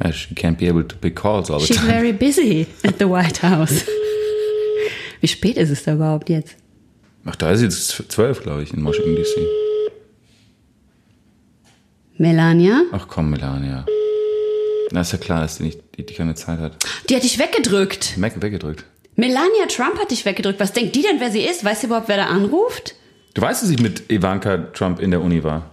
[0.00, 1.86] Uh, She can't be able to pick calls all the She's time.
[1.86, 3.88] very busy at the White House.
[5.24, 6.54] Wie spät ist es da überhaupt jetzt?
[7.24, 9.40] Ach, da ist jetzt zwölf, glaube ich, in Washington DC.
[12.18, 12.82] Melania?
[12.92, 13.86] Ach komm, Melania.
[14.90, 16.76] Na, ist ja klar, dass die, nicht, die, die keine Zeit hat.
[17.08, 18.18] Die hat dich weggedrückt.
[18.18, 18.84] Mac weggedrückt.
[19.16, 20.60] Melania Trump hat dich weggedrückt.
[20.60, 21.64] Was denkt die denn, wer sie ist?
[21.64, 22.94] Weiß sie überhaupt, wer da anruft?
[23.32, 25.70] Du weißt, dass ich mit Ivanka Trump in der Uni war.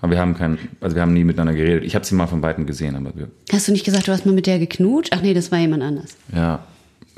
[0.00, 1.82] Aber wir haben kein, also wir haben nie miteinander geredet.
[1.82, 4.26] Ich habe sie mal von Weitem gesehen, aber wir, Hast du nicht gesagt, du hast
[4.26, 5.12] mal mit der geknutscht?
[5.12, 6.16] Ach nee, das war jemand anders.
[6.32, 6.64] ja.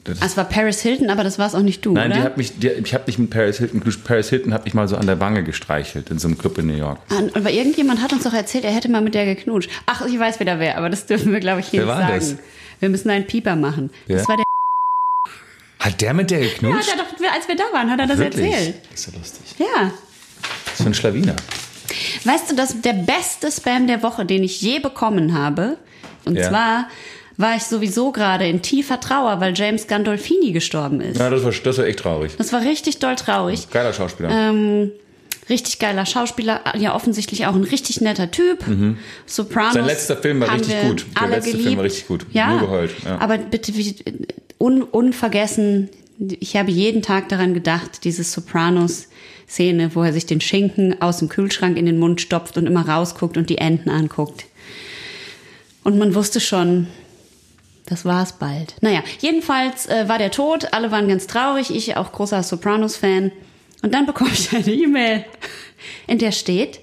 [0.04, 2.20] Das, Ah, es war Paris Hilton, aber das war es auch nicht du, nein, oder?
[2.20, 3.82] die hat mich, die, ich habe nicht mit Paris Hilton.
[4.04, 6.66] Paris Hilton hat mich mal so an der Wange gestreichelt in so einem Club in
[6.68, 6.98] New York.
[7.10, 9.70] Ah, Aber irgendjemand hat uns doch erzählt, er hätte mal mit der geknutscht.
[9.86, 12.08] Ach, ich weiß wieder wer, aber das dürfen wir, glaube ich, hier Wer nicht war
[12.20, 12.36] sagen.
[12.38, 12.44] das?
[12.80, 13.90] Wir müssen einen Pieper machen.
[14.06, 14.16] Wer?
[14.18, 14.44] Das war der.
[15.80, 16.90] Hat der mit der Ja, geknutscht?
[16.92, 18.50] hat er doch, als wir da waren, hat er das Wirklich?
[18.52, 18.74] erzählt.
[18.90, 19.42] Das ist ja lustig.
[19.58, 19.90] Ja.
[20.66, 21.36] Das ist ein Schlawiner.
[22.24, 25.76] Weißt du, das der beste Spam der Woche, den ich je bekommen habe.
[26.26, 26.48] Und Ja.
[26.48, 26.88] zwar
[27.40, 31.18] war ich sowieso gerade in tiefer Trauer, weil James Gandolfini gestorben ist.
[31.18, 32.32] Ja, das war, das war echt traurig.
[32.36, 33.70] Das war richtig doll traurig.
[33.70, 34.30] Geiler Schauspieler.
[34.30, 34.90] Ähm,
[35.48, 38.64] richtig geiler Schauspieler, ja offensichtlich auch ein richtig netter Typ.
[39.26, 39.74] Sopranos.
[39.74, 39.78] Mhm.
[39.78, 41.06] Sein letzter Film war richtig gut.
[41.20, 41.66] Der letzte geliebt.
[41.66, 42.26] Film war richtig gut.
[42.32, 43.18] Ja, Nur geheult, ja.
[43.18, 43.94] aber bitte wie,
[44.58, 45.88] un, unvergessen.
[46.18, 51.28] Ich habe jeden Tag daran gedacht, diese Sopranos-Szene, wo er sich den Schinken aus dem
[51.30, 54.44] Kühlschrank in den Mund stopft und immer rausguckt und die Enten anguckt.
[55.82, 56.88] Und man wusste schon,
[57.90, 58.76] das war es bald.
[58.80, 63.32] Naja, jedenfalls äh, war der tot, alle waren ganz traurig, ich auch großer Sopranos-Fan.
[63.82, 65.24] Und dann bekomme ich eine E-Mail,
[66.06, 66.80] in der steht,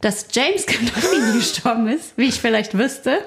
[0.00, 3.20] dass James Gandolfini gestorben ist, wie ich vielleicht wüsste.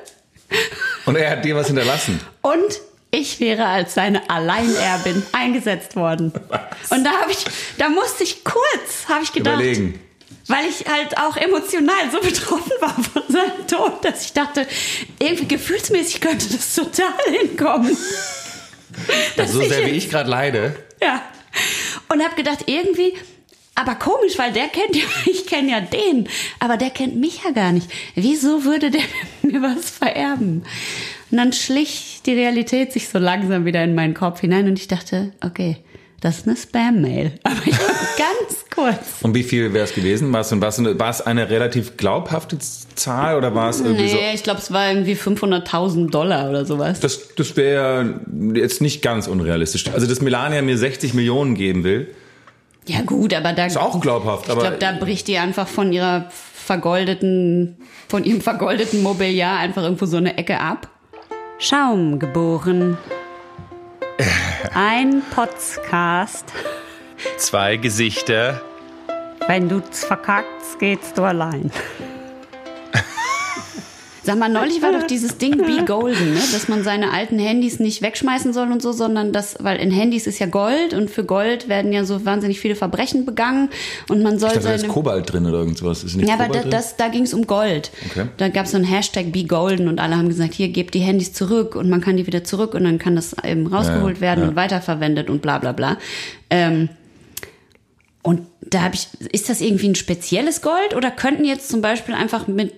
[1.06, 2.20] Und er hat dir was hinterlassen.
[2.41, 2.82] Und
[3.12, 6.34] ich wäre als seine Alleinerbin eingesetzt worden.
[6.89, 7.45] Und da habe ich,
[7.78, 10.00] da musste ich kurz, habe ich gedacht, Überlegen.
[10.48, 14.68] Weil ich halt auch emotional so betroffen war von seinem Tod, dass ich dachte,
[15.20, 17.96] irgendwie gefühlsmäßig könnte das total hinkommen.
[19.38, 20.76] Dass So sehr wie ich gerade leide.
[21.02, 21.22] Ja.
[22.12, 23.14] Und habe gedacht, irgendwie,
[23.76, 26.28] aber komisch, weil der kennt ja, ich kenne ja den,
[26.60, 27.90] aber der kennt mich ja gar nicht.
[28.16, 29.04] Wieso würde der
[29.44, 30.64] mir was vererben?
[31.32, 34.88] Und dann schlich die Realität sich so langsam wieder in meinen Kopf hinein und ich
[34.88, 35.78] dachte, okay,
[36.22, 37.34] das ist eine Spam-Mail.
[37.44, 39.22] Aber ich ganz kurz.
[39.22, 40.32] Und wie viel wäre es gewesen?
[40.34, 42.58] War es, war, es eine, relativ glaubhafte
[42.96, 44.16] Zahl oder war es irgendwie so?
[44.16, 47.00] Nee, ich glaube, es war irgendwie 500.000 Dollar oder sowas.
[47.00, 48.22] Das, das wäre
[48.54, 49.88] jetzt nicht ganz unrealistisch.
[49.94, 52.14] Also, dass Melania mir 60 Millionen geben will,
[52.86, 54.46] Ja gut, aber da ist auch glaubhaft.
[54.46, 59.84] Ich Aber glaube, da bricht die einfach von ihrer vergoldeten, von ihrem vergoldeten Mobiliar einfach
[59.84, 60.90] irgendwo so eine Ecke ab.
[61.58, 62.98] Schaum geboren.
[64.74, 66.52] Ein Podcast.
[67.38, 68.62] Zwei Gesichter.
[69.48, 71.72] Wenn du's verkackst, geht's du allein.
[74.30, 76.40] Sag mal, neulich war doch dieses Ding Be Golden, ne?
[76.54, 80.28] dass man seine alten Handys nicht wegschmeißen soll und so, sondern das, weil in Handys
[80.28, 83.70] ist ja Gold und für Gold werden ja so wahnsinnig viele Verbrechen begangen
[84.08, 86.04] und man soll ich dachte, da ist seine Kobalt drin oder irgendwas.
[86.04, 86.72] Ist nicht Ja, aber Kobalt da, drin?
[86.72, 87.90] das, da ging es um Gold.
[88.12, 88.28] Okay.
[88.38, 91.00] Da gab es so ein Hashtag Be Golden und alle haben gesagt, hier gebt die
[91.00, 94.22] Handys zurück und man kann die wieder zurück und dann kann das eben rausgeholt Ja,
[94.22, 94.50] werden ja.
[94.50, 95.98] und weiterverwendet und bla bla bla.
[96.52, 96.90] Ähm,
[98.22, 102.14] und da habe ich, ist das irgendwie ein spezielles Gold oder könnten jetzt zum Beispiel
[102.14, 102.74] einfach mit,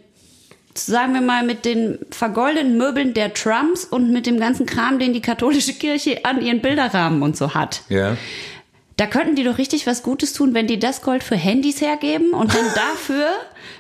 [0.74, 5.14] sagen wir mal, mit den vergoldeten Möbeln der Trumps und mit dem ganzen Kram, den
[5.14, 8.18] die katholische Kirche an ihren Bilderrahmen und so hat, ja.
[9.02, 12.34] Da könnten die doch richtig was Gutes tun, wenn die das Gold für Handys hergeben
[12.34, 13.26] und dann dafür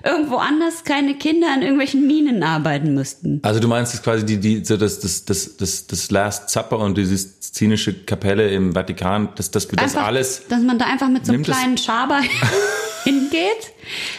[0.03, 3.39] irgendwo anders keine Kinder an irgendwelchen Minen arbeiten müssten.
[3.43, 6.79] Also du meinst jetzt quasi die, die, so das, das, das, das, das Last Supper
[6.79, 10.41] und die Sixtinische Kapelle im Vatikan, dass das, das Einfach, alles.
[10.49, 12.21] Dass man da einfach mit so einem kleinen Schaber
[13.03, 13.71] hingeht.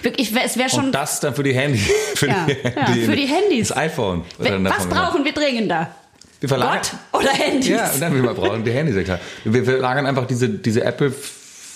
[0.02, 0.86] Wirklich, es wäre schon.
[0.86, 1.82] Und das dann für die Handys.
[2.14, 3.68] Für, Ja, die, ja, für die Handys.
[3.68, 4.22] Das iPhone.
[4.38, 5.94] dann was brauchen wir dringender?
[6.40, 6.80] Wir verlagern,
[7.12, 7.68] Gott oder Handys?
[7.68, 9.20] Ja, dann wir brauchen die Handys, ja klar.
[9.44, 11.12] Wir verlagern einfach diese, diese Apple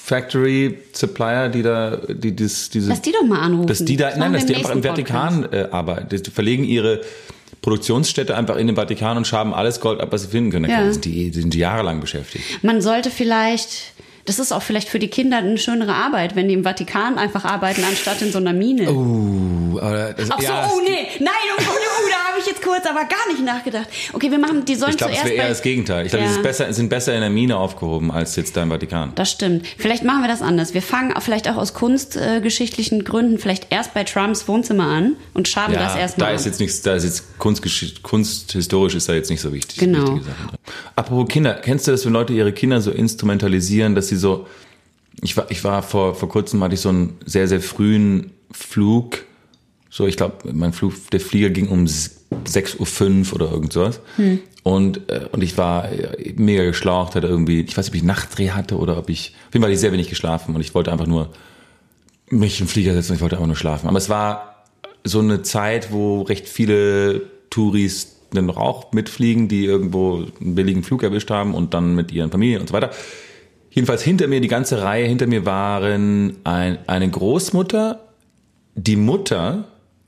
[0.06, 3.66] Factory Supplier, die da, die, das, diese, Lass die doch mal anrufen.
[3.66, 6.08] dass die da, Das nein, dass die einfach im Vatikan äh, arbeiten.
[6.08, 7.00] Die verlegen ihre
[7.62, 10.70] Produktionsstätte einfach in den Vatikan und schaben alles Gold ab, was sie finden können.
[10.70, 10.84] Ja.
[10.84, 12.62] Da sind die, die sind jahrelang beschäftigt.
[12.62, 13.92] Man sollte vielleicht,
[14.26, 17.44] das ist auch vielleicht für die Kinder eine schönere Arbeit, wenn die im Vatikan einfach
[17.44, 18.90] arbeiten, anstatt in so einer Mine.
[18.92, 22.46] Uh, aber das, Ach so, ja, oh nee, nein, oh, oh, oh, da habe ich
[22.46, 23.88] jetzt kurz aber gar nicht nachgedacht.
[24.12, 26.04] Okay, wir machen, die sollen Ich glaube, es zuerst wäre eher bei- das Gegenteil.
[26.06, 26.28] Ich glaube, Ja.
[26.28, 29.12] die sind besser, sind besser in der Mine aufgehoben als jetzt da im Vatikan.
[29.14, 29.66] Das stimmt.
[29.78, 30.74] Vielleicht machen wir das anders.
[30.74, 35.74] Wir fangen vielleicht auch aus kunstgeschichtlichen Gründen vielleicht erst bei Trumps Wohnzimmer an und schaben
[35.74, 36.34] das da erstmal.
[36.34, 39.78] ist jetzt nichts, da ist jetzt Kunstgeschicht, kunsthistorisch ist da jetzt nicht so wichtig.
[39.78, 40.20] Genau.
[40.96, 44.46] Apropos Kinder, kennst du das, wenn Leute ihre Kinder so instrumentalisieren, dass sie so,
[45.22, 49.24] ich war, ich war vor, vor kurzem hatte ich so einen sehr, sehr frühen Flug,
[49.96, 54.00] so, ich glaube, mein Flug, der Flieger ging um 6.05 Uhr oder irgend sowas.
[54.16, 54.40] Hm.
[54.62, 58.02] Und, äh, und ich war äh, mega geschlaucht, hatte irgendwie, ich weiß nicht, ob ich
[58.02, 60.74] Nachtdreh hatte oder ob ich, auf jeden Fall hatte ich sehr wenig geschlafen und ich
[60.74, 61.30] wollte einfach nur
[62.28, 63.88] mich im Flieger setzen und ich wollte einfach nur schlafen.
[63.88, 64.64] Aber es war
[65.04, 70.82] so eine Zeit, wo recht viele Touris dann noch auch mitfliegen, die irgendwo einen billigen
[70.82, 72.90] Flug erwischt haben und dann mit ihren Familien und so weiter.
[73.76, 78.00] Jedenfalls hinter mir, die ganze Reihe hinter mir waren ein, eine Großmutter,
[78.74, 79.64] die Mutter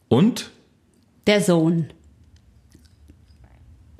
[0.09, 0.51] und
[1.27, 1.93] Der Sohn.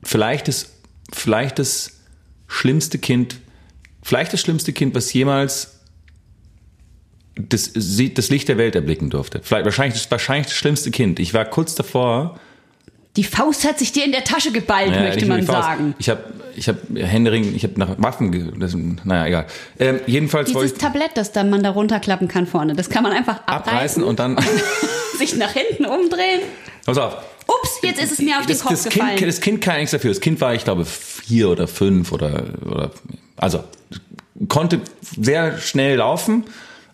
[0.03, 0.73] vielleicht das,
[1.13, 1.99] vielleicht das
[2.47, 3.41] schlimmste Kind,
[4.03, 5.81] vielleicht das schlimmste Kind, was jemals
[7.35, 9.41] das, das Licht der Welt erblicken durfte.
[9.43, 11.19] Vielleicht, wahrscheinlich, das- wahrscheinlich das schlimmste Kind.
[11.21, 12.41] Ich war kurz davor,
[13.19, 15.95] Die Faust hat sich dir in der Tasche geballt, Ja, möchte man sagen.
[15.99, 16.23] Ich habe
[16.55, 19.47] ich hab Händering, ich habe nach Waffen, das, naja, egal.
[19.81, 23.03] Ähm, jedenfalls wollte Dieses ich Tablett, das dann man da runterklappen kann vorne, das kann
[23.03, 24.37] man einfach abreißen abreißen, und dann,
[25.19, 26.43] sich nach hinten umdrehen.
[26.87, 27.17] pass auf.
[27.49, 29.17] Ups, jetzt ist es mir auf den Das, Kopf das, gefallen.
[29.17, 30.11] kind, das Kind kann nichts dafür.
[30.11, 32.93] Das Kind war, ich glaube, vier oder fünf oder, oder
[33.37, 33.65] also
[34.49, 34.81] konnte
[35.21, 36.45] sehr schnell laufen,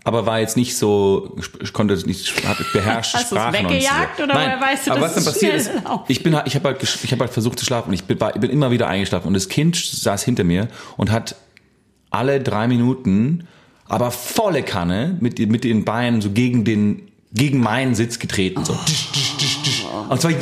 [0.04, 1.34] aber war jetzt nicht so,
[1.72, 4.90] konnte nicht, hat beherrscht Hast du's Sprache noch nicht so weggejagt oder Nein, weißt du,
[4.92, 6.04] aber was dann es passiert ist, laufen?
[6.08, 8.34] ich bin, ich habe halt, ich habe halt versucht zu schlafen und ich bin, war,
[8.34, 11.36] ich bin immer wieder eingeschlafen und das Kind saß hinter mir und hat
[12.10, 13.48] alle drei Minuten,
[13.88, 18.78] aber volle Kanne mit, mit den Beinen so gegen den, gegen meinen Sitz getreten, so.
[18.84, 19.08] Tisch.
[20.10, 20.32] Und zwar,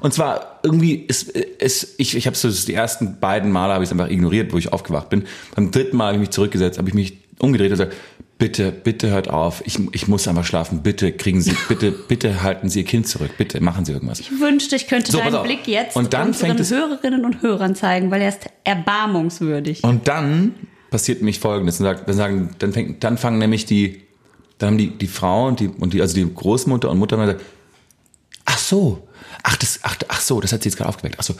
[0.00, 3.88] und zwar irgendwie, es, es, ich, ich habe so die ersten beiden Male habe ich
[3.88, 5.24] es einfach ignoriert, wo ich aufgewacht bin.
[5.56, 7.96] Beim dritten Mal habe ich mich zurückgesetzt, habe ich mich umgedreht und gesagt,
[8.38, 12.68] bitte, bitte hört auf, ich, ich muss einfach schlafen, bitte kriegen Sie, bitte, bitte halten
[12.68, 14.20] Sie Ihr Kind zurück, bitte machen Sie irgendwas.
[14.20, 15.42] Ich wünschte, ich könnte So, deinen.
[15.42, 19.84] Blick jetzt Und dann unseren fängt Hörerinnen und Hörern zeigen, weil er ist erbarmungswürdig.
[19.84, 20.54] Und dann
[20.90, 21.78] passiert nämlich Folgendes.
[21.78, 24.02] Dann, sagt, dann, sagen, dann, fängt, dann fangen nämlich die,
[24.58, 27.42] dann haben die, die Frau und die, und die, also die Großmutter und Mutter gesagt,
[28.44, 29.08] ach so,
[29.42, 31.16] ach, das, ach, ach so, das hat sie jetzt gerade aufgeweckt.
[31.18, 31.34] Ach so.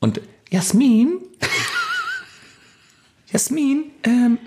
[0.00, 0.20] Und
[0.50, 1.18] Jasmin,
[3.32, 4.38] Jasmin, ähm,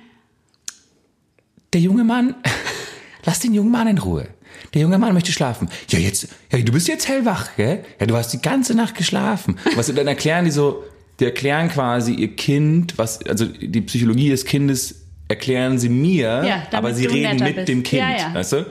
[1.74, 2.36] der junge Mann,
[3.26, 4.28] lass den jungen Mann in Ruhe.
[4.74, 5.70] Der junge Mann möchte schlafen.
[5.89, 7.84] Ja, jetzt, ja, du bist jetzt hellwach, gell?
[7.99, 9.57] Ja, du hast die ganze Nacht geschlafen.
[9.76, 10.84] Was dann erklären die so,
[11.20, 14.95] die erklären quasi ihr Kind, was, also die Psychologie des Kindes
[15.28, 17.67] erklären sie mir, Ja, aber sie reden mit bist.
[17.67, 18.34] dem Kind, Ja, ja.
[18.34, 18.65] weißt du?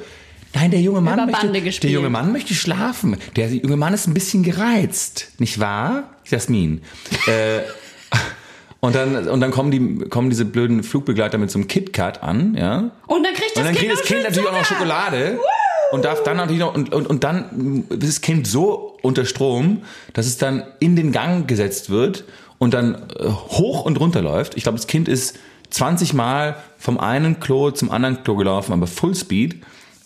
[0.54, 3.16] Nein, der junge Mann möchte, der junge Mann möchte schlafen.
[3.36, 6.10] Der junge Mann ist ein bisschen gereizt, nicht wahr?
[6.26, 6.80] Jasmin.
[7.26, 7.60] äh,
[8.80, 12.54] und dann, und dann kommen die, kommen diese blöden Flugbegleiter mit so einem KitKat an,
[12.54, 12.90] ja?
[13.06, 14.64] Und dann kriegt das Und dann Kind, kriegt das Kind natürlich auch noch.
[14.64, 15.38] Schokolade
[15.90, 19.82] und darf dann natürlich noch, und, und, und dann ist das Kind so unter Strom,
[20.12, 22.24] dass es dann in den Gang gesetzt wird
[22.58, 24.56] und dann äh, hoch und runter läuft.
[24.56, 25.38] Ich glaube, das Kind ist
[25.70, 29.56] 20 Mal vom einen Klo zum anderen Klo gelaufen, aber Fullspeed.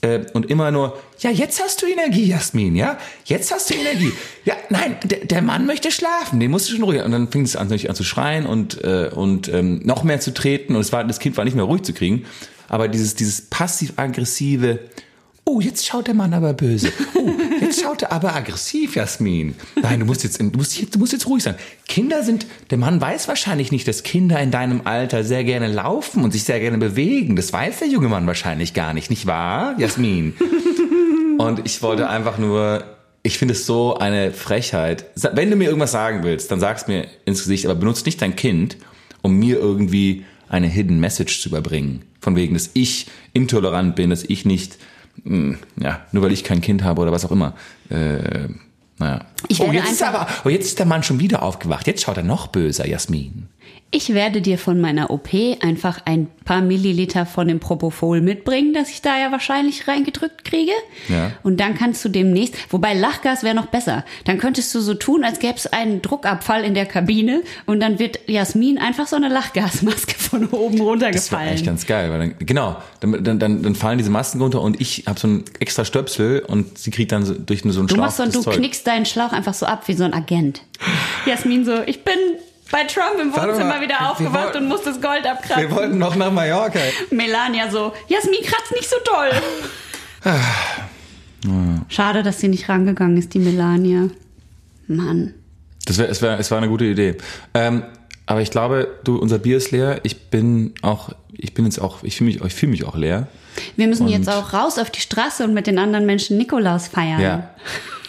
[0.03, 2.98] Äh, und immer nur, ja, jetzt hast du Energie, Jasmin, ja?
[3.24, 4.12] Jetzt hast du Energie.
[4.44, 7.00] Ja, nein, der, der Mann möchte schlafen, den musst du schon ruhig.
[7.05, 10.34] Und dann fing es an, an zu schreien und, äh, und ähm, noch mehr zu
[10.34, 10.74] treten.
[10.74, 12.24] Und es war, das Kind war nicht mehr ruhig zu kriegen.
[12.68, 14.80] Aber dieses, dieses passiv-aggressive,
[15.45, 16.93] oh, jetzt schaut der Mann aber böse.
[17.14, 17.30] Oh,
[17.61, 19.55] jetzt schaut er aber aggressiv, Jasmin.
[19.80, 21.55] Nein, du musst jetzt, du musst, jetzt- du musst jetzt ruhig sein.
[21.88, 26.24] Kinder sind, der Mann weiß wahrscheinlich nicht, dass Kinder in deinem Alter sehr gerne laufen
[26.24, 27.36] und sich sehr gerne bewegen.
[27.36, 30.34] Das weiß der junge Mann wahrscheinlich gar nicht, nicht wahr, Jasmin?
[31.38, 32.84] Und ich wollte einfach nur,
[33.22, 35.07] ich finde es so eine Frechheit.
[35.34, 38.37] Wenn du mir irgendwas sagen willst, dann sag's mir ins Gesicht, aber benutzt nicht dein
[38.37, 38.76] Kind,
[39.22, 42.03] um mir irgendwie eine Hidden Message zu überbringen.
[42.21, 44.76] Von wegen, dass ich intolerant bin, dass ich nicht,
[45.25, 47.55] ja, nur weil ich kein Kind habe oder was auch immer.
[47.91, 48.49] Äh,
[48.99, 49.21] naja.
[49.49, 51.87] Ich oh, jetzt ist aber, oh, jetzt ist der Mann schon wieder aufgewacht.
[51.87, 53.49] Jetzt schaut er noch böser, Jasmin.
[53.95, 55.29] Ich werde dir von meiner OP
[55.61, 60.73] einfach ein paar Milliliter von dem Propofol mitbringen, das ich da ja wahrscheinlich reingedrückt kriege.
[61.11, 61.33] Ja.
[61.43, 64.05] Und dann kannst du demnächst, wobei Lachgas wäre noch besser.
[64.25, 67.99] Dann könntest du so tun, als gäbe es einen Druckabfall in der Kabine und dann
[67.99, 71.49] wird Jasmin einfach so eine Lachgasmaske von oben Das wäre runtergefallen.
[71.51, 74.81] eigentlich ganz geil, weil dann, genau, dann, dann, dann, dann fallen diese Masken runter und
[74.81, 77.95] ich habe so ein extra Stöpsel und sie kriegt dann so, durch so einen Du
[77.95, 78.57] Schlauch machst so, das du Zeug.
[78.57, 80.63] knickst deinen Schlauch einfach so ab wie so ein Agent.
[81.27, 82.14] Jasmin so, ich bin
[82.72, 85.62] bei Trump im Wohnzimmer mal, wieder aufgewacht und muss das Gold abkratzen.
[85.62, 86.80] Wir wollten noch nach Mallorca.
[87.11, 89.30] Melania so, Jasmin kratzt nicht so toll.
[91.88, 94.08] Schade, dass sie nicht rangegangen ist, die Melania.
[94.86, 95.34] Mann.
[95.84, 97.16] Das wär, es, wär, es war eine gute Idee.
[97.54, 97.82] Ähm,
[98.26, 100.00] aber ich glaube, du, unser Bier ist leer.
[100.04, 103.26] Ich bin auch, ich bin jetzt auch, ich fühle mich, ich fühle mich auch leer.
[103.76, 106.88] Wir müssen Und- jetzt auch raus auf die Straße und mit den anderen Menschen Nikolaus
[106.88, 107.20] feiern.
[107.20, 107.50] Ja.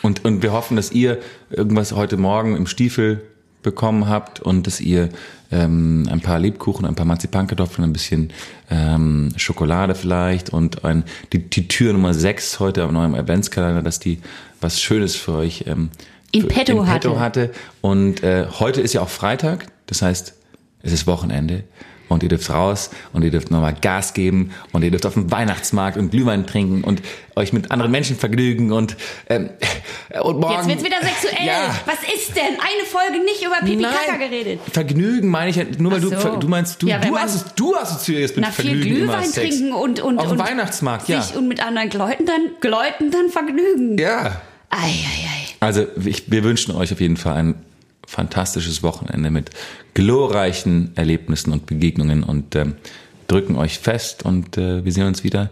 [0.04, 1.20] Und, und wir hoffen, dass ihr
[1.50, 3.24] irgendwas heute Morgen im Stiefel
[3.64, 5.10] bekommen habt und dass ihr
[5.52, 8.32] ähm, ein paar Lebkuchen, ein paar Marzipankartoffeln, ein bisschen
[8.70, 14.00] ähm, Schokolade vielleicht und ein, die, die Tür Nummer 6 heute am neuen Adventskalender, dass
[14.00, 14.20] die
[14.62, 15.90] was Schönes für euch ähm,
[16.32, 17.48] In petto in petto hatte.
[17.48, 17.52] hatte.
[17.82, 20.34] Und äh, heute ist ja auch Freitag, das heißt,
[20.82, 21.64] es ist Wochenende.
[22.14, 25.32] Und ihr dürft raus und ihr dürft nochmal Gas geben und ihr dürft auf dem
[25.32, 27.02] Weihnachtsmarkt und Glühwein trinken und
[27.36, 28.96] euch mit anderen Menschen vergnügen und,
[29.30, 29.50] ähm,
[30.22, 30.70] und morgen.
[30.70, 31.46] Jetzt wird's wieder sexuell.
[31.48, 31.76] Ja.
[31.86, 32.44] Was ist denn?
[32.44, 34.60] Eine Folge nicht über Pipi Kaka geredet.
[34.72, 36.36] Vergnügen meine ich ja, nur weil Ach du, so.
[36.38, 39.30] du meinst, du, Ja, du, man- assozi- du assoziierst mit Na, viel Vergnügen immer Glühwein
[39.30, 39.50] Sex.
[39.58, 41.22] trinken und, und, Auf dem und Weihnachtsmarkt, ja.
[41.22, 43.98] sich und mit anderen Leuten dann, Leuten dann vergnügen.
[43.98, 44.42] Ja.
[44.70, 45.56] Ei, ei, ei.
[45.60, 47.56] Also ich, wir wünschen euch auf jeden Fall ein
[48.14, 49.50] fantastisches Wochenende mit
[49.94, 52.76] glorreichen Erlebnissen und Begegnungen und ähm,
[53.28, 55.50] drücken euch fest und äh, wir sehen uns wieder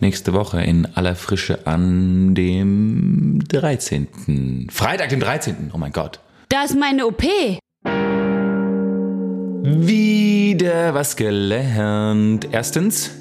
[0.00, 4.68] nächste Woche in aller Frische an dem 13.
[4.70, 5.70] Freitag, dem 13.
[5.72, 6.20] Oh mein Gott.
[6.50, 7.24] Da ist meine OP.
[9.66, 12.48] Wieder was gelernt.
[12.52, 13.12] Erstens,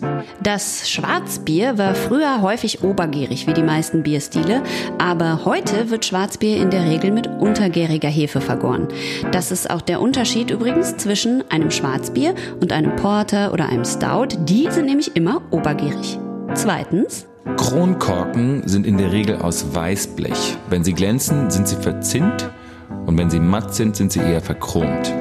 [0.41, 4.61] Das Schwarzbier war früher häufig obergärig wie die meisten Bierstile,
[4.98, 8.90] aber heute wird Schwarzbier in der Regel mit untergäriger Hefe vergoren.
[9.32, 14.36] Das ist auch der Unterschied übrigens zwischen einem Schwarzbier und einem Porter oder einem Stout.
[14.40, 16.20] Die sind nämlich immer obergärig.
[16.56, 17.26] Zweitens,
[17.56, 20.57] Kronkorken sind in der Regel aus Weißblech.
[20.70, 22.49] Wenn sie glänzen, sind sie verzinnt
[23.06, 25.14] und wenn sie matt sind, sind sie eher verchromt.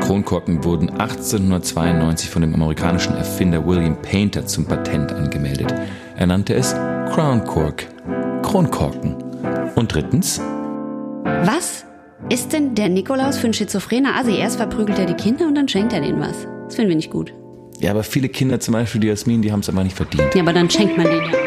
[0.00, 5.74] Kronkorken wurden 1892 von dem amerikanischen Erfinder William Painter zum Patent angemeldet.
[6.16, 6.72] Er nannte es
[7.12, 7.86] Crown Cork,
[8.42, 9.16] Kronkorken.
[9.74, 10.40] Und drittens,
[11.44, 11.84] was
[12.30, 14.36] ist denn der Nikolaus für ein schizophrener Assi?
[14.36, 16.46] Erst verprügelt er die Kinder und dann schenkt er denen was.
[16.66, 17.32] Das finden wir nicht gut.
[17.80, 20.34] ja, aber viele Kinder, zum Beispiel die Jasmin, die haben es einfach nicht verdient.
[20.34, 21.45] Ja, aber dann schenkt man denen ja